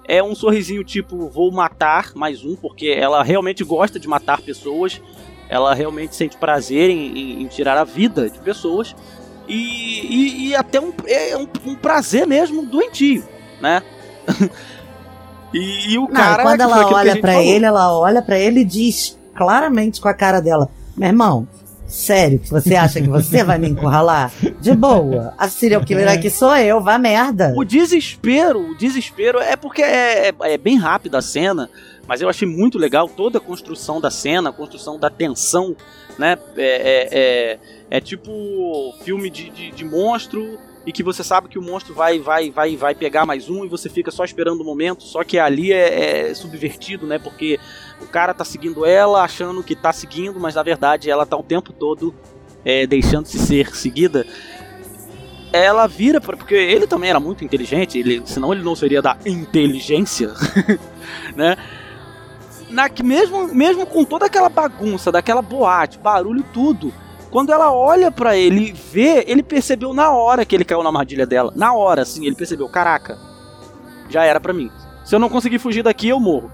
É 0.07 0.23
um 0.23 0.33
sorrisinho, 0.33 0.85
tipo, 0.85 1.27
vou 1.29 1.51
matar 1.51 2.11
mais 2.15 2.45
um, 2.45 2.55
porque 2.55 2.87
ela 2.87 3.21
realmente 3.23 3.61
gosta 3.63 3.99
de 3.99 4.07
matar 4.07 4.39
pessoas. 4.39 5.01
Ela 5.49 5.73
realmente 5.73 6.15
sente 6.15 6.37
prazer 6.37 6.89
em, 6.89 7.07
em- 7.17 7.41
em 7.43 7.47
tirar 7.47 7.77
a 7.77 7.83
vida 7.83 8.29
de 8.29 8.39
pessoas. 8.39 8.95
E, 9.49 9.53
e- 9.55 10.47
e 10.49 10.55
até 10.55 10.79
um, 10.79 10.93
é 11.05 11.35
um, 11.37 11.47
um 11.71 11.75
prazer 11.75 12.25
mesmo 12.25 12.65
doentio, 12.65 13.23
né? 13.61 13.81
e, 15.53 15.93
e 15.93 15.97
o 15.97 16.03
Não, 16.03 16.07
cara. 16.11 16.43
quando 16.43 16.61
ela 16.61 16.85
olha 16.87 17.15
falou. 17.21 17.41
ele, 17.41 17.65
ela 17.65 17.97
olha 17.99 18.21
pra 18.21 18.37
ele 18.39 18.61
e 18.61 18.65
diz 18.65 19.16
claramente 19.37 20.01
com 20.01 20.07
a 20.09 20.13
cara 20.13 20.41
dela: 20.41 20.69
Meu 20.97 21.07
irmão, 21.09 21.47
sério 21.87 22.41
você 22.49 22.75
acha 22.75 22.99
que 23.01 23.07
você 23.07 23.43
vai 23.43 23.57
me 23.57 23.69
encurralar? 23.69 24.31
De 24.59 24.73
boa. 24.75 25.33
A 25.37 25.47
serial 25.47 25.83
killer 25.83 26.09
aqui 26.09 26.29
sou 26.29 26.55
eu, 26.57 26.81
vá 26.81 26.97
merda. 26.97 27.53
O 27.55 27.63
desespero, 27.63 28.71
o 28.71 28.75
desespero 28.77 29.39
é 29.39 29.55
porque 29.55 29.81
é, 29.81 30.29
é- 30.29 30.33
é 30.53 30.57
bem 30.57 30.77
rápida 30.77 31.19
a 31.19 31.21
cena, 31.21 31.69
mas 32.07 32.19
eu 32.21 32.27
achei 32.29 32.47
muito 32.47 32.77
legal 32.77 33.07
toda 33.07 33.37
a 33.37 33.41
construção 33.41 34.01
da 34.01 34.09
cena, 34.11 34.49
a 34.49 34.53
construção 34.53 34.97
da 34.99 35.09
tensão, 35.09 35.75
né? 36.17 36.37
É, 36.57 36.63
é- 36.63 37.09
é- 37.11 37.59
é 37.89 38.01
tipo 38.01 38.93
filme 39.03 39.29
de, 39.29 39.49
de- 39.49 39.71
de 39.71 39.85
monstro 39.85 40.57
e 40.87 40.91
que 40.93 41.03
você 41.03 41.21
sabe 41.21 41.49
que 41.49 41.59
o 41.59 41.61
monstro 41.61 41.93
vai, 41.93 42.17
vai, 42.17 42.49
vai, 42.49 42.77
vai 42.77 42.95
pegar 42.95 43.25
mais 43.25 43.49
um 43.49 43.65
e 43.65 43.67
você 43.67 43.89
fica 43.89 44.09
só 44.09 44.23
esperando 44.23 44.61
o 44.61 44.63
momento, 44.63 45.03
só 45.03 45.21
que 45.21 45.37
ali 45.37 45.73
é, 45.73 46.29
é 46.29 46.33
subvertido, 46.33 47.05
né? 47.05 47.19
Porque 47.19 47.59
o 48.01 48.07
cara 48.07 48.33
tá 48.33 48.45
seguindo 48.45 48.85
ela, 48.85 49.21
achando 49.21 49.61
que 49.61 49.75
tá 49.75 49.91
seguindo, 49.91 50.39
mas 50.39 50.55
na 50.55 50.63
verdade 50.63 51.09
ela 51.09 51.25
tá 51.25 51.35
o 51.35 51.43
tempo 51.43 51.73
todo 51.73 52.15
é, 52.63 52.87
deixando-se 52.87 53.37
ser 53.37 53.75
seguida 53.75 54.25
ela 55.51 55.87
vira 55.87 56.21
pra, 56.21 56.35
porque 56.37 56.55
ele 56.55 56.87
também 56.87 57.09
era 57.09 57.19
muito 57.19 57.43
inteligente, 57.43 57.97
ele, 57.97 58.21
senão 58.25 58.53
ele 58.53 58.63
não 58.63 58.75
seria 58.75 59.01
da 59.01 59.17
inteligência, 59.25 60.33
né? 61.35 61.57
Na 62.69 62.89
mesmo 63.03 63.47
mesmo 63.53 63.85
com 63.85 64.03
toda 64.03 64.25
aquela 64.25 64.49
bagunça, 64.49 65.11
daquela 65.11 65.41
boate, 65.41 65.97
barulho 65.97 66.45
tudo, 66.53 66.93
quando 67.29 67.51
ela 67.51 67.71
olha 67.71 68.11
pra 68.11 68.35
ele 68.37 68.69
e 68.69 68.71
vê, 68.71 69.25
ele 69.27 69.43
percebeu 69.43 69.93
na 69.93 70.11
hora 70.11 70.45
que 70.45 70.55
ele 70.55 70.65
caiu 70.65 70.81
na 70.81 70.89
armadilha 70.89 71.25
dela, 71.25 71.51
na 71.55 71.73
hora 71.73 72.01
assim, 72.01 72.25
ele 72.25 72.35
percebeu, 72.35 72.67
caraca, 72.69 73.17
já 74.09 74.23
era 74.23 74.39
pra 74.39 74.53
mim. 74.53 74.69
Se 75.05 75.15
eu 75.15 75.19
não 75.19 75.29
conseguir 75.29 75.59
fugir 75.59 75.83
daqui, 75.83 76.09
eu 76.09 76.19
morro. 76.19 76.51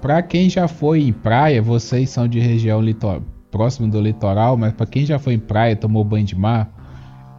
Pra 0.00 0.22
quem 0.22 0.48
já 0.50 0.68
foi 0.68 1.02
em 1.02 1.12
praia, 1.12 1.60
vocês 1.62 2.10
são 2.10 2.28
de 2.28 2.38
região 2.38 2.80
litor... 2.80 3.20
próximo 3.50 3.88
do 3.88 4.00
litoral, 4.00 4.56
mas 4.56 4.72
pra 4.72 4.86
quem 4.86 5.06
já 5.06 5.18
foi 5.18 5.34
em 5.34 5.38
praia, 5.38 5.74
tomou 5.74 6.04
banho 6.04 6.24
de 6.26 6.36
mar, 6.36 6.68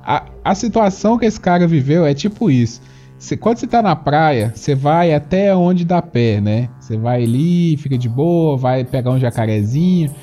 a, 0.03 0.25
a 0.43 0.55
situação 0.55 1.17
que 1.17 1.25
esse 1.25 1.39
cara 1.39 1.67
viveu 1.67 2.05
é 2.05 2.13
tipo 2.13 2.49
isso. 2.49 2.81
Cê- 3.19 3.35
quando 3.37 3.57
você 3.57 3.67
tá 3.67 3.81
na 3.81 3.95
praia, 3.95 4.51
você 4.55 4.73
vai 4.73 5.13
até 5.13 5.55
onde 5.55 5.83
dá 5.83 6.01
pé, 6.01 6.39
né? 6.39 6.69
Você 6.79 6.97
vai 6.97 7.23
ali, 7.23 7.75
fica 7.77 7.97
de 7.97 8.07
boa, 8.07 8.57
vai 8.57 8.83
pegar 8.83 9.11
um 9.11 9.19
jacarezinho. 9.19 10.13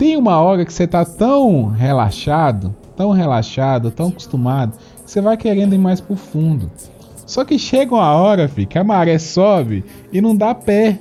Tem 0.00 0.16
uma 0.16 0.40
hora 0.40 0.64
que 0.64 0.72
você 0.72 0.86
tá 0.86 1.04
tão 1.04 1.66
relaxado, 1.66 2.74
tão 2.96 3.10
relaxado, 3.10 3.90
tão 3.90 4.08
acostumado, 4.08 4.72
que 5.04 5.10
você 5.10 5.20
vai 5.20 5.36
querendo 5.36 5.74
ir 5.74 5.78
mais 5.78 6.00
pro 6.00 6.16
fundo. 6.16 6.70
Só 7.26 7.44
que 7.44 7.58
chega 7.58 7.94
uma 7.94 8.10
hora, 8.14 8.48
filho, 8.48 8.66
que 8.66 8.78
a 8.78 8.82
maré 8.82 9.18
sobe 9.18 9.84
e 10.10 10.18
não 10.22 10.34
dá 10.34 10.54
pé. 10.54 10.98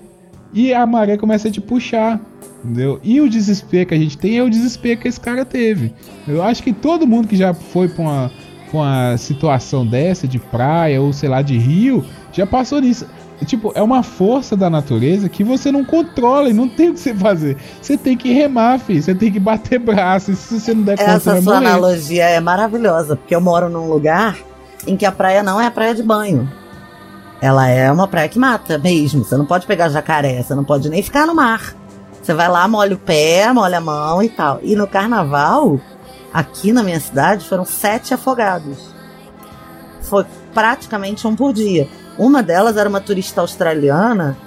E 0.51 0.73
a 0.73 0.85
maré 0.85 1.15
começa 1.15 1.47
a 1.47 1.51
te 1.51 1.61
puxar. 1.61 2.19
Entendeu? 2.61 2.99
E 3.01 3.21
o 3.21 3.29
desespero 3.29 3.85
que 3.85 3.93
a 3.93 3.97
gente 3.97 4.17
tem 4.17 4.37
é 4.37 4.43
o 4.43 4.49
desespero 4.49 4.99
que 4.99 5.07
esse 5.07 5.19
cara 5.21 5.45
teve. 5.45 5.93
Eu 6.27 6.43
acho 6.43 6.61
que 6.61 6.73
todo 6.73 7.07
mundo 7.07 7.29
que 7.29 7.37
já 7.37 7.53
foi 7.53 7.87
pra 7.87 8.01
uma, 8.01 8.31
pra 8.69 8.79
uma 8.81 9.17
situação 9.17 9.87
dessa, 9.87 10.27
de 10.27 10.39
praia 10.39 11.01
ou 11.01 11.13
sei 11.13 11.29
lá, 11.29 11.41
de 11.41 11.57
rio, 11.57 12.03
já 12.33 12.45
passou 12.45 12.81
nisso. 12.81 13.07
Tipo, 13.45 13.71
é 13.73 13.81
uma 13.81 14.03
força 14.03 14.55
da 14.55 14.69
natureza 14.69 15.29
que 15.29 15.43
você 15.43 15.71
não 15.71 15.83
controla 15.85 16.49
e 16.49 16.53
não 16.53 16.67
tem 16.67 16.89
o 16.89 16.93
que 16.93 16.99
você 16.99 17.13
fazer. 17.15 17.57
Você 17.81 17.97
tem 17.97 18.17
que 18.17 18.33
remar, 18.33 18.79
filho. 18.79 19.01
Você 19.01 19.15
tem 19.15 19.31
que 19.31 19.39
bater 19.39 19.79
braço. 19.79 20.35
Se 20.35 20.59
você 20.59 20.73
não 20.73 20.83
der 20.83 20.97
conta, 20.97 21.11
Essa 21.11 21.41
sua 21.41 21.55
morrer. 21.55 21.67
analogia 21.67 22.25
é 22.25 22.39
maravilhosa, 22.39 23.15
porque 23.15 23.33
eu 23.33 23.41
moro 23.41 23.69
num 23.69 23.87
lugar 23.87 24.37
em 24.85 24.97
que 24.97 25.05
a 25.05 25.11
praia 25.11 25.41
não 25.41 25.59
é 25.59 25.67
a 25.67 25.71
praia 25.71 25.95
de 25.95 26.03
banho. 26.03 26.51
Ela 27.41 27.69
é 27.69 27.89
uma 27.89 28.07
praia 28.07 28.27
que 28.27 28.37
mata 28.37 28.77
mesmo. 28.77 29.23
Você 29.23 29.37
não 29.37 29.45
pode 29.45 29.65
pegar 29.65 29.87
jacaré, 29.89 30.43
você 30.43 30.53
não 30.53 30.63
pode 30.63 30.89
nem 30.89 31.01
ficar 31.01 31.25
no 31.25 31.33
mar. 31.33 31.73
Você 32.21 32.33
vai 32.33 32.49
lá, 32.49 32.67
molha 32.67 32.95
o 32.95 32.99
pé, 32.99 33.51
molha 33.53 33.77
a 33.77 33.81
mão 33.81 34.21
e 34.21 34.27
tal. 34.29 34.59
E 34.61 34.75
no 34.75 34.85
carnaval, 34.85 35.79
aqui 36.33 36.73
na 36.73 36.83
minha 36.83 36.99
cidade, 36.99 37.47
foram 37.47 37.63
sete 37.65 38.13
afogados. 38.13 38.93
Foi 40.01 40.25
praticamente 40.53 41.25
um 41.25 41.35
por 41.35 41.53
dia. 41.53 41.87
Uma 42.19 42.43
delas 42.43 42.75
era 42.75 42.89
uma 42.89 42.99
turista 42.99 43.39
australiana 43.39 44.37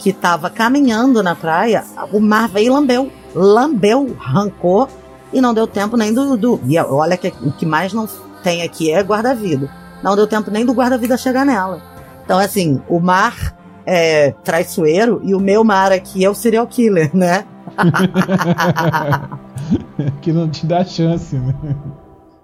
que 0.00 0.10
estava 0.10 0.50
caminhando 0.50 1.22
na 1.22 1.36
praia, 1.36 1.84
o 2.12 2.18
mar 2.18 2.48
veio 2.48 2.66
e 2.66 2.70
lambeu. 2.70 3.12
Lambeu, 3.32 4.16
arrancou 4.20 4.88
e 5.32 5.40
não 5.40 5.54
deu 5.54 5.66
tempo 5.66 5.96
nem 5.96 6.12
do. 6.12 6.36
do 6.36 6.60
e 6.66 6.76
olha 6.78 7.16
que 7.16 7.28
o 7.28 7.52
que 7.52 7.64
mais 7.64 7.92
não 7.92 8.08
tem 8.42 8.62
aqui 8.62 8.90
é 8.90 9.00
guarda-vida. 9.00 9.70
Não 10.02 10.16
deu 10.16 10.26
tempo 10.26 10.50
nem 10.50 10.66
do 10.66 10.72
guarda-vida 10.72 11.16
chegar 11.16 11.46
nela. 11.46 11.80
Então, 12.24 12.38
assim, 12.38 12.82
o 12.88 12.98
mar 12.98 13.56
é 13.86 14.32
traiçoeiro 14.42 15.20
e 15.24 15.36
o 15.36 15.40
meu 15.40 15.62
mar 15.62 15.92
aqui 15.92 16.24
é 16.24 16.30
o 16.30 16.34
serial 16.34 16.66
killer, 16.66 17.14
né? 17.14 17.44
que 20.20 20.32
não 20.32 20.48
te 20.48 20.66
dá 20.66 20.84
chance, 20.84 21.36
né? 21.36 21.54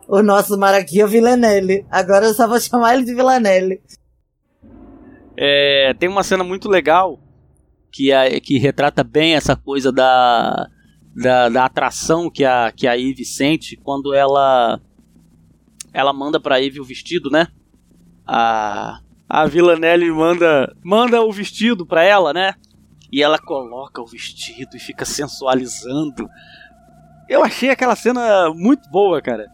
O 0.09 0.23
nosso 0.23 0.57
mar 0.59 0.75
aqui 0.75 1.01
é 1.01 1.05
o 1.05 1.09
Villanelle. 1.09 1.87
Agora 1.91 2.27
eu 2.27 2.35
só 2.35 2.49
vou 2.49 2.61
chamar 2.61 2.95
ele 2.95 3.05
de 3.05 3.14
Villanelle. 3.14 3.81
É, 5.43 5.95
tem 5.95 6.07
uma 6.07 6.22
cena 6.22 6.45
muito 6.45 6.68
legal 6.68 7.18
que, 7.91 8.11
que 8.43 8.59
retrata 8.59 9.03
bem 9.03 9.34
essa 9.34 9.57
coisa 9.57 9.91
da, 9.91 10.68
da, 11.16 11.49
da 11.49 11.64
atração 11.64 12.30
que 12.30 12.45
a, 12.45 12.70
que 12.70 12.86
a 12.86 12.99
Eve 12.99 13.24
sente 13.24 13.74
quando 13.74 14.12
ela 14.12 14.78
ela 15.95 16.12
manda 16.12 16.38
pra 16.38 16.62
Eve 16.62 16.78
o 16.78 16.84
vestido, 16.84 17.30
né? 17.30 17.49
A, 18.26 19.01
a 19.26 19.47
Villanelle 19.47 20.12
manda, 20.12 20.76
manda 20.84 21.22
o 21.22 21.32
vestido 21.32 21.86
pra 21.86 22.05
ela, 22.05 22.34
né? 22.34 22.55
E 23.11 23.22
ela 23.22 23.38
coloca 23.38 24.03
o 24.03 24.07
vestido 24.07 24.76
e 24.76 24.78
fica 24.78 25.07
sensualizando. 25.07 26.28
Eu 27.30 27.43
achei 27.43 27.70
aquela 27.70 27.97
cena 27.97 28.53
muito 28.55 28.91
boa, 28.91 29.22
cara. 29.22 29.47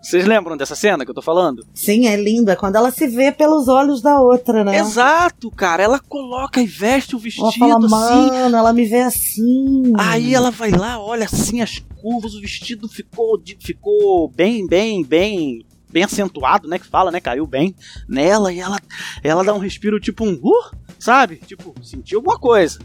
Vocês 0.00 0.24
lembram 0.24 0.56
dessa 0.56 0.74
cena 0.74 1.04
que 1.04 1.10
eu 1.10 1.14
tô 1.14 1.20
falando? 1.20 1.66
Sim, 1.74 2.06
é 2.06 2.16
lindo. 2.16 2.50
É 2.50 2.56
quando 2.56 2.76
ela 2.76 2.90
se 2.90 3.06
vê 3.08 3.32
pelos 3.32 3.68
olhos 3.68 4.00
da 4.00 4.20
outra, 4.20 4.64
né? 4.64 4.78
Exato, 4.78 5.50
cara. 5.50 5.82
Ela 5.82 5.98
coloca 5.98 6.60
e 6.60 6.66
veste 6.66 7.14
o 7.14 7.18
Ela 7.18 7.22
vestido 7.24 7.52
fala, 7.58 7.76
assim. 7.76 8.30
mano, 8.30 8.56
ela 8.56 8.72
me 8.72 8.84
vê 8.84 9.00
assim. 9.00 9.92
Aí 9.98 10.34
ela 10.34 10.50
vai 10.50 10.70
lá, 10.70 11.00
olha 11.00 11.26
assim 11.26 11.60
as 11.60 11.80
curvas, 12.00 12.34
o 12.34 12.40
vestido 12.40 12.88
ficou, 12.88 13.42
ficou 13.60 14.28
bem, 14.28 14.66
bem, 14.66 15.04
bem, 15.04 15.64
bem 15.90 16.04
acentuado, 16.04 16.68
né? 16.68 16.78
Que 16.78 16.86
fala, 16.86 17.10
né? 17.10 17.20
Caiu 17.20 17.46
bem 17.46 17.74
nela 18.08 18.52
e 18.52 18.60
ela, 18.60 18.78
ela 19.22 19.44
dá 19.44 19.52
um 19.52 19.58
respiro 19.58 19.98
tipo 19.98 20.24
um, 20.24 20.34
uh, 20.34 20.70
sabe? 20.98 21.36
Tipo, 21.36 21.74
sentiu 21.82 22.18
alguma 22.18 22.38
coisa. 22.38 22.78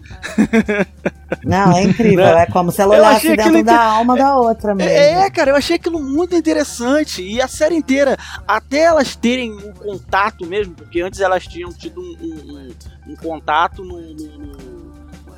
Não, 1.43 1.71
é 1.75 1.83
incrível. 1.83 2.23
Né? 2.25 2.43
É 2.43 2.45
como 2.45 2.71
se 2.71 2.81
ela 2.81 2.95
olhasse 2.95 3.35
dentro 3.35 3.63
da 3.63 3.81
alma 3.83 4.15
da 4.15 4.35
outra 4.37 4.75
mesmo. 4.75 4.91
É, 4.91 5.29
cara, 5.29 5.51
eu 5.51 5.55
achei 5.55 5.75
aquilo 5.75 5.99
muito 5.99 6.35
interessante. 6.35 7.21
E 7.23 7.41
a 7.41 7.47
série 7.47 7.75
inteira, 7.75 8.17
até 8.47 8.79
elas 8.83 9.15
terem 9.15 9.51
um 9.51 9.73
contato 9.73 10.45
mesmo, 10.45 10.75
porque 10.75 11.01
antes 11.01 11.19
elas 11.19 11.45
tinham 11.47 11.71
tido 11.73 11.99
um, 11.99 12.15
um- 12.21 13.11
um- 13.11 13.15
contato 13.15 13.83
no, 13.83 13.99
no- 13.99 14.37
no- 14.37 14.93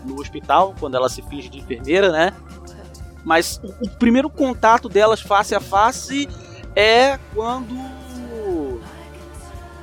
no 0.06 0.20
hospital, 0.22 0.76
quando 0.80 0.96
ela 0.96 1.10
se 1.10 1.22
finge 1.24 1.50
de 1.50 1.60
enfermeira, 1.60 2.12
né? 2.12 2.34
Mas 3.24 3.60
o, 3.64 3.86
o 3.86 3.90
primeiro 3.98 4.30
contato 4.30 4.88
delas 4.88 5.20
face 5.22 5.56
a 5.56 5.60
face 5.60 6.28
é 6.76 7.18
quando. 7.34 7.74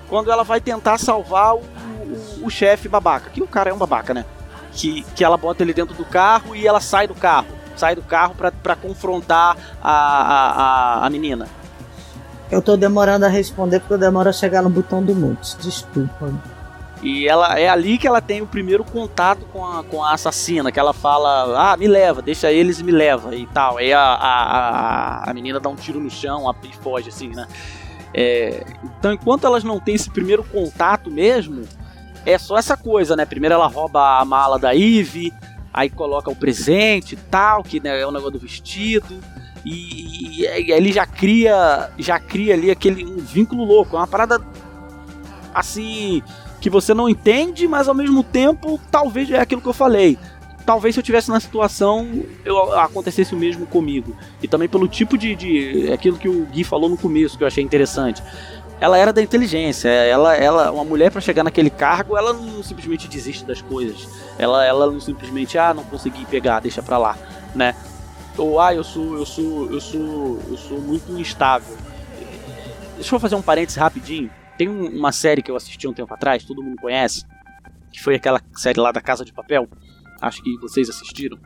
Quando 0.09 0.31
ela 0.31 0.45
vai 0.45 0.61
tentar 0.61 0.99
salvar 0.99 1.55
o, 1.57 1.63
o- 2.13 2.47
o 2.47 2.51
chefe 2.51 2.89
babaca. 2.89 3.31
Que 3.31 3.43
o 3.43 3.47
cara 3.47 3.71
é 3.71 3.73
um 3.73 3.79
babaca, 3.79 4.13
né? 4.15 4.25
Que, 4.73 5.03
que 5.15 5.25
ela 5.25 5.37
bota 5.37 5.63
ele 5.63 5.75
dentro 5.75 5.95
do 5.95 6.05
carro 6.05 6.55
e 6.57 6.67
ela 6.67 6.81
sai 6.81 7.07
do 7.07 7.15
carro. 7.15 7.49
Sai 7.77 7.95
do 7.95 8.03
carro 8.03 8.35
pra, 8.35 8.51
pra 8.53 8.77
confrontar 8.77 9.57
a, 9.83 9.91
a, 9.93 10.53
a, 11.03 11.07
a 11.07 11.11
menina. 11.11 11.47
Eu 12.51 12.61
tô 12.61 12.77
demorando 12.77 13.25
a 13.25 13.29
responder 13.29 13.81
porque 13.81 13.95
eu 13.95 13.99
demoro 13.99 14.29
a 14.29 14.33
chegar 14.33 14.63
no 14.63 14.69
botão 14.71 15.03
do 15.03 15.15
mute. 15.15 15.57
Desculpa. 15.59 16.31
E 17.03 17.27
ela 17.27 17.59
é 17.59 17.69
ali 17.69 17.99
que 17.99 18.07
ela 18.07 18.21
tem 18.21 18.41
o 18.43 18.47
primeiro 18.47 18.85
contato 18.85 19.45
com 19.53 19.67
a, 19.67 19.83
com 19.83 20.05
a 20.05 20.13
assassina, 20.13 20.71
que 20.71 20.79
ela 20.79 20.93
fala, 20.93 21.73
ah, 21.73 21.77
me 21.77 21.89
leva, 21.89 22.23
deixa 22.23 22.53
eles 22.53 22.79
e 22.79 22.85
me 22.85 22.93
leva 22.93 23.35
e 23.35 23.45
tal. 23.49 23.79
Aí 23.79 23.93
a, 23.93 24.01
a, 24.01 24.43
a, 25.25 25.31
a 25.31 25.35
menina 25.35 25.59
dá 25.59 25.69
um 25.69 25.75
tiro 25.75 25.99
no 25.99 26.09
chão 26.11 26.49
a- 26.49 26.55
e 26.63 26.73
foge, 26.77 27.09
assim, 27.09 27.29
né? 27.29 27.49
É, 28.15 28.65
então, 28.99 29.13
enquanto 29.13 29.47
elas 29.47 29.65
não 29.65 29.81
têm 29.81 29.95
esse 29.97 30.11
primeiro 30.11 30.45
contato 30.45 31.11
mesmo, 31.11 31.65
é 32.25 32.39
só 32.39 32.57
essa 32.57 32.77
coisa, 32.77 33.17
né? 33.17 33.25
Primeiro 33.25 33.55
ela 33.55 33.67
rouba 33.67 34.21
a 34.21 34.25
mala 34.25 34.59
da 34.59 34.75
Eve, 34.75 35.33
aí 35.73 35.89
coloca 35.89 36.31
o 36.31 36.37
presente 36.37 37.15
e 37.15 37.17
tal, 37.17 37.63
que 37.63 37.81
né, 37.81 38.01
é 38.01 38.07
o 38.07 38.11
negócio 38.11 38.33
do 38.33 38.39
vestido. 38.39 39.21
E, 39.65 40.41
e 40.41 40.47
aí 40.47 40.71
ele 40.71 40.93
já 40.93 41.07
cria, 41.07 41.91
já 41.99 42.19
cria 42.19 42.55
ali 42.55 42.71
aquele 42.71 43.05
um 43.05 43.19
vínculo 43.19 43.65
louco, 43.65 43.97
é 43.97 44.01
uma 44.01 44.07
parada 44.07 44.41
assim 45.55 46.23
que 46.61 46.71
você 46.71 46.95
não 46.95 47.09
entende, 47.09 47.67
mas 47.67 47.89
ao 47.89 47.95
mesmo 47.95 48.23
tempo 48.23 48.81
talvez 48.91 49.31
é 49.31 49.41
aquilo 49.41 49.61
que 49.61 49.69
eu 49.69 49.73
falei. 49.73 50.19
Talvez 50.65 50.95
se 50.95 51.01
eu 51.01 51.03
tivesse 51.03 51.29
na 51.29 51.41
situação, 51.41 52.23
eu 52.45 52.79
acontecesse 52.79 53.35
o 53.35 53.39
mesmo 53.39 53.67
comigo. 53.67 54.17
E 54.41 54.47
também 54.47 54.69
pelo 54.69 54.87
tipo 54.87 55.19
de, 55.19 55.35
de 55.35 55.91
é 55.91 55.93
aquilo 55.93 56.17
que 56.17 56.29
o 56.29 56.47
Gui 56.47 56.63
falou 56.63 56.89
no 56.89 56.97
começo, 56.97 57.37
que 57.37 57.43
eu 57.43 57.49
achei 57.49 57.65
interessante. 57.65 58.23
Ela 58.83 58.99
era 58.99 59.13
da 59.13 59.23
inteligência, 59.23 59.89
ela, 59.89 60.35
ela, 60.35 60.73
uma 60.73 60.85
mulher 60.85 61.13
para 61.13 61.21
chegar 61.21 61.45
naquele 61.45 61.71
cargo, 61.71 62.17
ela 62.19 62.33
não 62.33 62.65
simplesmente 62.65 63.07
desiste 63.07 63.45
das 63.45 63.63
coisas. 63.63 64.09
Ela, 64.37 64.65
ela 64.67 64.91
não 64.91 64.99
simplesmente, 64.99 65.57
ah, 65.57 65.73
não 65.73 65.85
consegui 65.85 66.25
pegar, 66.27 66.59
deixa 66.59 66.83
pra 66.83 66.99
lá, 66.99 67.17
né? 67.55 67.77
Ou 68.37 68.59
ah, 68.61 68.75
eu 68.75 68.83
sou, 68.83 69.15
eu 69.17 69.25
sou, 69.25 69.71
eu 69.71 69.81
sou, 69.81 70.41
eu 70.51 70.57
sou 70.57 70.81
muito 70.81 71.13
instável. 71.17 71.77
Deixa 72.97 73.15
eu 73.15 73.21
fazer 73.21 73.37
um 73.37 73.43
parênteses 73.43 73.77
rapidinho. 73.79 74.29
Tem 74.59 74.69
um- 74.69 74.99
uma 74.99 75.13
série 75.13 75.43
que 75.43 75.51
eu 75.51 75.55
assisti 75.55 75.87
um 75.87 75.93
tempo 75.93 76.13
atrás, 76.13 76.43
todo 76.43 76.61
mundo 76.61 76.77
conhece, 76.81 77.25
que 77.93 78.03
foi 78.03 78.17
aquela 78.17 78.41
série 78.57 78.81
lá 78.81 78.91
da 78.91 79.01
Casa 79.01 79.25
de 79.25 79.33
Papel. 79.33 79.69
Acho 80.21 80.43
que 80.43 80.57
vocês 80.59 80.89
assistiram. 80.91 81.39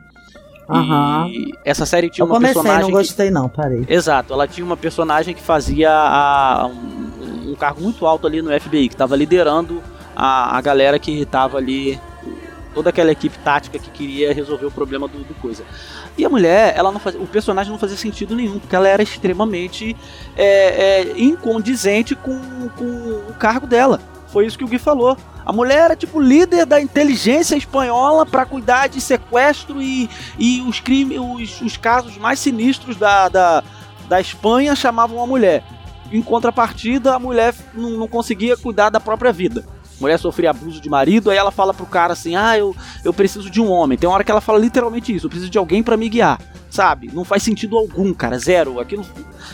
Aham. 0.69 1.27
E 1.29 1.51
essa 1.63 1.85
série 1.85 2.09
tinha 2.09 2.23
Eu 2.23 2.27
uma 2.27 2.35
comecei, 2.35 2.55
personagem. 2.55 2.81
não 2.81 2.87
que- 2.89 2.95
gostei 2.97 3.29
não, 3.29 3.47
parei. 3.47 3.85
Exato, 3.87 4.33
ela 4.33 4.47
tinha 4.47 4.65
uma 4.65 4.75
personagem 4.75 5.33
que 5.35 5.41
fazia 5.41 5.89
a- 5.91 6.67
um, 6.67 7.07
um 7.47 7.55
cargo 7.55 7.81
muito 7.81 8.05
alto 8.05 8.27
ali 8.27 8.41
no 8.41 8.51
FBI, 8.59 8.89
que 8.89 8.95
estava 8.95 9.15
liderando 9.15 9.81
a, 10.15 10.57
a 10.57 10.61
galera 10.61 10.99
que 10.99 11.21
estava 11.21 11.57
ali, 11.57 11.99
toda 12.73 12.89
aquela 12.89 13.11
equipe 13.11 13.37
tática 13.39 13.79
que 13.79 13.89
queria 13.89 14.33
resolver 14.33 14.65
o 14.65 14.71
problema 14.71 15.07
do, 15.07 15.19
do 15.19 15.33
coisa. 15.35 15.63
E 16.17 16.25
a 16.25 16.29
mulher, 16.29 16.73
ela 16.75 16.91
não 16.91 16.99
o 17.21 17.27
personagem 17.27 17.71
não 17.71 17.79
fazia 17.79 17.97
sentido 17.97 18.35
nenhum, 18.35 18.59
porque 18.59 18.75
ela 18.75 18.87
era 18.87 19.03
extremamente 19.03 19.95
é, 20.35 21.01
é, 21.01 21.19
incondizente 21.19 22.15
com, 22.15 22.39
com 22.75 22.85
o 23.29 23.33
cargo 23.37 23.67
dela. 23.67 23.99
Foi 24.27 24.45
isso 24.45 24.57
que 24.57 24.63
o 24.63 24.67
Gui 24.67 24.79
falou. 24.79 25.17
A 25.45 25.53
mulher 25.53 25.85
era 25.85 25.95
tipo 25.95 26.19
líder 26.19 26.65
da 26.65 26.81
inteligência 26.81 27.55
espanhola 27.55 28.25
para 28.25 28.45
cuidar 28.45 28.87
de 28.87 28.99
sequestro 28.99 29.81
e, 29.81 30.09
e 30.37 30.61
os 30.61 30.81
crimes, 30.81 31.17
os, 31.19 31.61
os 31.61 31.77
casos 31.77 32.17
mais 32.17 32.39
sinistros 32.39 32.97
da, 32.97 33.29
da, 33.29 33.63
da 34.09 34.19
Espanha 34.19 34.75
chamavam 34.75 35.23
a 35.23 35.27
mulher. 35.27 35.63
Em 36.11 36.21
contrapartida, 36.21 37.15
a 37.15 37.19
mulher 37.19 37.53
não, 37.73 37.91
não 37.91 38.07
conseguia 38.07 38.55
cuidar 38.55 38.89
da 38.89 38.99
própria 38.99 39.31
vida. 39.31 39.65
A 39.97 40.01
mulher 40.01 40.19
sofria 40.19 40.51
abuso 40.51 40.79
de 40.79 40.89
marido, 40.89 41.31
aí 41.31 41.37
ela 41.37 41.51
fala 41.51 41.73
pro 41.73 41.85
cara 41.85 42.13
assim: 42.13 42.35
Ah, 42.35 42.57
eu, 42.57 42.75
eu 43.03 43.11
preciso 43.11 43.49
de 43.49 43.59
um 43.59 43.69
homem. 43.69 43.97
Tem 43.97 44.07
uma 44.07 44.13
hora 44.13 44.23
que 44.23 44.31
ela 44.31 44.41
fala 44.41 44.59
literalmente 44.59 45.13
isso: 45.13 45.25
Eu 45.25 45.29
preciso 45.29 45.49
de 45.49 45.57
alguém 45.57 45.81
para 45.81 45.97
me 45.97 46.07
guiar. 46.07 46.39
Sabe? 46.69 47.09
Não 47.13 47.23
faz 47.23 47.43
sentido 47.43 47.77
algum, 47.77 48.13
cara. 48.13 48.37
Zero. 48.37 48.79
Aquilo, 48.79 49.05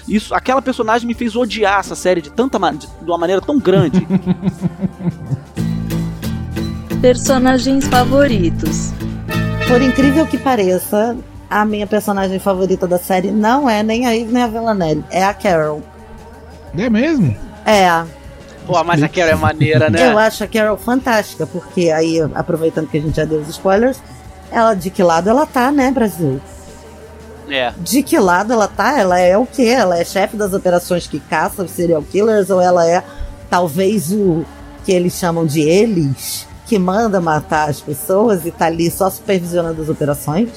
isso, 0.08 0.34
aquela 0.34 0.62
personagem 0.62 1.08
me 1.08 1.14
fez 1.14 1.36
odiar 1.36 1.80
essa 1.80 1.96
série 1.96 2.22
de, 2.22 2.30
tanta, 2.30 2.60
de, 2.72 2.88
de 2.88 3.06
uma 3.06 3.18
maneira 3.18 3.42
tão 3.42 3.60
grande. 3.60 4.06
Personagens 7.02 7.88
favoritos. 7.88 8.92
Por 9.68 9.82
incrível 9.82 10.26
que 10.28 10.38
pareça, 10.38 11.18
a 11.50 11.66
minha 11.66 11.88
personagem 11.88 12.40
favorita 12.40 12.88
da 12.88 12.98
série 12.98 13.32
não 13.32 13.70
é 13.70 13.84
nem 13.84 14.08
a 14.08 14.16
Eve 14.16 14.32
nem 14.32 14.44
a 14.44 14.48
Villanelle, 14.48 15.04
é 15.10 15.24
a 15.24 15.34
Carol. 15.34 15.82
É 16.78 16.90
mesmo? 16.90 17.36
É. 17.66 18.04
Pô, 18.66 18.82
mas 18.84 19.04
a 19.04 19.10
Carol 19.10 19.32
é 19.32 19.36
maneira, 19.36 19.90
né? 19.90 20.12
Eu 20.12 20.18
acho 20.18 20.44
a 20.44 20.48
Carol 20.48 20.78
fantástica, 20.78 21.46
porque 21.46 21.92
aí, 21.92 22.20
aproveitando 22.34 22.88
que 22.88 22.98
a 22.98 23.02
gente 23.02 23.16
já 23.16 23.26
deu 23.26 23.40
os 23.40 23.50
spoilers, 23.50 24.02
ela 24.52 24.74
de 24.74 24.90
que 24.90 25.04
lado 25.04 25.30
ela 25.30 25.46
tá, 25.46 25.72
né, 25.72 25.92
Brasil? 25.92 26.40
É. 27.50 27.74
De 27.78 28.02
que 28.02 28.18
lado 28.18 28.54
ela 28.54 28.68
tá? 28.68 28.98
Ela 28.98 29.20
é 29.20 29.38
o 29.38 29.46
quê? 29.46 29.64
Ela 29.64 30.00
é 30.00 30.06
chefe 30.06 30.38
das 30.38 30.54
operações 30.54 31.08
que 31.08 31.20
caça 31.20 31.64
os 31.64 31.72
serial 31.72 32.02
killers 32.02 32.50
ou 32.50 32.62
ela 32.62 32.88
é 32.88 33.04
talvez 33.50 34.12
o 34.12 34.46
que 34.86 34.92
eles 34.92 35.14
chamam 35.14 35.46
de 35.46 35.62
eles, 35.62 36.48
que 36.66 36.80
manda 36.80 37.20
matar 37.20 37.70
as 37.70 37.82
pessoas 37.82 38.46
e 38.46 38.52
tá 38.52 38.66
ali 38.66 38.90
só 38.90 39.10
supervisionando 39.10 39.82
as 39.82 39.90
operações? 39.90 40.50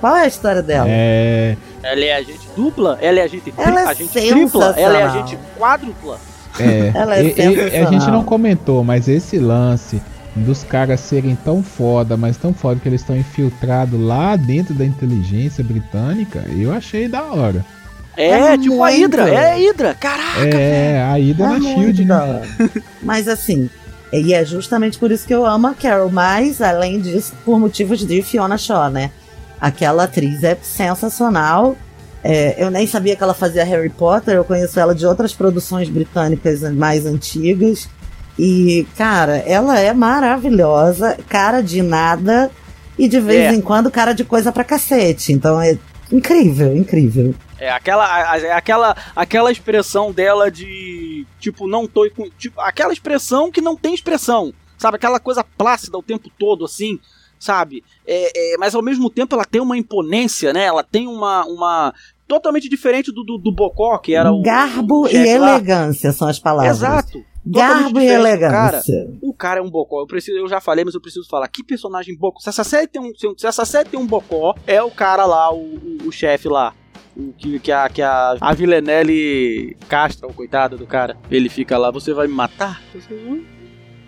Qual 0.00 0.16
é 0.16 0.22
a 0.22 0.26
história 0.26 0.62
dela? 0.62 0.86
É. 0.88 1.56
Ela 1.82 2.04
é 2.04 2.14
agente 2.16 2.48
dupla, 2.56 2.98
ela 3.00 3.18
é 3.20 3.22
agente, 3.22 3.50
tri- 3.52 3.54
Ela 3.64 3.80
é 3.80 3.86
agente 3.86 4.12
tripla, 4.12 4.74
ela 4.76 4.98
é 4.98 5.02
agente 5.02 5.38
quádrupla. 5.58 6.18
É, 6.58 6.92
Ela 6.96 7.16
é 7.16 7.22
e- 7.24 7.34
e- 7.36 7.76
a 7.78 7.84
gente 7.90 8.06
não 8.10 8.22
comentou, 8.24 8.82
mas 8.84 9.08
esse 9.08 9.38
lance 9.38 10.00
dos 10.36 10.62
caras 10.64 11.00
serem 11.00 11.36
tão 11.44 11.62
foda, 11.62 12.16
mas 12.16 12.36
tão 12.36 12.54
foda 12.54 12.80
que 12.80 12.88
eles 12.88 13.00
estão 13.00 13.16
infiltrados 13.16 14.00
lá 14.00 14.34
dentro 14.36 14.72
da 14.74 14.84
inteligência 14.84 15.62
britânica, 15.64 16.44
eu 16.56 16.72
achei 16.72 17.06
da 17.08 17.22
hora. 17.24 17.64
É, 18.16 18.30
É 18.54 18.58
tipo 18.58 18.82
a. 18.82 18.90
Hydra, 18.90 19.28
é 19.28 19.52
a 19.52 19.54
Hydra, 19.56 19.94
caraca. 19.94 20.46
É, 20.46 21.02
a 21.02 21.18
ida 21.18 21.44
É 21.44 21.48
na 21.48 21.60
Shield, 21.60 22.04
né? 22.04 22.42
Mas 23.02 23.26
assim, 23.26 23.68
e 24.12 24.32
é 24.32 24.44
justamente 24.44 24.96
por 24.98 25.10
isso 25.10 25.26
que 25.26 25.34
eu 25.34 25.44
amo 25.44 25.66
a 25.66 25.74
Carol, 25.74 26.08
mas 26.10 26.62
além 26.62 27.00
disso, 27.00 27.32
por 27.44 27.58
motivos 27.58 27.98
de 28.06 28.22
Fiona 28.22 28.56
Shaw, 28.56 28.88
né? 28.90 29.10
Aquela 29.60 30.04
atriz 30.04 30.42
é 30.42 30.56
sensacional. 30.62 31.76
É, 32.22 32.54
eu 32.62 32.70
nem 32.70 32.86
sabia 32.86 33.14
que 33.14 33.22
ela 33.22 33.34
fazia 33.34 33.64
Harry 33.64 33.90
Potter, 33.90 34.34
eu 34.34 34.44
conheço 34.44 34.80
ela 34.80 34.94
de 34.94 35.04
outras 35.06 35.34
produções 35.34 35.88
britânicas 35.90 36.62
mais 36.72 37.04
antigas. 37.04 37.88
E, 38.38 38.86
cara, 38.96 39.36
ela 39.38 39.78
é 39.78 39.92
maravilhosa, 39.92 41.16
cara 41.28 41.60
de 41.60 41.82
nada, 41.82 42.50
e 42.98 43.06
de 43.08 43.20
vez 43.20 43.52
É. 43.52 43.54
em 43.54 43.60
quando 43.60 43.90
cara 43.90 44.12
de 44.12 44.24
coisa 44.24 44.50
pra 44.50 44.64
cacete. 44.64 45.32
Então 45.32 45.60
é 45.60 45.78
incrível, 46.10 46.76
incrível. 46.76 47.34
É 47.58 47.70
aquela, 47.70 48.36
é 48.36 48.52
aquela, 48.52 48.96
aquela 49.14 49.52
expressão 49.52 50.12
dela 50.12 50.50
de 50.50 51.26
tipo 51.38 51.68
não 51.68 51.86
tô 51.86 52.08
com, 52.10 52.28
tipo 52.38 52.60
aquela 52.60 52.92
expressão 52.92 53.50
que 53.50 53.60
não 53.60 53.76
tem 53.76 53.94
expressão, 53.94 54.52
sabe? 54.76 54.96
Aquela 54.96 55.20
coisa 55.20 55.44
plácida 55.56 55.96
o 55.96 56.02
tempo 56.02 56.30
todo 56.38 56.64
assim, 56.64 56.98
sabe? 57.44 57.84
É, 58.06 58.54
é, 58.54 58.56
mas 58.58 58.74
ao 58.74 58.82
mesmo 58.82 59.10
tempo 59.10 59.34
ela 59.34 59.44
tem 59.44 59.60
uma 59.60 59.76
imponência, 59.76 60.52
né? 60.52 60.64
Ela 60.64 60.82
tem 60.82 61.06
uma, 61.06 61.44
uma 61.44 61.94
totalmente 62.26 62.68
diferente 62.68 63.12
do, 63.12 63.22
do, 63.22 63.38
do 63.38 63.52
Bocó 63.52 63.98
que 63.98 64.14
era 64.14 64.32
o 64.32 64.42
Garbo 64.42 65.02
o 65.02 65.08
e 65.08 65.38
lá. 65.38 65.52
elegância 65.52 66.12
são 66.12 66.26
as 66.26 66.38
palavras. 66.38 66.78
Exato. 66.78 67.24
Garbo 67.46 68.00
e 68.00 68.06
do 68.06 68.08
cara. 68.08 68.12
elegância. 68.14 69.14
O 69.20 69.34
cara 69.34 69.60
é 69.60 69.62
um 69.62 69.68
bocó. 69.68 70.00
Eu, 70.00 70.06
preciso, 70.06 70.38
eu 70.38 70.48
já 70.48 70.62
falei, 70.62 70.82
mas 70.82 70.94
eu 70.94 71.00
preciso 71.00 71.28
falar. 71.28 71.46
Que 71.48 71.62
personagem 71.62 72.16
bocó? 72.16 72.40
Se 72.40 72.48
essa 72.48 72.64
série 72.64 72.86
tem 72.86 73.02
um, 73.02 73.12
se 73.14 73.46
essa 73.46 73.66
série 73.66 73.90
tem 73.90 74.00
um 74.00 74.06
bocó, 74.06 74.54
é 74.66 74.82
o 74.82 74.90
cara 74.90 75.26
lá, 75.26 75.52
o, 75.52 75.58
o, 75.58 76.08
o 76.08 76.10
chefe 76.12 76.48
lá. 76.48 76.72
O 77.14 77.32
que, 77.34 77.58
que 77.60 77.70
a, 77.70 77.88
que 77.90 78.00
a, 78.00 78.36
a 78.40 78.54
Villanelle 78.54 79.76
castra, 79.88 80.26
o 80.26 80.32
coitado 80.32 80.78
do 80.78 80.86
cara. 80.86 81.18
Ele 81.30 81.50
fica 81.50 81.76
lá, 81.76 81.90
você 81.90 82.14
vai 82.14 82.26
me 82.26 82.32
matar? 82.32 82.82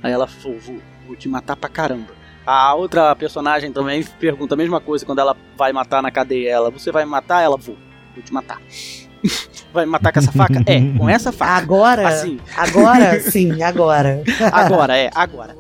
Aí 0.03 0.13
ela 0.13 0.27
falou, 0.27 0.59
vou, 0.59 0.79
vou 1.07 1.15
te 1.15 1.29
matar 1.29 1.57
pra 1.57 1.69
caramba. 1.69 2.16
A 2.47 2.75
outra 2.75 3.15
personagem 3.17 3.73
também 3.73 4.05
pergunta 4.21 4.55
a 4.55 4.57
mesma 4.57 4.81
coisa 4.81 5.05
quando 5.05 5.19
ela 5.19 5.37
vai 5.59 5.73
matar 5.73 6.01
na 6.03 6.11
cadeia. 6.11 6.51
Ela, 6.51 6.71
você 6.71 6.93
vai 6.93 7.05
me 7.05 7.11
matar? 7.11 7.43
Ela, 7.43 7.57
vou, 7.57 7.77
vou 8.15 8.23
te 8.23 8.33
matar. 8.33 8.61
vai 9.75 9.85
me 9.85 9.91
matar 9.91 10.13
com 10.13 10.19
essa 10.21 10.31
faca? 10.33 10.63
É, 10.67 10.81
com 10.97 11.09
essa 11.09 11.33
faca. 11.33 11.57
Agora, 11.63 12.07
Assim, 12.09 12.39
agora 12.57 13.19
sim, 13.31 13.63
agora. 13.63 14.23
agora, 14.53 14.97
é, 14.97 15.11
agora. 15.15 15.57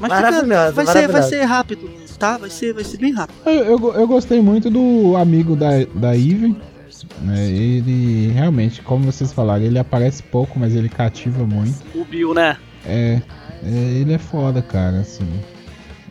Mas 0.00 0.12
fica- 0.12 0.30
Maravilhosa, 0.30 0.72
vai, 0.72 0.86
ser, 0.86 1.08
vai 1.08 1.22
ser 1.22 1.42
rápido, 1.44 1.90
tá? 2.18 2.36
Vai 2.36 2.50
ser, 2.50 2.72
vai 2.72 2.82
ser 2.84 2.96
bem 2.98 3.12
rápido. 3.12 3.36
Eu, 3.46 3.52
eu, 3.64 3.94
eu 3.94 4.06
gostei 4.06 4.40
muito 4.40 4.68
do 4.70 5.16
amigo 5.16 5.54
da, 5.56 5.70
da 5.94 6.16
Eve. 6.16 6.56
né? 7.20 7.46
Ele 7.48 8.28
realmente, 8.32 8.80
como 8.82 9.04
vocês 9.10 9.32
falaram, 9.32 9.62
ele 9.64 9.78
aparece 9.78 10.22
pouco, 10.22 10.58
mas 10.58 10.74
ele 10.74 10.88
cativa 10.88 11.44
muito. 11.44 11.74
O 11.94 12.04
Bill, 12.04 12.34
né? 12.34 12.56
É, 12.84 13.20
é, 13.64 13.68
ele 13.68 14.12
é 14.12 14.18
foda, 14.18 14.60
cara, 14.62 15.00
assim. 15.00 15.28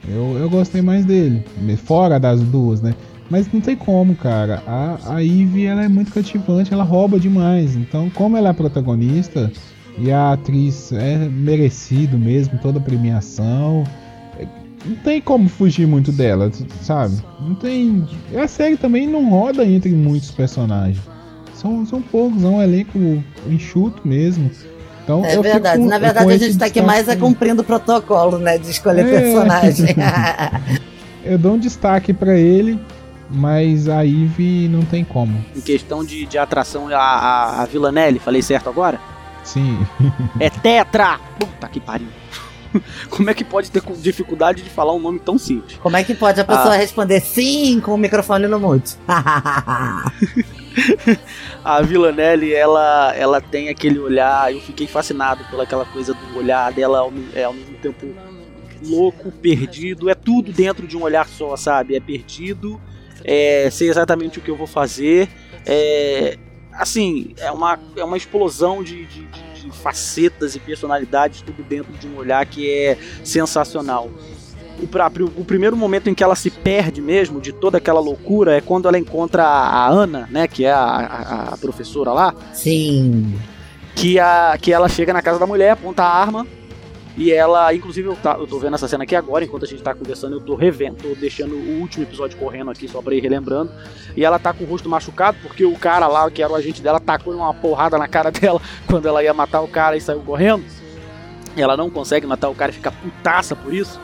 Eu, 0.07 0.37
eu 0.37 0.49
gostei 0.49 0.81
mais 0.81 1.05
dele, 1.05 1.43
fora 1.77 2.19
das 2.19 2.41
duas, 2.41 2.81
né? 2.81 2.93
Mas 3.29 3.51
não 3.51 3.61
tem 3.61 3.77
como, 3.77 4.13
cara. 4.13 4.61
A, 4.67 5.15
a 5.15 5.23
Eve, 5.23 5.65
ela 5.65 5.83
é 5.83 5.87
muito 5.87 6.11
cativante, 6.11 6.73
ela 6.73 6.83
rouba 6.83 7.17
demais. 7.17 7.77
Então, 7.77 8.09
como 8.09 8.35
ela 8.35 8.49
é 8.49 8.53
protagonista 8.53 9.49
e 9.97 10.11
a 10.11 10.33
atriz 10.33 10.91
é 10.91 11.17
merecido 11.17 12.17
mesmo, 12.17 12.59
toda 12.59 12.79
a 12.79 12.81
premiação, 12.81 13.85
é, 14.37 14.45
não 14.85 14.95
tem 14.97 15.21
como 15.21 15.47
fugir 15.47 15.87
muito 15.87 16.11
dela, 16.11 16.51
sabe? 16.81 17.15
Não 17.39 17.55
tem. 17.55 18.05
A 18.35 18.47
série 18.47 18.75
também 18.75 19.07
não 19.07 19.29
roda 19.29 19.63
entre 19.63 19.91
muitos 19.91 20.31
personagens. 20.31 20.99
São, 21.53 21.85
são 21.85 22.01
poucos, 22.01 22.43
é 22.43 22.47
um 22.47 22.61
elenco 22.61 22.99
enxuto 23.47 24.05
mesmo. 24.05 24.49
Então, 25.03 25.25
É 25.25 25.39
verdade. 25.41 25.81
com- 25.81 25.87
Na 25.87 25.97
verdade, 25.97 26.31
a 26.31 26.37
gente 26.37 26.57
tá 26.57 26.65
aqui 26.67 26.81
mais 26.81 27.07
é 27.07 27.15
cumprindo 27.15 27.61
o 27.61 27.65
protocolo, 27.65 28.37
né? 28.37 28.57
De 28.57 28.69
escolher 28.69 29.05
É. 29.05 29.19
personagem. 29.21 29.95
Eu 31.25 31.37
dou 31.37 31.53
um 31.53 31.57
destaque 31.59 32.13
pra 32.13 32.35
ele, 32.37 32.79
mas 33.29 33.87
a 33.89 34.05
Eve 34.05 34.67
não 34.69 34.81
tem 34.83 35.03
como. 35.03 35.43
Em 35.55 35.61
questão 35.61 36.03
de, 36.03 36.25
de 36.25 36.37
atração, 36.37 36.87
a, 36.89 36.97
a, 36.97 37.61
a 37.61 37.65
Villanelle, 37.65 38.19
falei 38.19 38.41
certo 38.41 38.69
agora? 38.69 38.99
Sim. 39.43 39.79
É 40.39 40.49
Tetra! 40.49 41.19
Puta 41.39 41.67
que 41.67 41.79
pariu. 41.79 42.07
Como 43.09 43.29
é 43.29 43.33
que 43.33 43.43
pode 43.43 43.69
ter 43.69 43.81
cu- 43.81 43.93
dificuldade 43.97 44.61
de 44.61 44.69
falar 44.69 44.93
um 44.93 44.99
nome 44.99 45.19
tão 45.19 45.37
simples? 45.37 45.77
Como 45.81 45.97
é 45.97 46.03
que 46.03 46.13
pode 46.15 46.39
a 46.39 46.43
Ah. 46.43 46.45
pessoa 46.47 46.75
responder 46.75 47.19
sim 47.19 47.79
com 47.81 47.93
o 47.93 47.97
microfone 47.97 48.47
no 48.47 48.59
mute? 48.59 48.95
A 51.63 51.81
Villanelle, 51.81 52.53
ela, 52.53 53.13
ela 53.15 53.41
tem 53.41 53.69
aquele 53.69 53.99
olhar, 53.99 54.53
eu 54.53 54.61
fiquei 54.61 54.87
fascinado 54.87 55.43
pelaquela 55.49 55.85
coisa 55.85 56.13
do 56.13 56.37
olhar 56.37 56.71
dela 56.71 56.99
ao, 56.99 57.13
é, 57.33 57.43
ao 57.43 57.53
mesmo 57.53 57.77
tempo 57.77 58.07
louco, 58.83 59.31
perdido, 59.31 60.09
é 60.09 60.15
tudo 60.15 60.51
dentro 60.51 60.87
de 60.87 60.97
um 60.97 61.03
olhar 61.03 61.27
só, 61.27 61.55
sabe? 61.55 61.95
É 61.95 61.99
perdido, 61.99 62.81
é, 63.23 63.69
sei 63.69 63.89
exatamente 63.89 64.39
o 64.39 64.41
que 64.41 64.49
eu 64.49 64.55
vou 64.55 64.65
fazer, 64.67 65.29
é, 65.65 66.37
assim, 66.73 67.33
é 67.37 67.51
uma, 67.51 67.77
é 67.95 68.03
uma 68.03 68.17
explosão 68.17 68.83
de, 68.83 69.05
de- 69.05 69.27
de 69.61 69.71
facetas 69.71 70.55
e 70.55 70.59
personalidades, 70.59 71.41
tudo 71.41 71.61
dentro 71.61 71.93
de 71.93 72.07
um 72.07 72.17
olhar 72.17 72.43
que 72.47 72.67
é 72.67 72.97
sensacional. 73.23 74.09
O, 74.81 74.87
próprio, 74.87 75.31
o 75.37 75.45
primeiro 75.45 75.75
momento 75.77 76.09
em 76.09 76.13
que 76.13 76.23
ela 76.23 76.35
se 76.35 76.49
perde 76.49 77.01
mesmo 77.01 77.39
de 77.39 77.51
toda 77.51 77.77
aquela 77.77 77.99
loucura 77.99 78.57
é 78.57 78.61
quando 78.61 78.87
ela 78.87 78.97
encontra 78.97 79.43
a, 79.43 79.85
a 79.85 79.87
Ana, 79.89 80.27
né, 80.31 80.47
que 80.47 80.65
é 80.65 80.71
a, 80.71 80.79
a- 80.79 81.49
a 81.53 81.57
professora 81.57 82.11
lá, 82.11 82.33
Sim. 82.53 83.39
que, 83.95 84.17
a, 84.19 84.57
que 84.59 84.73
ela 84.73 84.89
chega 84.89 85.13
na 85.13 85.21
casa 85.21 85.37
da 85.37 85.45
mulher, 85.45 85.71
aponta 85.71 86.01
a 86.03 86.07
arma, 86.11 86.47
e 87.15 87.31
ela, 87.31 87.71
inclusive, 87.75 88.07
eu, 88.07 88.15
tá, 88.15 88.37
eu 88.39 88.47
tô 88.47 88.57
vendo 88.57 88.73
essa 88.73 88.87
cena 88.87 89.03
aqui 89.03 89.15
agora, 89.15 89.43
enquanto 89.43 89.65
a 89.65 89.67
gente 89.67 89.83
tá 89.83 89.93
conversando, 89.93 90.37
eu 90.37 90.41
tô 90.41 90.55
revendo, 90.55 90.95
tô 90.95 91.09
deixando 91.13 91.53
o 91.55 91.79
último 91.81 92.03
episódio 92.05 92.37
correndo 92.37 92.71
aqui 92.71 92.87
só 92.87 93.01
pra 93.01 93.13
ir 93.13 93.19
relembrando. 93.19 93.69
E 94.15 94.23
ela 94.23 94.39
tá 94.39 94.53
com 94.53 94.63
o 94.63 94.67
rosto 94.67 94.87
machucado, 94.87 95.37
porque 95.43 95.65
o 95.65 95.75
cara 95.77 96.07
lá, 96.07 96.31
que 96.31 96.41
era 96.41 96.51
o 96.51 96.55
agente 96.55 96.81
dela, 96.81 97.01
tacou 97.01 97.33
uma 97.35 97.53
porrada 97.53 97.97
na 97.97 98.07
cara 98.07 98.31
dela 98.33 98.61
quando 98.87 99.07
ela 99.07 99.21
ia 99.21 99.33
matar 99.33 99.59
o 99.61 99.67
cara 99.67 99.97
e 99.97 100.01
saiu 100.01 100.21
correndo. 100.21 100.63
E 101.55 101.61
ela 101.61 101.75
não 101.75 101.89
consegue 101.89 102.25
matar 102.25 102.47
o 102.47 102.55
cara 102.55 102.71
e 102.71 102.75
fica 102.75 102.91
putaça 102.93 103.57
por 103.57 103.73
isso. 103.73 103.99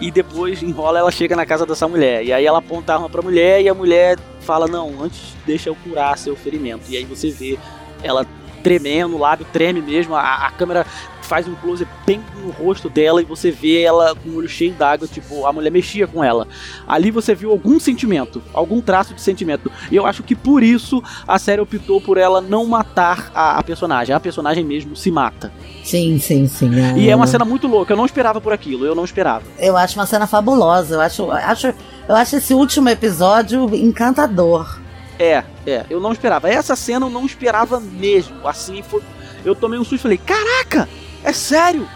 E 0.00 0.10
depois 0.10 0.62
enrola, 0.62 0.98
ela 0.98 1.10
chega 1.10 1.36
na 1.36 1.44
casa 1.44 1.66
dessa 1.66 1.86
mulher. 1.86 2.24
E 2.24 2.32
aí 2.32 2.46
ela 2.46 2.58
aponta 2.58 2.92
a 2.92 2.96
arma 2.96 3.10
pra 3.10 3.20
mulher 3.20 3.60
e 3.60 3.68
a 3.68 3.74
mulher 3.74 4.18
fala: 4.40 4.66
Não, 4.66 5.02
antes 5.02 5.34
deixa 5.46 5.68
eu 5.68 5.76
curar 5.76 6.16
seu 6.16 6.34
ferimento. 6.34 6.84
E 6.88 6.96
aí 6.96 7.04
você 7.04 7.30
vê 7.30 7.58
ela 8.02 8.26
tremendo, 8.62 9.16
o 9.16 9.18
lábio 9.18 9.46
treme 9.52 9.80
mesmo, 9.80 10.14
a, 10.14 10.46
a 10.46 10.50
câmera 10.50 10.86
faz 11.30 11.46
um 11.46 11.54
close 11.54 11.86
bem 12.04 12.20
no 12.42 12.50
rosto 12.50 12.90
dela 12.90 13.22
e 13.22 13.24
você 13.24 13.52
vê 13.52 13.82
ela 13.82 14.16
com 14.16 14.30
o 14.30 14.36
olho 14.38 14.48
cheio 14.48 14.72
d'água, 14.72 15.06
tipo, 15.06 15.46
a 15.46 15.52
mulher 15.52 15.70
mexia 15.70 16.04
com 16.04 16.24
ela. 16.24 16.48
Ali 16.88 17.12
você 17.12 17.36
viu 17.36 17.52
algum 17.52 17.78
sentimento, 17.78 18.42
algum 18.52 18.80
traço 18.80 19.14
de 19.14 19.20
sentimento. 19.20 19.70
E 19.92 19.94
eu 19.94 20.06
acho 20.06 20.24
que 20.24 20.34
por 20.34 20.60
isso 20.60 21.00
a 21.28 21.38
série 21.38 21.60
optou 21.60 22.00
por 22.00 22.18
ela 22.18 22.40
não 22.40 22.66
matar 22.66 23.30
a, 23.32 23.58
a 23.58 23.62
personagem. 23.62 24.12
A 24.12 24.18
personagem 24.18 24.64
mesmo 24.64 24.96
se 24.96 25.08
mata. 25.08 25.52
Sim, 25.84 26.18
sim, 26.18 26.48
sim. 26.48 26.68
E 26.96 27.08
é 27.08 27.14
uma 27.14 27.28
cena 27.28 27.44
muito 27.44 27.68
louca, 27.68 27.92
eu 27.92 27.96
não 27.96 28.06
esperava 28.06 28.40
por 28.40 28.52
aquilo, 28.52 28.84
eu 28.84 28.96
não 28.96 29.04
esperava. 29.04 29.44
Eu 29.56 29.76
acho 29.76 30.00
uma 30.00 30.06
cena 30.06 30.26
fabulosa. 30.26 30.96
Eu 30.96 31.00
acho, 31.00 31.30
acho, 31.30 31.66
eu 32.08 32.16
acho 32.16 32.34
esse 32.34 32.52
último 32.52 32.88
episódio 32.88 33.72
encantador. 33.72 34.80
É, 35.16 35.44
é, 35.64 35.84
eu 35.88 36.00
não 36.00 36.10
esperava. 36.10 36.50
Essa 36.50 36.74
cena 36.74 37.06
eu 37.06 37.10
não 37.10 37.24
esperava 37.24 37.78
mesmo. 37.78 38.48
Assim, 38.48 38.82
foi. 38.82 39.00
Eu 39.44 39.54
tomei 39.54 39.78
um 39.78 39.84
susto 39.84 39.94
e 39.94 39.98
falei: 39.98 40.18
Caraca, 40.18 40.88
é 41.24 41.32
sério? 41.32 41.88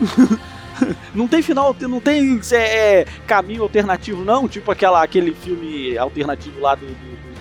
não 1.14 1.26
tem 1.26 1.42
final, 1.42 1.74
não 1.80 2.00
tem 2.00 2.40
é, 2.52 2.56
é, 3.00 3.06
caminho 3.26 3.62
alternativo, 3.62 4.24
não? 4.24 4.48
Tipo 4.48 4.70
aquela, 4.70 5.02
aquele 5.02 5.34
filme 5.34 5.96
alternativo 5.96 6.60
lá 6.60 6.74
do, 6.74 6.86
do- 6.86 6.92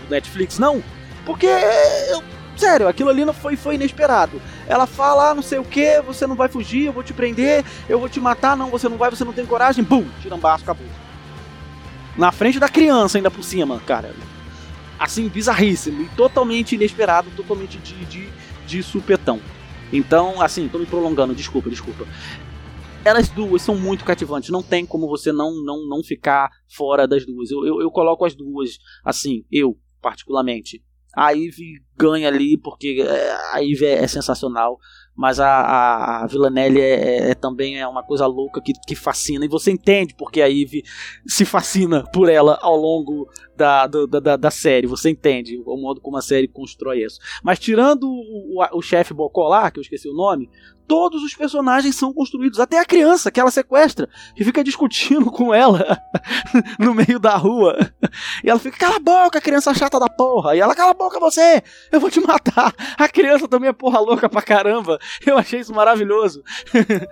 do 0.06 0.10
Netflix, 0.10 0.60
não? 0.60 0.84
Porque 1.26 1.48
eu 1.48 2.24
Sério, 2.58 2.88
aquilo 2.88 3.10
ali 3.10 3.26
não 3.26 3.34
foi, 3.34 3.56
foi 3.56 3.76
inesperado. 3.76 4.42
Ela 4.68 4.88
fala, 4.88 5.32
ah, 5.32 5.36
não 5.36 5.42
sei 5.42 5.60
o 5.60 5.64
que, 5.64 6.02
você 6.02 6.26
não 6.26 6.36
vai 6.36 6.48
fugir, 6.48 6.86
eu 6.86 6.94
vou 6.94 7.04
te 7.04 7.14
prender, 7.14 7.66
eu 7.90 8.00
vou 8.00 8.08
te 8.08 8.20
matar, 8.20 8.56
não, 8.56 8.70
você 8.70 8.88
não 8.88 8.98
vai, 8.98 9.10
você 9.10 9.26
não 9.26 9.34
tem 9.34 9.46
coragem, 9.46 9.84
bum, 9.84 10.06
tira 10.22 10.36
um 10.36 10.40
baço, 10.40 10.64
acabou. 10.64 10.88
Na 12.18 12.32
frente 12.32 12.60
da 12.60 12.70
criança, 12.70 13.18
ainda 13.18 13.30
por 13.30 13.44
cima, 13.44 13.82
cara. 13.86 14.14
Assim, 14.98 15.28
bizarríssimo 15.28 16.04
e 16.04 16.08
totalmente 16.16 16.76
inesperado, 16.76 17.30
totalmente 17.36 17.78
de, 17.78 18.06
de, 18.06 18.30
de 18.66 18.82
supetão. 18.82 19.42
Então, 19.92 20.42
assim, 20.42 20.68
tô 20.68 20.80
me 20.80 20.86
prolongando, 20.86 21.36
desculpa, 21.36 21.70
desculpa. 21.70 22.06
Elas 23.04 23.30
duas 23.30 23.62
são 23.62 23.76
muito 23.76 24.04
cativantes, 24.04 24.50
não 24.50 24.64
tem 24.64 24.86
como 24.86 25.08
você 25.08 25.32
não 25.32 25.64
não, 25.64 25.88
não 25.88 26.04
ficar 26.04 26.50
fora 26.76 27.08
das 27.08 27.26
duas. 27.26 27.52
Eu, 27.52 27.66
eu, 27.66 27.82
eu 27.82 27.92
coloco 27.92 28.26
as 28.26 28.36
duas, 28.36 28.78
assim, 29.04 29.46
eu, 29.52 29.78
particularmente. 30.02 30.84
A 31.16 31.34
Eve 31.34 31.82
ganha 31.96 32.28
ali 32.28 32.58
porque 32.58 32.98
é, 33.08 33.32
a 33.54 33.64
Eve 33.64 33.86
é, 33.86 34.04
é 34.04 34.08
sensacional, 34.08 34.78
mas 35.16 35.40
a, 35.40 35.48
a, 35.48 36.24
a 36.24 36.28
Villanelle 36.28 36.80
é, 36.82 36.94
é- 37.28 37.32
é 37.32 37.36
também 37.36 37.80
é 37.80 37.88
uma 37.88 38.04
coisa 38.04 38.26
louca 38.28 38.62
que, 38.62 38.74
que 38.86 38.96
fascina, 38.96 39.46
e 39.46 39.48
você 39.50 39.72
entende 39.72 40.14
porque 40.16 40.42
a 40.42 40.50
Eve 40.50 40.84
se 41.26 41.46
fascina 41.46 42.04
por 42.12 42.30
ela 42.30 42.58
ao 42.62 42.76
longo 42.76 43.28
da, 43.56 43.88
da, 43.88 44.06
da, 44.20 44.36
da 44.36 44.52
série, 44.52 44.88
você 44.88 45.10
entende 45.10 45.62
o 45.66 45.78
modo 45.78 46.02
como 46.02 46.18
a 46.18 46.22
série 46.22 46.48
constrói 46.48 47.04
isso. 47.04 47.20
Mas 47.44 47.58
tirando 47.60 48.04
o, 48.06 48.62
o, 48.62 48.78
o 48.78 48.82
chefe 48.82 49.14
Bocó 49.14 49.70
que 49.72 49.80
eu 49.80 49.82
esqueci 49.82 50.10
o 50.10 50.14
nome, 50.14 50.50
todos 50.88 51.24
os 51.24 51.34
personagens 51.34 51.96
são 51.96 52.14
construídos, 52.14 52.60
até 52.60 52.80
a 52.80 52.86
criança 52.86 53.32
que 53.32 53.40
ela 53.40 53.52
sequestra, 53.52 54.08
que 54.36 54.44
fica 54.44 54.64
discutindo 54.64 55.30
com 55.32 55.54
ela 55.54 56.00
no 56.80 56.94
meio 56.94 57.20
da 57.20 57.36
rua. 57.36 57.76
E 58.44 58.50
ela 58.50 58.60
fica, 58.60 58.78
cala 58.78 58.98
a 58.98 59.00
boca, 59.00 59.42
criança 59.42 59.74
chata 59.74 60.00
da 60.00 60.08
porra. 60.10 60.56
E 60.56 60.60
ela, 60.60 60.76
cala 60.76 60.92
a 60.92 60.94
boca 60.94 61.20
você, 61.20 61.62
eu 61.92 62.00
vou 62.00 62.10
te 62.10 62.20
matar. 62.20 62.74
A 62.98 63.08
criança 63.08 63.48
também 63.48 63.70
é 63.70 63.74
porra 63.74 64.00
louca 64.00 64.30
pra 64.30 64.42
caramba. 64.42 64.98
Eu 65.26 65.38
achei 65.38 65.60
isso 65.60 65.74
maravilhoso. 65.74 66.42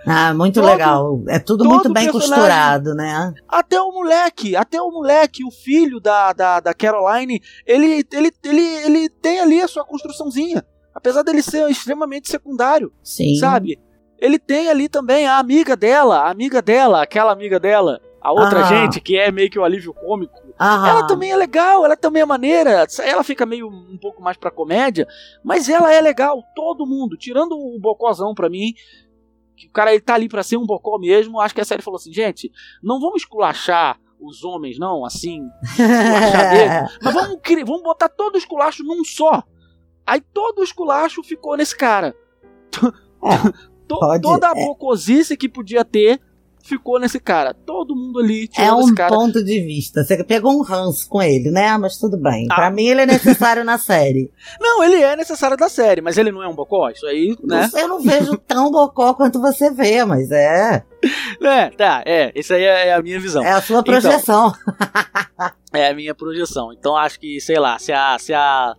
Ah, 0.06 0.32
muito 0.34 0.60
Todo- 0.60 0.66
legal. 0.70 1.22
É 1.28 1.38
tudo 1.38 1.64
muito 1.64 1.92
bem 1.92 2.10
costurado, 2.10 2.94
né? 2.94 3.32
Até 3.48 3.80
o 3.80 3.90
moleque, 3.92 4.56
até 4.56 4.80
o 4.80 4.90
moleque, 4.90 5.44
o 5.44 5.50
filho 5.50 6.00
da, 6.00 6.32
da, 6.32 6.60
da 6.60 6.74
Caroline, 6.74 7.40
ele, 7.66 8.04
ele, 8.12 8.32
ele, 8.44 8.60
ele 8.62 9.08
tem 9.08 9.40
ali 9.40 9.60
a 9.60 9.68
sua 9.68 9.84
construçãozinha. 9.84 10.64
Apesar 10.94 11.22
dele 11.22 11.42
ser 11.42 11.68
extremamente 11.70 12.28
secundário, 12.30 12.92
Sim. 13.02 13.34
sabe? 13.36 13.78
Ele 14.18 14.38
tem 14.38 14.68
ali 14.68 14.88
também 14.88 15.26
a 15.26 15.38
amiga 15.38 15.76
dela, 15.76 16.20
a 16.20 16.30
amiga 16.30 16.62
dela, 16.62 17.02
aquela 17.02 17.32
amiga 17.32 17.58
dela, 17.58 18.00
a 18.22 18.32
outra 18.32 18.60
Ah. 18.60 18.62
gente 18.64 19.00
que 19.00 19.18
é 19.18 19.30
meio 19.30 19.50
que 19.50 19.58
o 19.58 19.64
alívio 19.64 19.92
cômico. 19.92 20.34
Aham. 20.58 20.88
Ela 20.88 21.06
também 21.06 21.32
é 21.32 21.36
legal, 21.36 21.84
ela 21.84 21.96
também 21.96 22.22
é 22.22 22.26
maneira. 22.26 22.86
Ela 23.02 23.24
fica 23.24 23.44
meio 23.44 23.68
um 23.68 23.98
pouco 24.00 24.22
mais 24.22 24.36
pra 24.36 24.50
comédia, 24.52 25.06
mas 25.42 25.68
ela 25.68 25.92
é 25.92 26.00
legal. 26.00 26.42
Todo 26.54 26.86
mundo, 26.86 27.16
tirando 27.16 27.52
o 27.58 27.78
Bocózão 27.80 28.32
pra 28.34 28.48
mim, 28.48 28.72
que 29.56 29.66
o 29.66 29.70
cara 29.72 29.92
ele 29.92 30.00
tá 30.00 30.14
ali 30.14 30.28
pra 30.28 30.42
ser 30.44 30.56
um 30.56 30.64
Bocó 30.64 30.96
mesmo. 30.98 31.40
Acho 31.40 31.54
que 31.54 31.60
a 31.60 31.64
série 31.64 31.82
falou 31.82 31.96
assim: 31.98 32.12
gente, 32.12 32.50
não 32.82 33.00
vamos 33.00 33.22
esculachar 33.22 33.98
os 34.18 34.42
homens, 34.44 34.78
não, 34.78 35.04
assim, 35.04 35.42
esculachar 35.76 36.52
mesmo, 36.52 36.88
mas 37.02 37.12
vamos, 37.14 37.38
vamos 37.66 37.82
botar 37.82 38.08
todo 38.08 38.36
o 38.36 38.38
esculacho 38.38 38.82
num 38.84 39.04
só. 39.04 39.42
Aí 40.06 40.20
todo 40.20 40.60
o 40.60 40.64
esculacho 40.64 41.22
ficou 41.22 41.56
nesse 41.56 41.76
cara. 41.76 42.14
To- 43.86 43.98
pode- 44.00 44.22
toda 44.22 44.48
a 44.48 44.52
é. 44.58 44.64
bocosice 44.64 45.36
que 45.36 45.48
podia 45.48 45.84
ter 45.84 46.18
ficou 46.62 46.98
nesse 46.98 47.20
cara. 47.20 47.52
Todo 47.52 47.94
mundo 47.94 48.18
ali 48.20 48.44
É 48.44 48.46
tirando 48.46 48.76
um 48.78 48.80
esse 48.80 48.94
cara. 48.94 49.14
ponto 49.14 49.44
de 49.44 49.60
vista. 49.60 50.02
Você 50.02 50.24
pegou 50.24 50.50
um 50.58 50.62
ranço 50.62 51.06
com 51.10 51.20
ele, 51.20 51.50
né? 51.50 51.76
Mas 51.76 51.98
tudo 51.98 52.16
bem. 52.16 52.46
Ah. 52.50 52.54
Pra 52.54 52.70
mim, 52.70 52.86
ele 52.86 53.02
é 53.02 53.06
necessário 53.06 53.62
na 53.62 53.76
série. 53.76 54.30
Não, 54.58 54.82
ele 54.82 54.96
é 55.02 55.14
necessário 55.14 55.58
da 55.58 55.68
série, 55.68 56.00
mas 56.00 56.16
ele 56.16 56.32
não 56.32 56.42
é 56.42 56.48
um 56.48 56.54
bocó, 56.54 56.88
isso 56.88 57.06
aí, 57.06 57.36
né? 57.44 57.68
Eu 57.74 57.86
não 57.88 58.00
vejo 58.00 58.38
tão 58.48 58.70
bocó 58.70 59.12
quanto 59.12 59.38
você 59.42 59.70
vê, 59.70 60.02
mas 60.06 60.30
é, 60.30 60.82
É, 61.42 61.68
tá, 61.68 62.02
é, 62.06 62.32
isso 62.34 62.54
aí 62.54 62.62
é 62.64 62.88
é 62.88 62.94
a 62.94 63.02
minha 63.02 63.20
visão. 63.20 63.44
é 63.44 63.50
a 63.52 63.60
sua 63.60 63.80
Então. 63.80 63.92
projeção. 63.92 64.52
É 65.74 65.88
a 65.88 65.94
minha 65.94 66.14
projeção. 66.14 66.72
Então 66.72 66.96
acho 66.96 67.20
que, 67.20 67.38
sei 67.42 67.58
lá, 67.58 67.78
se 67.78 67.92
a 67.92 68.18
se 68.18 68.32
a 68.32 68.74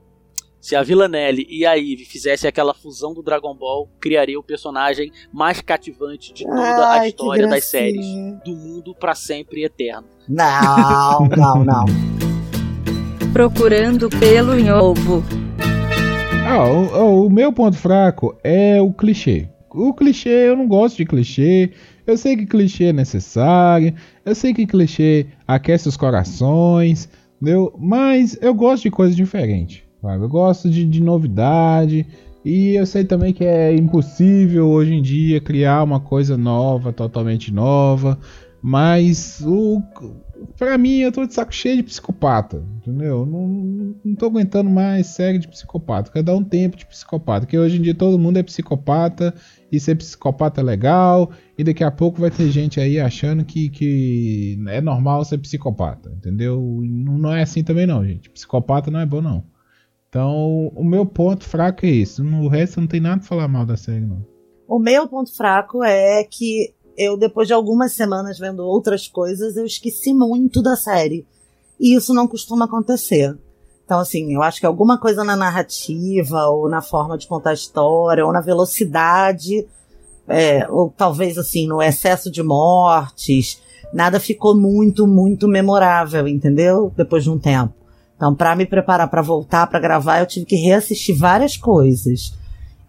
se 0.66 0.76
a 0.76 0.82
Villanelle 0.82 1.46
e 1.48 1.64
a 1.64 1.78
Eve 1.78 2.06
fizessem 2.06 2.48
aquela 2.48 2.74
fusão 2.74 3.14
do 3.14 3.22
Dragon 3.22 3.54
Ball, 3.54 3.88
criaria 4.02 4.40
o 4.40 4.42
personagem 4.42 5.12
mais 5.32 5.62
cativante 5.62 6.34
de 6.34 6.44
toda 6.44 6.58
a 6.88 6.92
Ai, 6.94 7.02
que 7.02 7.08
história 7.10 7.48
das 7.48 7.66
séries 7.66 8.04
do 8.44 8.56
mundo 8.56 8.96
pra 8.96 9.14
sempre 9.14 9.62
e 9.62 9.66
eterno. 9.66 10.08
Não, 10.28 11.28
não, 11.38 11.64
não. 11.64 11.86
Procurando 13.32 14.10
pelo 14.10 14.58
em 14.58 14.72
ovo. 14.72 15.24
Ah, 16.48 16.64
o, 16.68 16.98
o- 16.98 17.26
o 17.28 17.30
meu 17.30 17.54
ponto 17.54 17.78
fraco 17.78 18.36
é 18.44 18.82
o 18.82 18.92
clichê. 18.92 19.48
O 19.70 19.94
clichê, 19.94 20.48
eu 20.50 20.56
não 20.58 20.68
gosto 20.68 20.98
de 20.98 21.06
clichê. 21.06 21.74
Eu 22.08 22.18
sei 22.18 22.36
que 22.36 22.48
clichê 22.48 22.86
é 22.86 22.94
necessário. 22.94 23.94
Eu 24.26 24.34
sei 24.34 24.52
que 24.52 24.66
clichê 24.66 25.28
aquece 25.48 25.88
os 25.88 25.96
corações. 25.96 27.08
Entendeu? 27.40 27.72
Mas 27.78 28.36
eu 28.42 28.56
gosto 28.56 28.82
de 28.84 28.90
coisa 28.90 29.14
diferente. 29.16 29.85
Eu 30.14 30.30
gosto 30.30 30.70
de, 30.70 30.86
de 30.86 31.02
novidade. 31.02 32.06
E 32.46 32.76
eu 32.76 32.86
sei 32.86 33.04
também 33.04 33.34
que 33.34 33.44
é 33.44 33.76
impossível 33.76 34.68
hoje 34.70 34.94
em 34.94 35.02
dia 35.02 35.42
criar 35.42 35.82
uma 35.84 36.00
coisa 36.00 36.38
nova, 36.38 36.94
totalmente 36.94 37.52
nova. 37.52 38.20
Mas 38.62 39.42
o, 39.46 39.82
pra 40.58 40.78
mim, 40.78 40.98
eu 40.98 41.12
tô 41.12 41.26
de 41.26 41.34
saco 41.34 41.54
cheio 41.54 41.78
de 41.78 41.84
psicopata. 41.84 42.64
Entendeu? 42.78 43.26
Não, 43.26 43.96
não 44.04 44.16
tô 44.16 44.28
aguentando 44.28 44.70
mais 44.70 45.08
série 45.08 45.40
de 45.40 45.48
psicopata. 45.48 46.12
Quero 46.12 46.26
dar 46.26 46.36
um 46.36 46.44
tempo 46.44 46.78
de 46.78 46.86
psicopata. 46.86 47.46
Porque 47.46 47.58
hoje 47.58 47.78
em 47.78 47.82
dia 47.82 47.96
todo 47.96 48.20
mundo 48.20 48.38
é 48.38 48.44
psicopata. 48.44 49.34
E 49.72 49.80
ser 49.80 49.96
psicopata 49.96 50.62
é 50.62 50.64
legal. 50.64 51.32
E 51.58 51.64
daqui 51.64 51.84
a 51.84 51.92
pouco 51.92 52.22
vai 52.22 52.30
ter 52.30 52.50
gente 52.50 52.80
aí 52.80 53.00
achando 53.00 53.44
que, 53.44 53.70
que 53.70 54.60
é 54.68 54.82
normal 54.82 55.26
ser 55.26 55.40
psicopata. 55.40 56.12
Entendeu? 56.12 56.60
Não 56.84 57.34
é 57.34 57.42
assim 57.42 57.64
também, 57.64 57.88
não, 57.88 58.06
gente. 58.06 58.30
Psicopata 58.30 58.92
não 58.92 59.00
é 59.00 59.06
bom, 59.06 59.22
não. 59.22 59.55
Então, 60.16 60.72
o 60.74 60.82
meu 60.86 61.06
ponto 61.06 61.44
fraco 61.44 61.86
é 61.86 61.90
isso. 61.90 62.24
No 62.24 62.48
resto, 62.48 62.80
não 62.80 62.88
tem 62.88 63.02
nada 63.02 63.18
pra 63.18 63.28
falar 63.28 63.50
mal 63.50 63.66
da 63.66 63.76
série, 63.76 64.00
não. 64.06 64.26
O 64.66 64.80
meu 64.80 65.10
ponto 65.10 65.36
fraco 65.36 65.84
é 65.84 66.24
que 66.24 66.74
eu, 66.98 67.18
depois 67.18 67.50
de 67.50 67.54
algumas 67.54 67.92
semanas 67.92 68.40
vendo 68.40 68.64
outras 68.64 69.10
coisas, 69.10 69.58
eu 69.58 69.66
esqueci 69.66 70.14
muito 70.14 70.62
da 70.62 70.78
série. 70.78 71.28
E 71.78 71.94
isso 71.98 72.14
não 72.14 72.30
costuma 72.30 72.64
acontecer. 72.64 73.38
Então, 73.84 74.00
assim, 74.00 74.34
eu 74.34 74.42
acho 74.42 74.62
que 74.62 74.66
alguma 74.66 74.98
coisa 74.98 75.22
na 75.22 75.36
narrativa, 75.36 76.48
ou 76.48 76.70
na 76.70 76.82
forma 76.82 77.18
de 77.18 77.28
contar 77.28 77.50
a 77.50 77.54
história, 77.54 78.26
ou 78.26 78.32
na 78.32 78.40
velocidade, 78.40 79.68
é, 80.30 80.66
ou 80.70 80.94
talvez, 80.96 81.38
assim, 81.38 81.68
no 81.68 81.82
excesso 81.82 82.32
de 82.32 82.42
mortes, 82.42 83.62
nada 83.94 84.18
ficou 84.18 84.56
muito, 84.56 85.06
muito 85.06 85.46
memorável, 85.46 86.26
entendeu? 86.26 86.90
Depois 86.96 87.26
de 87.26 87.30
um 87.30 87.38
tempo. 87.38 87.75
Então, 88.16 88.34
pra 88.34 88.56
me 88.56 88.66
preparar 88.66 89.10
pra 89.10 89.22
voltar 89.22 89.68
pra 89.68 89.80
gravar, 89.80 90.20
eu 90.20 90.26
tive 90.26 90.46
que 90.46 90.56
reassistir 90.56 91.16
várias 91.18 91.58
coisas. 91.58 92.34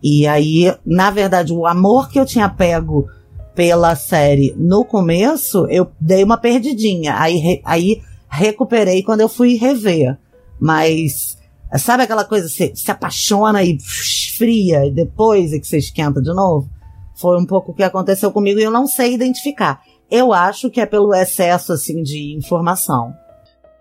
E 0.03 0.27
aí, 0.27 0.72
na 0.85 1.11
verdade, 1.11 1.53
o 1.53 1.66
amor 1.66 2.09
que 2.09 2.18
eu 2.20 2.27
tinha 2.27 2.49
pego 2.49 3.09
pela 3.55 3.97
série 3.97 4.55
no 4.57 4.85
começo, 4.85 5.66
eu 5.68 5.91
dei 6.01 6.22
uma 6.22 6.37
perdidinha. 6.37 7.16
Aí, 7.18 7.37
re- 7.39 7.62
aí 7.64 8.01
recuperei 8.29 9.03
quando 9.03 9.20
eu 9.22 9.29
fui 9.29 9.55
rever. 9.57 10.16
Mas, 10.61 11.37
sabe 11.79 12.05
aquela 12.05 12.24
coisa, 12.24 12.49
você 12.49 12.72
se 12.74 12.91
apaixona 12.91 13.64
e 13.64 13.77
esfria, 13.77 14.87
e 14.87 14.91
depois 14.93 15.53
é 15.53 15.59
que 15.59 15.66
você 15.66 15.79
esquenta 15.79 16.20
de 16.22 16.33
novo? 16.33 16.68
Foi 17.16 17.37
um 17.41 17.47
pouco 17.47 17.72
o 17.72 17.74
que 17.74 17.83
aconteceu 17.83 18.31
comigo 18.31 18.61
e 18.61 18.62
eu 18.62 18.70
não 18.70 18.87
sei 18.87 19.14
identificar. 19.14 19.81
Eu 20.11 20.33
acho 20.33 20.70
que 20.70 20.81
é 20.81 20.87
pelo 20.87 21.12
excesso, 21.14 21.72
assim, 21.72 22.03
de 22.03 22.37
informação. 22.37 23.12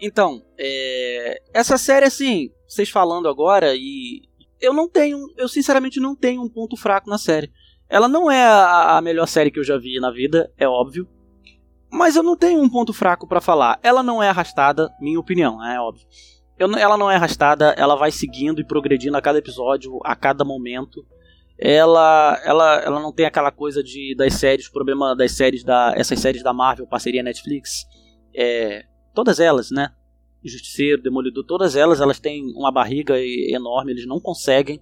Então, 0.01 0.43
é, 0.57 1.41
essa 1.53 1.77
série, 1.77 2.05
assim, 2.05 2.51
vocês 2.67 2.89
falando 2.89 3.27
agora, 3.27 3.73
e 3.75 4.21
eu 4.59 4.73
não 4.73 4.89
tenho, 4.89 5.19
eu 5.37 5.47
sinceramente 5.47 5.99
não 5.99 6.15
tenho 6.15 6.41
um 6.41 6.49
ponto 6.49 6.75
fraco 6.75 7.09
na 7.09 7.17
série. 7.17 7.51
Ela 7.89 8.07
não 8.07 8.29
é 8.29 8.43
a, 8.43 8.97
a 8.97 9.01
melhor 9.01 9.27
série 9.27 9.51
que 9.51 9.59
eu 9.59 9.63
já 9.63 9.77
vi 9.77 9.99
na 9.99 10.11
vida, 10.11 10.51
é 10.57 10.67
óbvio. 10.67 11.07
Mas 11.91 12.15
eu 12.15 12.23
não 12.23 12.35
tenho 12.35 12.61
um 12.61 12.69
ponto 12.69 12.91
fraco 12.91 13.27
pra 13.27 13.39
falar. 13.39 13.79
Ela 13.81 14.03
não 14.03 14.21
é 14.21 14.29
arrastada, 14.29 14.89
minha 14.99 15.19
opinião, 15.19 15.63
é 15.63 15.79
óbvio. 15.79 16.05
Eu 16.57 16.73
ela 16.77 16.97
não 16.97 17.11
é 17.11 17.15
arrastada, 17.15 17.75
ela 17.77 17.95
vai 17.95 18.11
seguindo 18.11 18.61
e 18.61 18.65
progredindo 18.65 19.17
a 19.17 19.21
cada 19.21 19.39
episódio, 19.39 19.99
a 20.03 20.15
cada 20.15 20.43
momento. 20.43 21.05
Ela, 21.57 22.39
ela, 22.43 22.75
ela 22.81 22.99
não 22.99 23.13
tem 23.13 23.25
aquela 23.25 23.51
coisa 23.51 23.83
de 23.83 24.15
das 24.15 24.33
séries, 24.33 24.67
problema 24.67 25.15
das 25.15 25.33
séries 25.33 25.63
da 25.63 25.93
essas 25.95 26.19
séries 26.19 26.43
da 26.43 26.53
Marvel, 26.53 26.87
parceria 26.87 27.23
Netflix, 27.23 27.85
é, 28.35 28.83
todas 29.15 29.39
elas, 29.39 29.71
né? 29.71 29.89
Justiceiro, 30.43 31.01
Demolidor, 31.01 31.43
todas 31.43 31.75
elas, 31.75 31.99
elas 31.99 32.19
têm 32.19 32.53
uma 32.55 32.71
barriga 32.71 33.15
enorme, 33.19 33.91
eles 33.91 34.05
não 34.05 34.19
conseguem. 34.19 34.79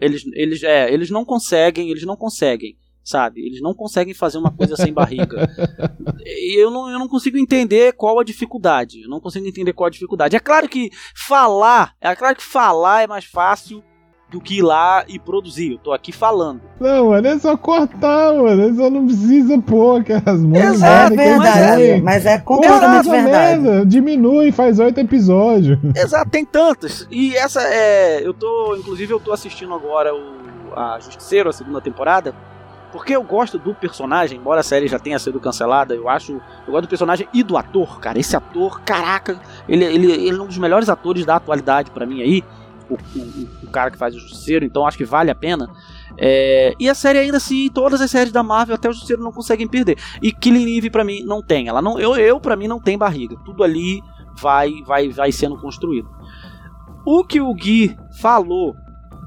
Eles, 0.00 0.24
eles, 0.34 0.62
é, 0.64 0.92
eles 0.92 1.10
não 1.10 1.24
conseguem, 1.24 1.90
eles 1.90 2.02
não 2.02 2.16
conseguem, 2.16 2.76
sabe? 3.04 3.46
Eles 3.46 3.60
não 3.60 3.72
conseguem 3.72 4.12
fazer 4.12 4.38
uma 4.38 4.50
coisa 4.50 4.74
sem 4.76 4.92
barriga. 4.92 5.48
E 6.28 6.60
eu 6.60 6.72
não, 6.72 6.90
eu 6.90 6.98
não 6.98 7.06
consigo 7.06 7.38
entender 7.38 7.92
qual 7.92 8.18
a 8.18 8.24
dificuldade. 8.24 9.02
Eu 9.02 9.08
não 9.08 9.20
consigo 9.20 9.46
entender 9.46 9.72
qual 9.72 9.86
a 9.86 9.90
dificuldade. 9.90 10.34
É 10.34 10.40
claro 10.40 10.68
que 10.68 10.90
falar, 11.14 11.94
é 12.00 12.14
claro 12.16 12.34
que 12.34 12.42
falar 12.42 13.02
é 13.02 13.06
mais 13.06 13.24
fácil 13.24 13.82
do 14.28 14.40
que 14.40 14.58
ir 14.58 14.62
lá 14.62 15.04
e 15.06 15.18
produzir. 15.18 15.72
Eu 15.72 15.78
tô 15.78 15.92
aqui 15.92 16.10
falando. 16.10 16.60
Não, 16.80 17.10
mano, 17.10 17.26
é 17.28 17.38
só 17.38 17.56
cortar, 17.56 18.34
mano. 18.34 18.68
É 18.68 18.72
só 18.74 18.90
não 18.90 19.06
precisa 19.06 19.56
pôr 19.62 20.00
aquelas 20.00 20.40
músicas. 20.42 20.74
Exato, 20.74 21.12
É 21.14 21.16
mas 21.16 21.42
verdade, 21.44 21.82
é- 21.82 22.00
mas 22.00 22.26
é 22.26 22.38
completamente 22.38 23.08
verdade. 23.08 23.60
merda, 23.62 23.86
Diminui, 23.86 24.50
faz 24.50 24.78
oito 24.80 24.98
episódios. 24.98 25.78
Exato, 25.94 26.28
tem 26.30 26.44
tantas. 26.44 27.06
E 27.10 27.36
essa 27.36 27.62
é. 27.62 28.26
Eu 28.26 28.34
tô. 28.34 28.74
Inclusive, 28.76 29.12
eu 29.12 29.20
tô 29.20 29.32
assistindo 29.32 29.72
agora 29.72 30.12
o, 30.12 30.74
a 30.74 30.98
Justiceiro, 31.00 31.48
a 31.48 31.52
segunda 31.52 31.80
temporada. 31.80 32.34
Porque 32.92 33.14
eu 33.14 33.22
gosto 33.22 33.58
do 33.58 33.74
personagem, 33.74 34.38
embora 34.38 34.60
a 34.60 34.62
série 34.62 34.88
já 34.88 34.98
tenha 34.98 35.18
sido 35.18 35.38
cancelada, 35.38 35.94
eu 35.94 36.08
acho. 36.08 36.32
Eu 36.66 36.72
gosto 36.72 36.82
do 36.86 36.88
personagem 36.88 37.28
e 37.32 37.42
do 37.42 37.56
ator, 37.56 38.00
cara. 38.00 38.18
Esse 38.18 38.34
ator, 38.36 38.80
caraca, 38.82 39.38
ele, 39.68 39.84
ele, 39.84 40.10
ele 40.12 40.38
é 40.38 40.42
um 40.42 40.46
dos 40.46 40.56
melhores 40.58 40.88
atores 40.88 41.24
da 41.26 41.36
atualidade 41.36 41.90
pra 41.90 42.06
mim 42.06 42.22
aí. 42.22 42.42
O, 42.88 42.94
o, 42.94 43.48
o 43.64 43.70
cara 43.70 43.90
que 43.90 43.98
faz 43.98 44.14
o 44.14 44.20
Justiceiro, 44.20 44.64
então 44.64 44.86
acho 44.86 44.96
que 44.96 45.04
vale 45.04 45.30
a 45.30 45.34
pena. 45.34 45.68
É, 46.18 46.74
e 46.78 46.88
a 46.88 46.94
série 46.94 47.18
ainda 47.18 47.36
assim, 47.36 47.68
todas 47.68 48.00
as 48.00 48.10
séries 48.10 48.32
da 48.32 48.42
Marvel 48.42 48.74
até 48.74 48.88
o 48.88 48.92
Justiceiro 48.92 49.22
não 49.22 49.32
conseguem 49.32 49.68
perder. 49.68 49.98
E 50.22 50.32
Killing 50.32 50.76
Eve 50.76 50.90
pra 50.90 51.04
mim 51.04 51.22
não 51.24 51.42
tem. 51.42 51.68
Ela 51.68 51.82
não, 51.82 51.98
eu, 51.98 52.16
eu 52.16 52.40
para 52.40 52.56
mim 52.56 52.68
não 52.68 52.80
tem 52.80 52.96
barriga. 52.96 53.36
Tudo 53.44 53.62
ali 53.62 54.00
vai 54.40 54.82
vai 54.84 55.08
vai 55.08 55.32
sendo 55.32 55.58
construído. 55.58 56.08
O 57.04 57.24
que 57.24 57.40
o 57.40 57.52
Gui 57.54 57.96
falou 58.20 58.74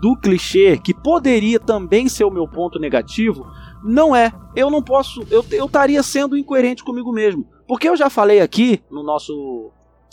do 0.01 0.16
clichê, 0.16 0.78
que 0.78 0.93
poderia 0.93 1.60
também 1.60 2.07
ser 2.07 2.24
o 2.24 2.32
meu 2.32 2.47
ponto 2.47 2.80
negativo, 2.80 3.45
não 3.84 4.16
é. 4.16 4.32
Eu 4.55 4.70
não 4.70 4.82
posso. 4.82 5.22
Eu 5.30 5.45
eu 5.51 5.66
estaria 5.66 6.01
sendo 6.01 6.38
incoerente 6.38 6.84
comigo 6.84 7.12
mesmo. 7.12 7.45
Porque 7.68 7.88
eu 7.88 7.95
já 7.95 8.10
falei 8.10 8.39
aqui 8.39 8.82
no 8.89 9.03
nosso 9.03 9.72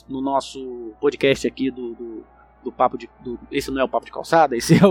no 0.08 0.20
nosso 0.20 0.92
podcast 1.00 1.46
aqui 1.46 1.70
do, 1.70 1.94
do, 1.94 2.24
do 2.66 2.72
papo 2.72 2.98
de. 2.98 3.08
do- 3.20 3.38
esse 3.50 3.70
não 3.70 3.80
é 3.80 3.84
o 3.84 3.88
papo 3.88 4.04
de 4.06 4.12
calçada, 4.12 4.56
esse 4.56 4.74
é 4.82 4.86
o- 4.86 4.90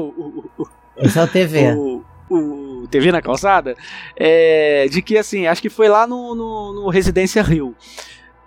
o, 0.57 0.63
o, 0.63 0.67
Esse 0.97 1.19
é 1.19 1.23
o 1.23 1.27
TV. 1.27 1.73
o, 1.73 2.03
o 2.29 2.87
TV 2.87 3.11
na 3.11 3.21
calçada, 3.21 3.75
é, 4.15 4.87
de 4.89 5.01
que 5.01 5.17
assim, 5.17 5.45
acho 5.45 5.61
que 5.61 5.69
foi 5.69 5.87
lá 5.89 6.07
no, 6.07 6.33
no, 6.33 6.73
no 6.73 6.89
Residência 6.89 7.41
Rio. 7.43 7.75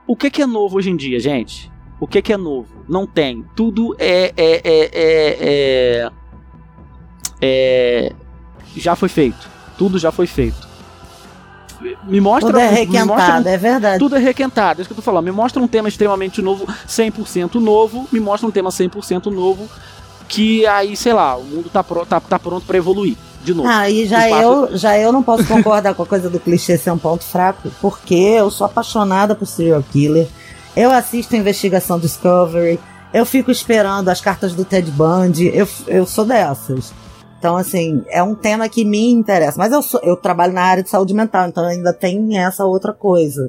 O 0.07 0.17
que, 0.17 0.31
que 0.31 0.41
é 0.43 0.47
novo 0.47 0.77
hoje 0.79 0.91
em 0.91 0.97
dia, 0.97 1.21
gente? 1.21 1.71
O 2.01 2.07
que, 2.07 2.23
que 2.23 2.33
é 2.33 2.37
novo? 2.37 2.85
Não 2.89 3.07
tem. 3.07 3.45
Tudo 3.57 3.95
é. 3.99 4.33
é, 4.37 4.61
é, 4.65 4.91
é, 4.93 5.39
é, 5.41 6.11
é- 7.43 8.13
já 8.77 8.95
foi 8.97 9.09
feito. 9.09 9.49
Tudo 9.77 9.99
já 9.99 10.11
foi 10.13 10.27
feito. 10.27 10.68
Me 12.05 12.21
mostra. 12.21 12.51
Tudo 12.53 12.59
é 12.61 12.69
um- 12.69 12.75
requentado, 12.75 13.49
é 13.49 13.57
verdade. 13.57 13.99
tudo 13.99 14.17
é 14.17 14.19
requentado, 14.19 14.81
é 14.81 14.83
isso 14.83 14.89
que 14.89 14.93
eu 14.93 14.97
tô 14.97 15.03
falando. 15.03 15.25
Me 15.25 15.31
mostra 15.33 15.63
um 15.63 15.69
tema 15.69 15.89
extremamente 15.89 16.43
novo, 16.43 16.67
100% 16.87 17.55
novo, 17.61 18.09
me 18.13 18.19
mostra 18.21 18.49
um 18.49 18.51
tema 18.51 18.71
100% 18.71 19.31
novo, 19.31 19.69
que 20.29 20.67
aí, 20.67 20.97
sei 20.97 21.13
lá, 21.13 21.37
o 21.37 21.45
mundo 21.45 21.71
tá, 21.71 21.83
pro- 21.85 22.05
tá, 22.05 22.21
tá 22.21 22.39
pronto 22.39 22.67
pra 22.67 22.77
evoluir 22.77 23.17
de 23.45 23.55
novo. 23.55 23.69
Ah, 23.69 23.89
e 23.89 24.07
já 24.07 24.29
Espaço- 24.29 24.43
eu, 24.43 24.77
já 24.77 24.99
eu 24.99 25.13
não 25.13 25.23
posso 25.23 25.45
concordar 25.47 25.95
com 25.95 26.03
a 26.03 26.07
coisa 26.07 26.29
do 26.29 26.39
clichê 26.41 26.77
ser 26.77 26.91
um 26.91 26.99
ponto 26.99 27.25
fraco, 27.25 27.71
porque 27.81 28.15
eu 28.15 28.51
sou 28.51 28.67
apaixonada 28.67 29.35
por 29.35 29.47
serial 29.47 29.83
killer. 29.93 30.27
Eu 30.77 30.91
assisto 30.91 31.35
Investigação 31.35 31.99
Discovery, 31.99 32.79
eu 33.13 33.25
fico 33.25 33.51
esperando 33.51 34.09
as 34.11 34.21
cartas 34.21 34.53
do 34.53 34.65
Ted 34.65 34.91
Bundy, 34.91 35.51
eu, 35.55 35.67
eu 35.87 36.05
sou 36.07 36.25
dessas. 36.25 36.93
Então, 37.39 37.57
assim, 37.57 38.05
é 38.09 38.23
um 38.23 38.35
tema 38.35 38.69
que 38.69 38.85
me 38.85 39.11
interessa. 39.11 39.57
Mas 39.59 39.73
eu, 39.73 39.81
sou, 39.83 40.01
eu 40.03 40.17
trabalho 40.17 40.53
na 40.53 40.63
área 40.63 40.83
de 40.83 40.91
saúde 40.91 41.15
mental, 41.15 41.49
então 41.49 41.65
ainda 41.65 41.93
tem 41.93 42.37
essa 42.39 42.65
outra 42.65 42.93
coisa, 42.93 43.49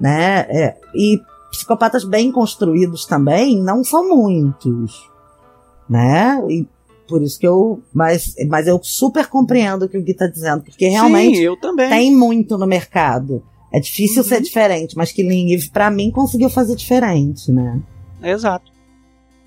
né? 0.00 0.40
É, 0.48 0.76
e 0.94 1.20
psicopatas 1.50 2.04
bem 2.04 2.30
construídos 2.32 3.06
também 3.06 3.56
não 3.62 3.82
são 3.84 4.08
muitos, 4.08 5.08
né? 5.88 6.42
E 6.48 6.66
por 7.08 7.22
isso 7.22 7.38
que 7.38 7.46
eu. 7.46 7.80
Mas, 7.94 8.34
mas 8.48 8.66
eu 8.66 8.80
super 8.82 9.26
compreendo 9.28 9.84
o 9.84 9.88
que 9.88 9.96
o 9.96 10.02
Gui 10.02 10.14
tá 10.14 10.26
dizendo, 10.26 10.62
porque 10.64 10.88
realmente 10.88 11.36
Sim, 11.38 11.42
eu 11.44 11.56
também. 11.58 11.88
tem 11.88 12.14
muito 12.14 12.58
no 12.58 12.66
mercado. 12.66 13.42
É 13.72 13.78
difícil 13.78 14.22
Uhum. 14.22 14.28
ser 14.28 14.40
diferente, 14.40 14.96
mas 14.96 15.12
Killing 15.12 15.52
Eve, 15.52 15.70
pra 15.70 15.90
mim, 15.90 16.10
conseguiu 16.10 16.48
fazer 16.50 16.74
diferente, 16.74 17.52
né? 17.52 17.80
Exato. 18.22 18.72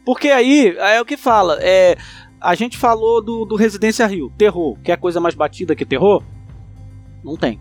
Porque 0.05 0.29
aí, 0.29 0.75
é 0.77 1.01
o 1.01 1.05
que 1.05 1.17
fala, 1.17 1.57
é, 1.59 1.97
a 2.41 2.55
gente 2.55 2.77
falou 2.77 3.21
do, 3.21 3.45
do 3.45 3.55
Residência 3.55 4.05
Rio, 4.07 4.31
terror. 4.37 4.77
Quer 4.83 4.97
coisa 4.97 5.19
mais 5.19 5.35
batida 5.35 5.75
que 5.75 5.85
terror? 5.85 6.23
Não 7.23 7.37
tem, 7.37 7.59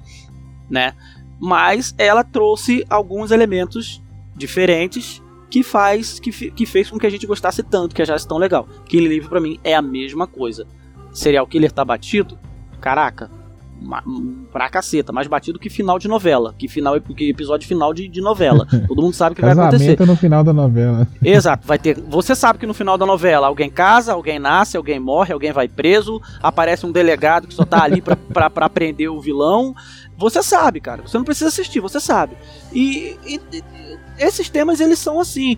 né? 0.68 0.94
Mas 1.38 1.94
ela 1.98 2.24
trouxe 2.24 2.84
alguns 2.88 3.30
elementos 3.30 4.02
diferentes 4.34 5.22
que 5.50 5.62
faz 5.62 6.18
que, 6.18 6.30
que 6.50 6.64
fez 6.64 6.90
com 6.90 6.98
que 6.98 7.06
a 7.06 7.10
gente 7.10 7.26
gostasse 7.26 7.62
tanto, 7.62 7.94
que 7.94 8.00
achasse 8.00 8.26
tão 8.26 8.38
legal. 8.38 8.66
Killing 8.86 9.16
Eve 9.16 9.28
pra 9.28 9.40
mim 9.40 9.60
é 9.62 9.74
a 9.74 9.82
mesma 9.82 10.26
coisa. 10.26 10.66
Serial 11.12 11.46
Killer 11.46 11.72
tá 11.72 11.84
batido? 11.84 12.38
Caraca, 12.80 13.30
pra 14.52 14.68
caceta, 14.68 15.12
mais 15.12 15.26
batido 15.26 15.58
que 15.58 15.70
final 15.70 15.98
de 15.98 16.06
novela, 16.08 16.54
que 16.58 16.68
final 16.68 17.00
que 17.00 17.28
episódio 17.30 17.66
final 17.66 17.92
de, 17.94 18.08
de 18.08 18.20
novela. 18.20 18.66
Todo 18.88 19.02
mundo 19.02 19.14
sabe 19.14 19.32
o 19.32 19.36
que 19.36 19.40
vai 19.42 19.54
acontecer. 19.68 20.06
No 20.06 20.16
final 20.16 20.44
da 20.44 20.52
novela. 20.52 21.08
Exato, 21.22 21.66
vai 21.66 21.78
ter. 21.78 21.98
Você 22.08 22.34
sabe 22.34 22.58
que 22.58 22.66
no 22.66 22.74
final 22.74 22.96
da 22.98 23.06
novela 23.06 23.46
alguém 23.46 23.70
casa, 23.70 24.12
alguém 24.12 24.38
nasce, 24.38 24.76
alguém 24.76 25.00
morre, 25.00 25.32
alguém 25.32 25.52
vai 25.52 25.68
preso, 25.68 26.20
aparece 26.42 26.84
um 26.86 26.92
delegado 26.92 27.46
que 27.46 27.54
só 27.54 27.64
tá 27.64 27.82
ali 27.82 28.00
pra, 28.00 28.16
pra, 28.16 28.50
pra 28.50 28.68
prender 28.68 29.10
o 29.10 29.20
vilão. 29.20 29.74
Você 30.16 30.42
sabe, 30.42 30.80
cara. 30.80 31.02
Você 31.02 31.16
não 31.16 31.24
precisa 31.24 31.48
assistir, 31.48 31.80
você 31.80 31.98
sabe. 31.98 32.36
E, 32.72 33.16
e- 33.26 33.40
e- 33.52 33.64
esses 34.18 34.50
temas, 34.50 34.80
eles 34.80 34.98
são 34.98 35.18
assim. 35.18 35.56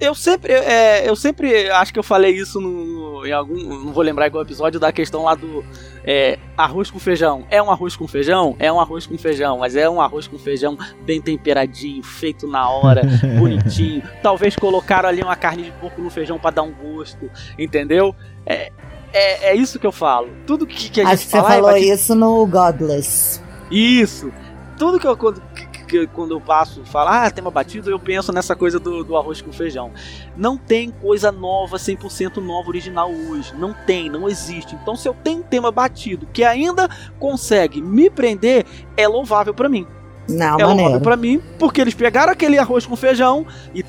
Eu 0.00 0.16
sempre, 0.16 0.52
é, 0.52 1.08
eu 1.08 1.14
sempre 1.14 1.70
acho 1.70 1.92
que 1.92 1.98
eu 1.98 2.02
falei 2.02 2.32
isso 2.36 2.60
no, 2.60 3.24
em 3.24 3.30
algum. 3.32 3.54
Não 3.84 3.92
vou 3.92 4.02
lembrar 4.02 4.26
igual 4.26 4.42
episódio 4.42 4.80
da 4.80 4.90
questão 4.90 5.22
lá 5.22 5.36
do 5.36 5.64
é, 6.04 6.38
arroz 6.56 6.90
com 6.90 6.98
feijão. 6.98 7.46
É 7.48 7.62
um 7.62 7.70
arroz 7.70 7.94
com 7.94 8.08
feijão? 8.08 8.56
É 8.58 8.72
um 8.72 8.80
arroz 8.80 9.06
com 9.06 9.16
feijão, 9.16 9.58
mas 9.58 9.76
é 9.76 9.88
um 9.88 10.00
arroz 10.00 10.26
com 10.26 10.36
feijão 10.36 10.76
bem 11.02 11.20
temperadinho, 11.22 12.02
feito 12.02 12.48
na 12.48 12.68
hora, 12.68 13.02
bonitinho. 13.38 14.02
Talvez 14.20 14.56
colocaram 14.56 15.08
ali 15.08 15.22
uma 15.22 15.36
carne 15.36 15.62
de 15.62 15.70
porco 15.72 16.02
no 16.02 16.10
feijão 16.10 16.36
pra 16.36 16.50
dar 16.50 16.62
um 16.62 16.72
gosto, 16.72 17.30
entendeu? 17.56 18.12
É, 18.44 18.72
é, 19.12 19.50
é 19.50 19.54
isso 19.54 19.78
que 19.78 19.86
eu 19.86 19.92
falo. 19.92 20.30
Tudo 20.48 20.66
que, 20.66 20.90
que 20.90 21.00
a 21.00 21.04
Acho 21.04 21.16
gente 21.18 21.24
que 21.26 21.30
você 21.30 21.36
fala, 21.36 21.48
"Ai, 21.48 21.56
falou 21.60 21.72
bati- 21.74 21.88
isso 21.90 22.14
no 22.16 22.44
Godless. 22.46 23.40
isso. 23.70 24.32
Tudo 24.76 24.98
que 24.98 25.06
eu 25.06 25.16
que- 25.90 26.06
quando 26.06 26.30
eu 26.32 26.40
passo, 26.40 26.84
falo, 26.84 27.10
ah, 27.10 27.30
tema 27.30 27.50
batido, 27.50 27.90
eu 27.90 27.98
penso 27.98 28.32
nessa 28.32 28.54
coisa 28.54 28.78
do, 28.78 29.02
do 29.02 29.16
arroz 29.16 29.42
com 29.42 29.52
feijão. 29.52 29.90
Não 30.36 30.56
tem 30.56 30.90
coisa 30.90 31.32
nova, 31.32 31.76
100% 31.76 32.36
nova, 32.38 32.68
original 32.68 33.10
hoje. 33.10 33.52
Não 33.58 33.74
tem, 33.86 34.08
não 34.08 34.28
existe. 34.28 34.74
Então, 34.76 34.94
se 34.94 35.08
eu 35.08 35.14
tenho 35.14 35.40
um 35.40 35.42
tema 35.42 35.70
batido 35.70 36.26
que 36.32 36.44
ainda 36.44 36.88
consegue 37.18 37.82
me 37.82 38.08
prender, 38.08 38.64
é 38.96 39.08
louvável 39.08 39.52
pra 39.52 39.68
mim. 39.68 39.86
Não, 40.28 40.60
é 40.60 40.64
louvável 40.64 41.00
pra 41.00 41.16
mim, 41.16 41.42
porque 41.58 41.80
eles 41.80 41.94
pegaram 41.94 42.32
aquele 42.32 42.56
arroz 42.58 42.86
com 42.86 42.94
feijão 42.94 43.44
e 43.74 43.84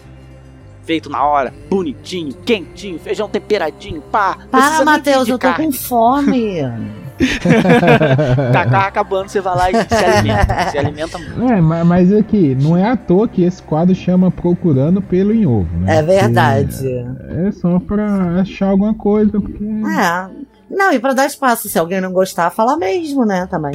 feito 0.84 1.10
na 1.10 1.24
hora, 1.24 1.54
bonitinho, 1.70 2.34
quentinho, 2.34 2.97
feijão 2.99 3.30
temperadinho, 3.30 4.02
pá. 4.02 4.38
Para, 4.49 4.84
Matheus, 4.84 5.28
eu 5.28 5.38
tô 5.38 5.47
com 5.66 5.72
fome. 5.72 6.62
Tá, 8.51 8.65
tá 8.65 8.88
acabando, 8.88 9.30
você 9.30 9.41
vai 9.41 9.55
lá 9.55 9.72
e 9.72 9.76
se 9.88 9.93
alimenta. 10.05 10.69
se 10.72 10.78
alimenta 10.78 11.17
muito. 11.17 11.43
É, 11.51 11.61
ma- 11.61 11.84
mas 11.86 12.11
aqui, 12.13 12.55
não 12.55 12.76
é 12.78 12.89
à 12.89 12.95
toa 12.97 13.28
que 13.28 13.43
esse 13.43 13.61
quadro 13.61 13.93
chama 13.95 14.32
Procurando 14.32 15.01
pelo 15.01 15.34
em 15.34 15.45
Ovo, 15.45 15.78
né? 15.80 15.97
É 15.97 16.01
verdade. 16.03 16.78
Porque 16.78 17.47
É 17.47 17.51
só 17.51 17.80
pra 17.80 18.41
achar 18.41 18.67
alguma 18.69 18.93
coisa, 18.93 19.32
porque. 19.39 19.63
É. 19.63 20.30
Não, 20.69 20.91
e 20.93 20.99
pra 20.99 21.13
dar 21.13 21.26
espaço, 21.26 21.67
se 21.69 21.78
alguém 21.78 21.99
não 22.01 22.11
gostar, 22.13 22.49
fala 22.49 22.78
mesmo, 22.78 23.26
né, 23.26 23.45
também. 23.49 23.74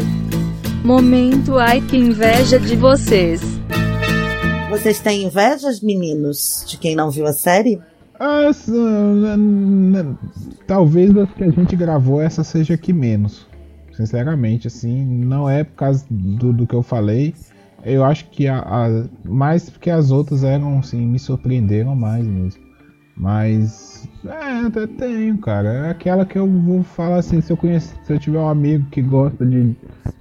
Momento 0.84 1.58
ai 1.58 1.80
que 1.80 1.96
inveja 1.96 2.58
de 2.58 2.74
vocês. 2.76 3.40
Vocês 4.70 4.98
têm 5.00 5.24
invejas, 5.24 5.80
meninos, 5.80 6.64
de 6.66 6.76
quem 6.78 6.96
não 6.96 7.10
viu 7.10 7.26
a 7.26 7.32
série? 7.32 7.80
Ah, 8.18 8.44
s- 8.48 8.70
n- 8.70 9.36
n- 9.36 10.16
talvez 10.66 11.12
das 11.12 11.28
que 11.32 11.44
a 11.44 11.50
gente 11.50 11.76
gravou 11.76 12.20
essa 12.20 12.42
seja 12.42 12.74
a 12.74 12.78
que 12.78 12.92
menos. 12.92 13.46
Sinceramente, 13.92 14.66
assim, 14.66 15.04
não 15.04 15.48
é 15.48 15.64
por 15.64 15.74
causa 15.74 16.04
do, 16.10 16.52
do 16.52 16.66
que 16.66 16.74
eu 16.74 16.82
falei. 16.82 17.34
Eu 17.84 18.04
acho 18.04 18.28
que 18.30 18.46
a, 18.46 18.58
a- 18.58 19.04
mais 19.24 19.70
porque 19.70 19.90
as 19.90 20.10
outras 20.10 20.44
eram, 20.44 20.78
assim, 20.78 21.06
me 21.06 21.18
surpreenderam 21.18 21.94
mais 21.94 22.26
mesmo. 22.26 22.60
Mas 23.16 24.06
é, 24.26 24.66
até 24.66 24.86
tenho, 24.86 25.38
cara. 25.38 25.68
É 25.86 25.90
aquela 25.90 26.26
que 26.26 26.36
eu 26.36 26.46
vou 26.46 26.82
falar 26.82 27.16
assim, 27.18 27.40
se 27.40 27.50
eu 27.52 27.56
conhecer, 27.56 27.96
se 28.04 28.12
eu 28.12 28.18
tiver 28.18 28.38
um 28.38 28.48
amigo 28.48 28.84
que 28.90 29.00
gosta 29.00 29.44
de, 29.46 29.74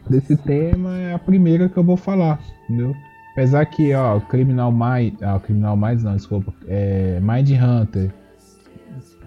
desse 0.10 0.38
tema, 0.38 0.96
é 0.98 1.14
a 1.14 1.20
primeira 1.20 1.68
que 1.68 1.76
eu 1.78 1.84
vou 1.84 1.98
falar, 1.98 2.40
entendeu? 2.64 2.96
Apesar 3.36 3.66
que, 3.66 3.94
ó, 3.94 4.18
Criminal 4.22 4.72
Minds. 4.72 5.22
Ah, 5.22 5.38
Criminal 5.38 5.76
Minds 5.76 6.04
não, 6.06 6.16
desculpa. 6.16 6.54
É, 6.70 7.20
Mind 7.22 7.52
Hunter 7.52 8.10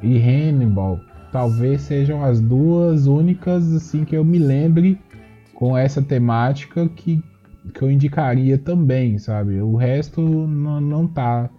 e 0.03 0.17
Hannibal 0.19 0.99
talvez 1.31 1.83
sejam 1.83 2.25
as 2.25 2.41
duas 2.41 3.07
únicas 3.07 3.71
assim 3.75 4.07
que 4.07 4.17
eu 4.17 4.25
me 4.25 4.39
lembre 4.39 4.99
com 5.55 5.77
essa 5.77 6.01
temática 6.01 6.89
que, 6.89 7.23
que 7.75 7.83
eu 7.83 7.91
indicaria 7.91 8.57
também, 8.57 9.19
sabe? 9.19 9.61
O 9.61 9.77
resto 9.77 10.23
não, 10.23 10.81
não 10.81 11.07
tá. 11.07 11.51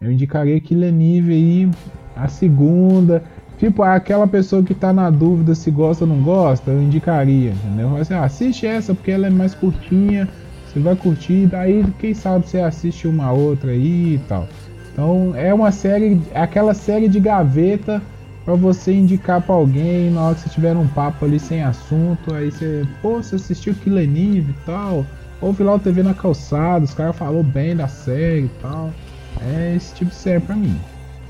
Eu 0.00 0.12
indicaria 0.12 0.60
Killing 0.60 1.18
Eve 1.18 1.32
aí, 1.32 1.70
a 2.14 2.28
segunda, 2.28 3.20
Tipo, 3.58 3.82
aquela 3.82 4.26
pessoa 4.28 4.62
que 4.62 4.74
tá 4.74 4.92
na 4.92 5.08
dúvida 5.08 5.54
se 5.54 5.70
gosta 5.70 6.04
ou 6.04 6.10
não 6.10 6.22
gosta, 6.22 6.70
eu 6.70 6.82
indicaria, 6.82 7.52
entendeu? 7.52 7.88
Mas, 7.88 8.02
assim, 8.02 8.14
ah, 8.14 8.24
assiste 8.24 8.66
essa 8.66 8.94
porque 8.94 9.10
ela 9.10 9.26
é 9.28 9.30
mais 9.30 9.54
curtinha, 9.54 10.28
você 10.76 10.80
vai 10.80 10.96
curtir, 10.96 11.46
daí 11.46 11.84
quem 11.98 12.12
sabe 12.12 12.46
você 12.46 12.60
assiste 12.60 13.08
uma 13.08 13.32
outra 13.32 13.70
aí 13.70 14.14
e 14.14 14.20
tal. 14.28 14.46
Então 14.92 15.32
é 15.34 15.52
uma 15.52 15.72
série, 15.72 16.20
aquela 16.34 16.74
série 16.74 17.08
de 17.08 17.18
gaveta 17.18 18.02
pra 18.44 18.54
você 18.54 18.92
indicar 18.92 19.40
pra 19.40 19.54
alguém 19.54 20.10
na 20.10 20.22
hora 20.22 20.34
que 20.34 20.42
você 20.42 20.50
tiver 20.50 20.76
um 20.76 20.86
papo 20.86 21.24
ali 21.24 21.40
sem 21.40 21.62
assunto, 21.62 22.34
aí 22.34 22.50
você, 22.50 22.86
pô, 23.00 23.22
você 23.22 23.36
assistiu 23.36 23.74
Killer 23.74 24.06
Nive 24.06 24.50
e 24.50 24.66
tal, 24.66 25.04
ouve 25.40 25.62
lá 25.62 25.74
o 25.74 25.78
TV 25.78 26.02
na 26.02 26.14
calçada, 26.14 26.84
os 26.84 26.94
caras 26.94 27.16
falou 27.16 27.42
bem 27.42 27.74
da 27.74 27.88
série 27.88 28.44
e 28.44 28.50
tal. 28.60 28.92
É 29.40 29.74
esse 29.76 29.94
tipo 29.94 30.10
de 30.10 30.16
série 30.16 30.40
pra 30.40 30.54
mim. 30.54 30.78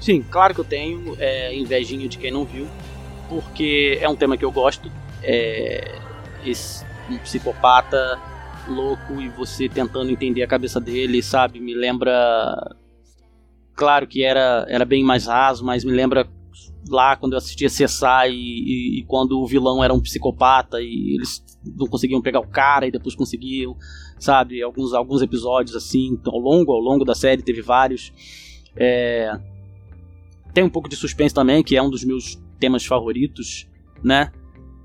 Sim, 0.00 0.24
claro 0.28 0.54
que 0.54 0.60
eu 0.60 0.64
tenho 0.64 1.16
é, 1.18 1.50
de 1.50 2.18
quem 2.18 2.30
não 2.30 2.44
viu, 2.44 2.66
porque 3.28 3.98
é 4.00 4.08
um 4.08 4.14
tema 4.14 4.36
que 4.36 4.44
eu 4.44 4.52
gosto. 4.52 4.90
É, 5.22 5.98
esse 6.44 6.84
um 7.10 7.18
psicopata 7.18 8.18
louco 8.68 9.20
e 9.20 9.28
você 9.28 9.68
tentando 9.68 10.10
entender 10.10 10.42
a 10.42 10.46
cabeça 10.46 10.80
dele, 10.80 11.22
sabe? 11.22 11.60
Me 11.60 11.74
lembra. 11.74 12.76
Claro 13.74 14.06
que 14.06 14.22
era, 14.22 14.64
era 14.68 14.84
bem 14.84 15.04
mais 15.04 15.26
raso, 15.26 15.64
mas 15.64 15.84
me 15.84 15.92
lembra 15.92 16.28
lá 16.88 17.16
quando 17.16 17.32
eu 17.32 17.38
assistia 17.38 17.68
CSI 17.68 18.30
e, 18.30 18.32
e, 18.32 19.00
e 19.00 19.04
quando 19.04 19.40
o 19.40 19.46
vilão 19.46 19.82
era 19.82 19.92
um 19.92 20.00
psicopata 20.00 20.80
e 20.80 21.16
eles 21.16 21.44
não 21.76 21.86
conseguiam 21.86 22.22
pegar 22.22 22.40
o 22.40 22.46
cara 22.46 22.86
e 22.86 22.90
depois 22.90 23.14
conseguiam, 23.14 23.76
sabe? 24.18 24.62
Alguns, 24.62 24.94
alguns 24.94 25.20
episódios 25.20 25.76
assim, 25.76 26.18
ao 26.24 26.38
longo, 26.38 26.72
ao 26.72 26.80
longo 26.80 27.04
da 27.04 27.14
série 27.14 27.42
teve 27.42 27.60
vários. 27.60 28.12
É, 28.76 29.38
tem 30.54 30.64
um 30.64 30.70
pouco 30.70 30.88
de 30.88 30.96
suspense 30.96 31.34
também, 31.34 31.62
que 31.62 31.76
é 31.76 31.82
um 31.82 31.90
dos 31.90 32.04
meus 32.04 32.40
temas 32.58 32.84
favoritos, 32.84 33.68
né? 34.02 34.32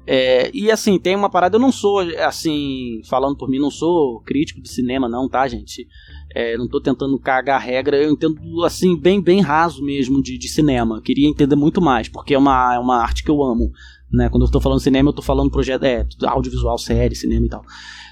É, 0.05 0.49
e 0.53 0.71
assim, 0.71 0.97
tem 0.97 1.15
uma 1.15 1.29
parada, 1.29 1.55
eu 1.55 1.59
não 1.59 1.71
sou, 1.71 1.99
assim, 1.99 3.01
falando 3.05 3.37
por 3.37 3.47
mim, 3.47 3.59
não 3.59 3.69
sou 3.69 4.19
crítico 4.21 4.61
de 4.61 4.69
cinema, 4.69 5.07
não, 5.07 5.29
tá, 5.29 5.47
gente? 5.47 5.87
É, 6.33 6.57
não 6.57 6.67
tô 6.67 6.81
tentando 6.81 7.17
cagar 7.19 7.57
a 7.57 7.63
regra, 7.63 7.97
eu 7.97 8.11
entendo, 8.11 8.63
assim, 8.63 8.97
bem, 8.97 9.21
bem 9.21 9.41
raso 9.41 9.83
mesmo 9.83 10.21
de, 10.21 10.37
de 10.37 10.47
cinema. 10.47 11.01
Queria 11.01 11.27
entender 11.27 11.55
muito 11.55 11.81
mais, 11.81 12.09
porque 12.09 12.33
é 12.33 12.37
uma, 12.37 12.75
é 12.75 12.79
uma 12.79 12.97
arte 12.97 13.23
que 13.23 13.29
eu 13.29 13.43
amo, 13.43 13.71
né? 14.11 14.27
Quando 14.29 14.45
eu 14.45 14.51
tô 14.51 14.59
falando 14.59 14.79
cinema, 14.79 15.09
eu 15.09 15.13
tô 15.13 15.21
falando 15.21 15.51
projeto, 15.51 15.83
é, 15.83 16.05
audiovisual, 16.23 16.77
série, 16.77 17.15
cinema 17.15 17.45
e 17.45 17.49
tal. 17.49 17.63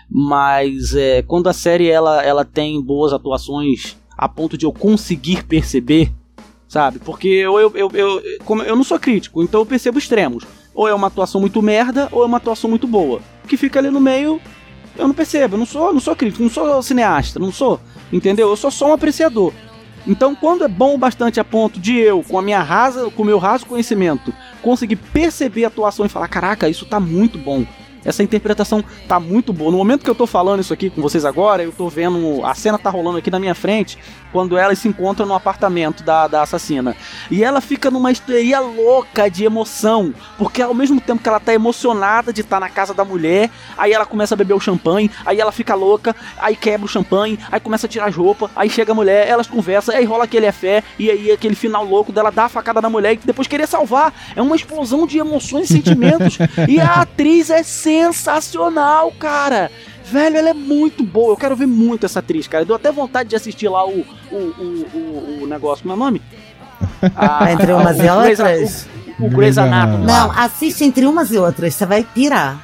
Mas 0.10 0.94
é, 0.96 1.22
quando 1.22 1.48
a 1.48 1.54
série 1.54 1.90
ela, 1.90 2.24
ela 2.24 2.46
tem 2.46 2.82
boas 2.82 3.14
atuações 3.14 3.98
a 4.18 4.28
ponto 4.28 4.58
de 4.58 4.66
eu 4.66 4.72
conseguir 4.72 5.44
perceber, 5.46 6.12
sabe? 6.68 7.00
Porque 7.00 7.28
eu, 7.28 7.60
eu, 7.60 7.72
eu, 7.76 7.92
eu, 7.94 8.22
como 8.44 8.62
eu 8.64 8.76
não 8.76 8.84
sou 8.84 9.00
crítico, 9.00 9.42
então 9.42 9.62
eu 9.62 9.66
percebo 9.66 9.98
extremos. 9.98 10.46
Ou 10.80 10.88
é 10.88 10.94
uma 10.94 11.08
atuação 11.08 11.42
muito 11.42 11.62
merda, 11.62 12.08
ou 12.10 12.24
é 12.24 12.26
uma 12.26 12.38
atuação 12.38 12.70
muito 12.70 12.88
boa. 12.88 13.20
O 13.44 13.48
que 13.50 13.58
fica 13.58 13.80
ali 13.80 13.90
no 13.90 14.00
meio, 14.00 14.40
eu 14.98 15.10
não 15.10 15.14
percebo. 15.14 15.56
Eu 15.56 15.60
não 15.60 15.66
sou, 15.66 15.92
não 15.92 16.00
sou 16.00 16.16
crítico, 16.16 16.42
não 16.42 16.50
sou 16.50 16.82
cineasta, 16.82 17.38
não 17.38 17.52
sou. 17.52 17.82
Entendeu? 18.14 18.48
Eu 18.48 18.56
sou 18.56 18.72
só 18.72 18.88
um 18.88 18.94
apreciador. 18.94 19.52
Então, 20.08 20.34
quando 20.34 20.64
é 20.64 20.70
bom 20.70 20.96
o 20.96 20.98
bastante 20.98 21.38
a 21.38 21.44
ponto 21.44 21.82
de 21.82 21.98
eu, 21.98 22.24
com 22.24 22.40
a 22.40 22.42
minha 22.42 22.64
rasa, 22.64 23.12
com 23.12 23.24
o 23.24 23.26
meu 23.26 23.38
raso 23.38 23.66
conhecimento, 23.66 24.34
conseguir 24.62 24.96
perceber 24.96 25.66
a 25.66 25.68
atuação 25.68 26.06
e 26.06 26.10
falar: 26.10 26.30
caraca, 26.30 26.70
isso 26.70 26.86
tá 26.86 26.98
muito 26.98 27.38
bom. 27.38 27.66
Essa 28.04 28.24
interpretação 28.24 28.84
tá 29.08 29.20
muito 29.20 29.52
boa. 29.52 29.72
No 29.72 29.78
momento 29.78 30.04
que 30.04 30.10
eu 30.10 30.16
tô 30.16 30.26
falando 30.26 30.62
isso 30.62 30.74
aqui 30.74 30.90
com 30.90 31.02
vocês 31.02 31.26
agora, 31.26 31.64
eu 31.64 31.72
tô 31.72 31.90
vendo. 31.90 32.46
A 32.46 32.56
cena 32.56 32.78
tá 32.78 32.90
rolando 32.90 33.18
aqui 33.18 33.30
na 33.30 33.40
minha 33.40 33.56
frente 33.56 33.98
quando 34.32 34.58
elas 34.58 34.80
se 34.80 34.88
encontram 34.88 35.26
no 35.26 35.34
apartamento 35.34 36.04
da, 36.04 36.28
da 36.28 36.42
assassina. 36.42 36.96
E 37.30 37.44
ela 37.44 37.62
fica 37.62 37.90
numa 37.90 38.12
histeria 38.12 38.60
louca 38.60 39.30
de 39.30 39.44
emoção. 39.44 40.14
Porque 40.38 40.62
ao 40.62 40.74
mesmo 40.74 41.02
tempo 41.02 41.22
que 41.22 41.30
ela 41.30 41.40
tá 41.40 41.54
emocionada 41.54 42.32
de 42.32 42.42
estar 42.42 42.58
tá 42.58 42.60
na 42.60 42.70
casa 42.70 42.94
da 42.94 43.04
mulher, 43.04 43.50
aí 43.78 43.92
ela 43.92 44.06
começa 44.06 44.36
a 44.36 44.38
beber 44.38 44.54
o 44.54 44.60
champanhe, 44.60 45.10
aí 45.26 45.40
ela 45.40 45.52
fica 45.52 45.76
louca, 45.76 46.16
aí 46.38 46.56
quebra 46.56 46.86
o 46.86 46.90
champanhe, 46.90 47.40
aí 47.52 47.60
começa 47.60 47.86
a 47.86 47.90
tirar 47.90 48.08
as 48.08 48.16
roupas, 48.16 48.50
aí 48.56 48.70
chega 48.70 48.92
a 48.92 48.96
mulher, 48.96 49.28
elas 49.28 49.48
conversam, 49.48 49.96
aí 49.96 50.06
rola 50.06 50.24
aquele 50.24 50.52
fé, 50.52 50.84
e 50.98 51.10
aí 51.10 51.32
aquele 51.32 51.56
final 51.56 51.84
louco 51.84 52.12
dela 52.12 52.32
dar 52.32 52.46
a 52.46 52.50
facada 52.50 52.82
na 52.82 52.90
mulher 52.90 53.14
e 53.14 53.18
depois 53.18 53.48
querer 53.48 53.68
salvar. 53.68 54.14
É 54.36 54.42
uma 54.42 54.56
explosão 54.56 55.06
de 55.06 55.18
emoções 55.18 55.70
e 55.70 55.74
sentimentos. 55.74 56.38
e 56.68 56.80
a 56.80 57.02
atriz 57.02 57.50
é 57.50 57.64
sensacional, 57.90 59.12
cara. 59.18 59.72
Velho, 60.06 60.38
ela 60.38 60.50
é 60.50 60.54
muito 60.54 61.04
boa. 61.04 61.34
Eu 61.34 61.38
quero 61.38 61.56
ver 61.56 61.68
muito 61.68 62.06
essa 62.06 62.20
atriz, 62.20 62.48
cara. 62.48 62.66
Deu 62.66 62.76
até 62.76 62.92
vontade 62.92 63.30
de 63.30 63.36
assistir 63.36 63.68
lá 63.68 63.86
o, 63.88 64.06
o, 64.32 64.36
o, 64.36 64.88
o, 64.94 65.40
o 65.44 65.48
negócio. 65.48 65.84
Como 65.84 65.94
é 65.94 65.96
o 65.96 66.00
nome? 66.00 66.22
Ah, 67.16 67.52
entre 67.52 67.74
umas 67.74 67.98
e 68.00 68.08
outras. 68.10 68.88
O, 69.20 69.26
o 69.26 69.30
Grey's 69.30 69.58
Anatomy. 69.58 70.06
Não, 70.06 70.32
assiste 70.32 70.84
entre 70.84 71.06
umas 71.06 71.30
e 71.32 71.38
outras, 71.38 71.74
você 71.74 71.86
vai 71.86 72.04
pirar. 72.04 72.62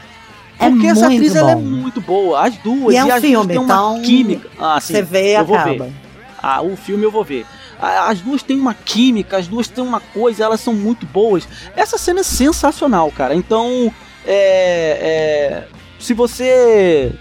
É 0.57 0.69
Porque 0.69 0.88
essa 0.88 1.09
muito 1.09 1.15
atriz 1.15 1.34
bom. 1.34 1.39
ela 1.39 1.51
é 1.51 1.55
muito 1.55 2.01
boa. 2.01 2.45
As 2.47 2.55
duas. 2.57 2.93
E 2.93 2.97
é 2.97 3.03
um 3.03 3.07
duas 3.07 3.21
filme, 3.21 3.47
têm 3.47 3.57
uma 3.57 3.65
então 3.65 4.01
química. 4.01 4.49
Ah, 4.59 4.80
sim, 4.80 4.93
Você 4.93 5.01
vê 5.01 5.32
e 5.32 5.36
eu 5.36 5.45
vou 5.45 5.57
acaba. 5.57 5.86
ver. 5.86 5.93
Ah, 6.41 6.61
o 6.61 6.76
filme 6.78 7.03
eu 7.03 7.11
vou 7.11 7.23
ver. 7.23 7.45
As 7.80 8.21
duas 8.21 8.41
têm 8.41 8.57
uma 8.57 8.73
química, 8.73 9.38
as 9.38 9.47
duas 9.47 9.67
têm 9.67 9.84
uma 9.84 9.99
coisa, 9.99 10.45
elas 10.45 10.61
são 10.61 10.73
muito 10.73 11.05
boas. 11.05 11.45
Essa 11.76 11.97
cena 11.97 12.21
é 12.21 12.23
sensacional, 12.23 13.11
cara. 13.11 13.36
Então, 13.36 13.91
é, 14.26 15.63
é, 15.63 15.67
se 15.99 16.13
você 16.13 17.11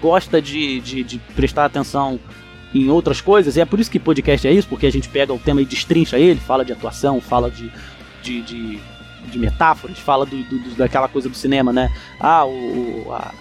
gosta 0.00 0.40
de, 0.40 0.80
de, 0.80 1.02
de 1.04 1.18
prestar 1.34 1.64
atenção 1.66 2.18
em 2.74 2.88
outras 2.90 3.20
coisas, 3.20 3.56
e 3.56 3.60
é 3.60 3.64
por 3.64 3.80
isso 3.80 3.90
que 3.90 3.98
podcast 3.98 4.46
é 4.46 4.52
isso, 4.52 4.68
porque 4.68 4.86
a 4.86 4.92
gente 4.92 5.08
pega 5.08 5.32
o 5.32 5.38
tema 5.38 5.62
e 5.62 5.64
destrincha 5.64 6.18
ele, 6.18 6.38
fala 6.40 6.64
de 6.64 6.72
atuação, 6.72 7.20
fala 7.20 7.50
de, 7.50 7.72
de, 8.22 8.42
de, 8.42 8.78
de 9.26 9.38
metáforas, 9.38 9.98
fala 9.98 10.26
do, 10.26 10.36
do- 10.42 10.74
daquela 10.76 11.08
coisa 11.08 11.28
do 11.28 11.34
cinema, 11.34 11.72
né? 11.72 11.90
Ah, 12.20 12.44
o, 12.44 13.06
a, 13.10 13.32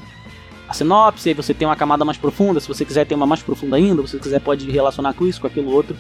a 0.70 0.74
sinopse, 0.74 1.28
aí 1.30 1.36
você 1.36 1.54
tem 1.54 1.68
uma 1.68 1.76
camada 1.76 2.06
mais 2.06 2.18
profunda, 2.18 2.60
se 2.60 2.68
você 2.68 2.86
quiser 2.86 3.06
ter 3.06 3.16
uma 3.16 3.26
mais 3.28 3.42
profunda 3.42 3.76
ainda, 3.76 4.02
se 4.04 4.12
você 4.14 4.20
quiser 4.20 4.40
pode 4.40 4.70
relacionar 4.72 5.14
com 5.14 5.28
isso, 5.28 5.42
com 5.42 5.48
aquilo 5.48 5.72
outro. 5.72 5.96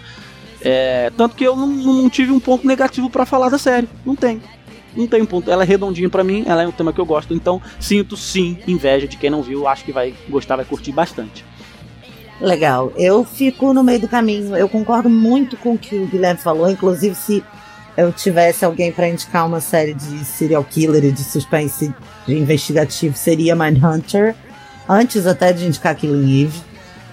É, 0.61 1.11
tanto 1.15 1.35
que 1.35 1.43
eu 1.43 1.55
não, 1.55 1.67
não 1.67 2.09
tive 2.09 2.31
um 2.31 2.39
ponto 2.39 2.65
negativo 2.65 3.09
pra 3.09 3.25
falar 3.25 3.49
da 3.49 3.57
série, 3.57 3.87
não 4.05 4.15
tem. 4.15 4.41
Não 4.97 5.07
tem 5.07 5.23
ponto, 5.23 5.49
ela 5.51 5.63
é 5.63 5.65
redondinha 5.65 6.09
pra 6.09 6.23
mim, 6.23 6.43
ela 6.47 6.63
é 6.63 6.67
um 6.67 6.71
tema 6.71 6.91
que 6.91 6.99
eu 6.99 7.05
gosto, 7.05 7.33
então 7.33 7.61
sinto 7.79 8.17
sim 8.17 8.57
inveja 8.67 9.07
de 9.07 9.15
quem 9.15 9.29
não 9.29 9.43
viu, 9.43 9.67
acho 9.67 9.85
que 9.85 9.91
vai 9.91 10.13
gostar, 10.27 10.55
vai 10.55 10.65
curtir 10.65 10.91
bastante. 10.91 11.45
Legal. 12.39 12.91
Eu 12.95 13.23
fico 13.23 13.73
no 13.73 13.83
meio 13.83 13.99
do 13.99 14.07
caminho. 14.07 14.55
Eu 14.55 14.69
concordo 14.69 15.09
muito 15.09 15.57
com 15.57 15.73
o 15.73 15.77
que 15.77 15.95
o 15.95 16.05
Guilherme 16.05 16.39
falou. 16.39 16.69
Inclusive, 16.69 17.15
se 17.15 17.43
eu 17.95 18.11
tivesse 18.11 18.63
alguém 18.63 18.91
para 18.91 19.09
indicar 19.09 19.47
uma 19.47 19.59
série 19.59 19.93
de 19.93 20.23
serial 20.23 20.63
killer 20.63 21.03
e 21.03 21.11
de 21.11 21.23
suspense 21.23 21.91
de 22.27 22.37
investigativo, 22.37 23.17
seria 23.17 23.55
Mindhunter. 23.55 24.35
Antes 24.87 25.25
até 25.25 25.51
de 25.51 25.65
indicar 25.65 25.95
Killing 25.95 26.43
Eve. 26.43 26.61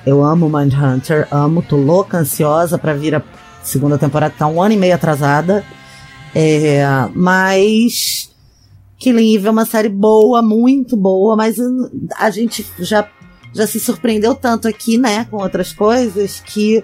Eu 0.04 0.22
amo 0.22 0.50
Mindhunter, 0.50 1.26
amo, 1.30 1.62
tô 1.62 1.76
louca, 1.76 2.18
ansiosa 2.18 2.76
para 2.76 2.92
vir 2.92 3.14
a 3.14 3.22
segunda 3.62 3.96
temporada, 3.96 4.34
tá 4.36 4.46
um 4.46 4.60
ano 4.60 4.74
e 4.74 4.76
meio 4.76 4.94
atrasada. 4.94 5.64
É, 6.34 6.82
mas 7.14 8.30
Killing 8.98 9.36
Eve 9.36 9.48
é 9.48 9.50
uma 9.50 9.66
série 9.66 9.88
boa, 9.88 10.42
muito 10.42 10.96
boa, 10.96 11.36
mas 11.36 11.56
a 12.16 12.30
gente 12.30 12.66
já 12.78 13.08
já 13.54 13.68
se 13.68 13.78
surpreendeu 13.78 14.34
tanto 14.34 14.66
aqui, 14.66 14.98
né, 14.98 15.26
com 15.30 15.36
outras 15.36 15.72
coisas, 15.72 16.40
que 16.40 16.82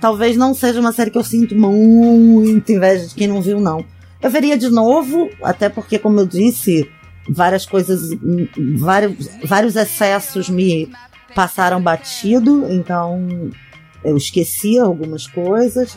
talvez 0.00 0.36
não 0.36 0.52
seja 0.52 0.80
uma 0.80 0.90
série 0.90 1.10
que 1.10 1.16
eu 1.16 1.22
sinto 1.22 1.54
muito 1.54 2.72
inveja 2.72 3.06
de 3.06 3.14
quem 3.14 3.28
não 3.28 3.40
viu, 3.40 3.60
não. 3.60 3.84
Eu 4.20 4.28
veria 4.28 4.58
de 4.58 4.68
novo, 4.68 5.30
até 5.40 5.68
porque, 5.68 5.98
como 6.00 6.18
eu 6.18 6.26
disse, 6.26 6.90
várias 7.28 7.64
coisas, 7.64 8.10
vários, 8.76 9.28
vários 9.44 9.76
excessos 9.76 10.48
me 10.48 10.90
passaram 11.34 11.80
batido, 11.80 12.66
então 12.68 13.50
eu 14.04 14.16
esqueci 14.16 14.78
algumas 14.78 15.28
coisas. 15.28 15.96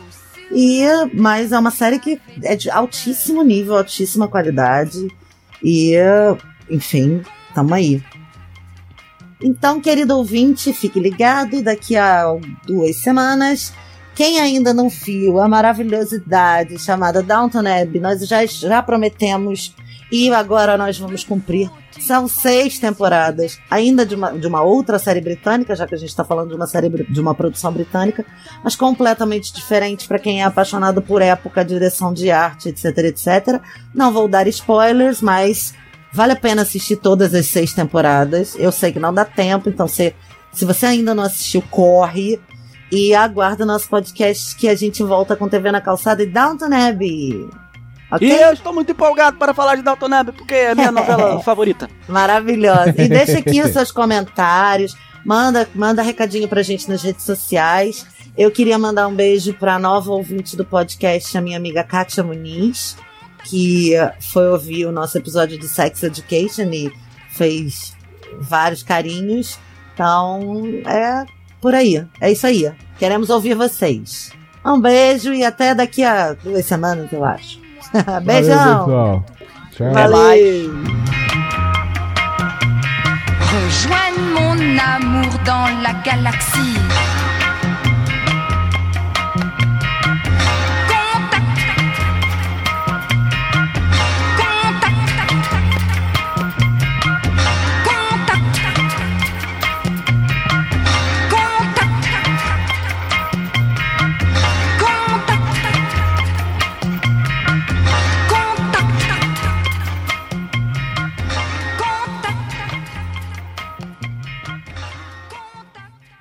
E, 0.52 0.84
mas 1.14 1.52
é 1.52 1.60
uma 1.60 1.72
série 1.72 2.00
que 2.00 2.20
é 2.44 2.56
de 2.56 2.70
altíssimo 2.70 3.44
nível, 3.44 3.78
altíssima 3.78 4.28
qualidade. 4.28 5.08
E, 5.64 5.96
enfim, 6.70 7.22
tamo 7.54 7.74
aí. 7.74 8.04
Então, 9.42 9.82
querido 9.82 10.16
ouvinte, 10.16 10.72
fique 10.74 11.00
ligado. 11.00 11.62
Daqui 11.62 11.98
a 11.98 12.26
duas 12.66 12.98
semanas, 12.98 13.74
quem 14.16 14.40
ainda 14.40 14.74
não 14.74 14.90
viu 14.90 15.40
a 15.40 15.48
maravilhosidade 15.48 16.80
chamada 16.80 17.24
Downton 17.24 17.68
Abbey, 17.68 18.00
nós 18.00 18.26
já, 18.28 18.46
já 18.46 18.82
prometemos 18.82 19.76
e 20.14 20.32
agora 20.32 20.78
nós 20.78 21.00
vamos 21.00 21.24
cumprir. 21.24 21.72
São 22.00 22.28
seis 22.28 22.78
temporadas, 22.78 23.60
ainda 23.70 24.06
de 24.06 24.14
uma, 24.14 24.32
de 24.32 24.46
uma 24.46 24.62
outra 24.62 25.00
série 25.00 25.20
britânica, 25.20 25.76
já 25.76 25.88
que 25.88 25.96
a 25.96 25.98
gente 25.98 26.10
está 26.10 26.24
falando 26.24 26.50
de 26.50 26.56
uma 26.56 26.68
série 26.68 26.88
de 26.88 27.20
uma 27.20 27.34
produção 27.34 27.72
britânica, 27.72 28.24
mas 28.64 28.76
completamente 28.76 29.52
diferente 29.52 30.08
para 30.08 30.20
quem 30.20 30.42
é 30.42 30.46
apaixonado 30.46 31.02
por 31.02 31.20
época, 31.20 31.66
direção 31.66 32.14
de 32.14 32.30
arte, 32.30 32.70
etc, 32.70 32.96
etc. 33.00 33.60
Não 33.92 34.14
vou 34.14 34.28
dar 34.28 34.48
spoilers, 34.48 35.20
mas 35.20 35.74
Vale 36.16 36.34
a 36.34 36.36
pena 36.36 36.62
assistir 36.62 36.98
todas 36.98 37.34
as 37.34 37.48
seis 37.48 37.74
temporadas. 37.74 38.56
Eu 38.60 38.72
sei 38.72 38.92
que 38.92 39.00
não 39.00 39.12
dá 39.12 39.26
tempo, 39.26 39.68
então 39.68 39.88
se, 39.88 40.14
se 40.52 40.64
você 40.64 40.86
ainda 40.86 41.16
não 41.16 41.24
assistiu, 41.24 41.64
corre. 41.72 42.40
E 42.92 43.16
aguarda 43.16 43.64
o 43.64 43.68
nosso 43.68 43.90
podcast 43.90 44.56
que 44.56 44.70
a 44.70 44.76
gente 44.76 45.02
volta 45.02 45.36
com 45.36 45.50
TV 45.50 45.72
na 45.72 45.82
calçada 45.82 46.22
e 46.22 46.28
Downton 46.28 46.72
Abbey. 46.72 47.63
Ok? 48.16 48.28
E 48.28 48.42
eu 48.42 48.54
estou 48.54 48.74
muito 48.74 48.92
empolgado 48.92 49.38
para 49.38 49.54
falar 49.54 49.76
de 49.76 49.82
Dalton 49.82 50.14
Abbey, 50.14 50.34
porque 50.34 50.54
é 50.54 50.72
a 50.72 50.76
minha 50.76 50.92
novela 50.92 51.40
favorita. 51.44 51.90
Maravilhosa. 52.08 52.94
E 52.98 53.08
deixa 53.08 53.40
aqui 53.40 53.62
os 53.62 53.72
seus 53.74 53.92
comentários. 53.92 54.96
Manda, 55.26 55.68
manda 55.74 56.02
recadinho 56.02 56.48
pra 56.48 56.62
gente 56.62 56.90
nas 56.90 57.02
redes 57.02 57.24
sociais. 57.26 58.06
Eu 58.38 58.52
queria 58.52 58.78
mandar 58.78 59.08
um 59.08 59.16
beijo 59.16 59.54
pra 59.54 59.80
nova 59.80 60.12
ouvinte 60.12 60.58
do 60.58 60.66
podcast, 60.66 61.38
a 61.38 61.42
minha 61.42 61.58
amiga 61.58 61.84
Kátia 61.84 62.24
Muniz, 62.24 62.98
que 63.46 63.94
foi 64.20 64.50
ouvir 64.50 64.86
o 64.86 64.92
nosso 64.92 65.18
episódio 65.18 65.58
de 65.58 65.68
Sex 65.68 66.04
Education 66.04 66.70
e 66.72 66.92
fez 67.32 67.96
vários 68.40 68.84
carinhos. 68.84 69.58
Então, 69.94 70.66
é 70.86 71.26
por 71.62 71.74
aí. 71.74 72.06
É 72.20 72.32
isso 72.32 72.46
aí. 72.46 72.72
Queremos 72.98 73.30
ouvir 73.30 73.56
vocês. 73.56 74.32
Um 74.66 74.80
beijo 74.80 75.34
e 75.34 75.44
até 75.44 75.76
daqui 75.76 76.04
a 76.04 76.34
duas 76.34 76.66
semanas, 76.66 77.12
eu 77.12 77.24
acho. 77.24 77.63
Valeu, 77.94 78.22
Beijão. 78.22 78.80
pessoal. 78.80 79.26
Tchau. 79.76 79.94
Valeu. 79.94 80.74
Rejoigne 83.54 84.24
mon 84.34 84.78
amour 84.80 85.32
dans 85.46 85.68
la 85.82 85.94
galaxie. 86.04 86.78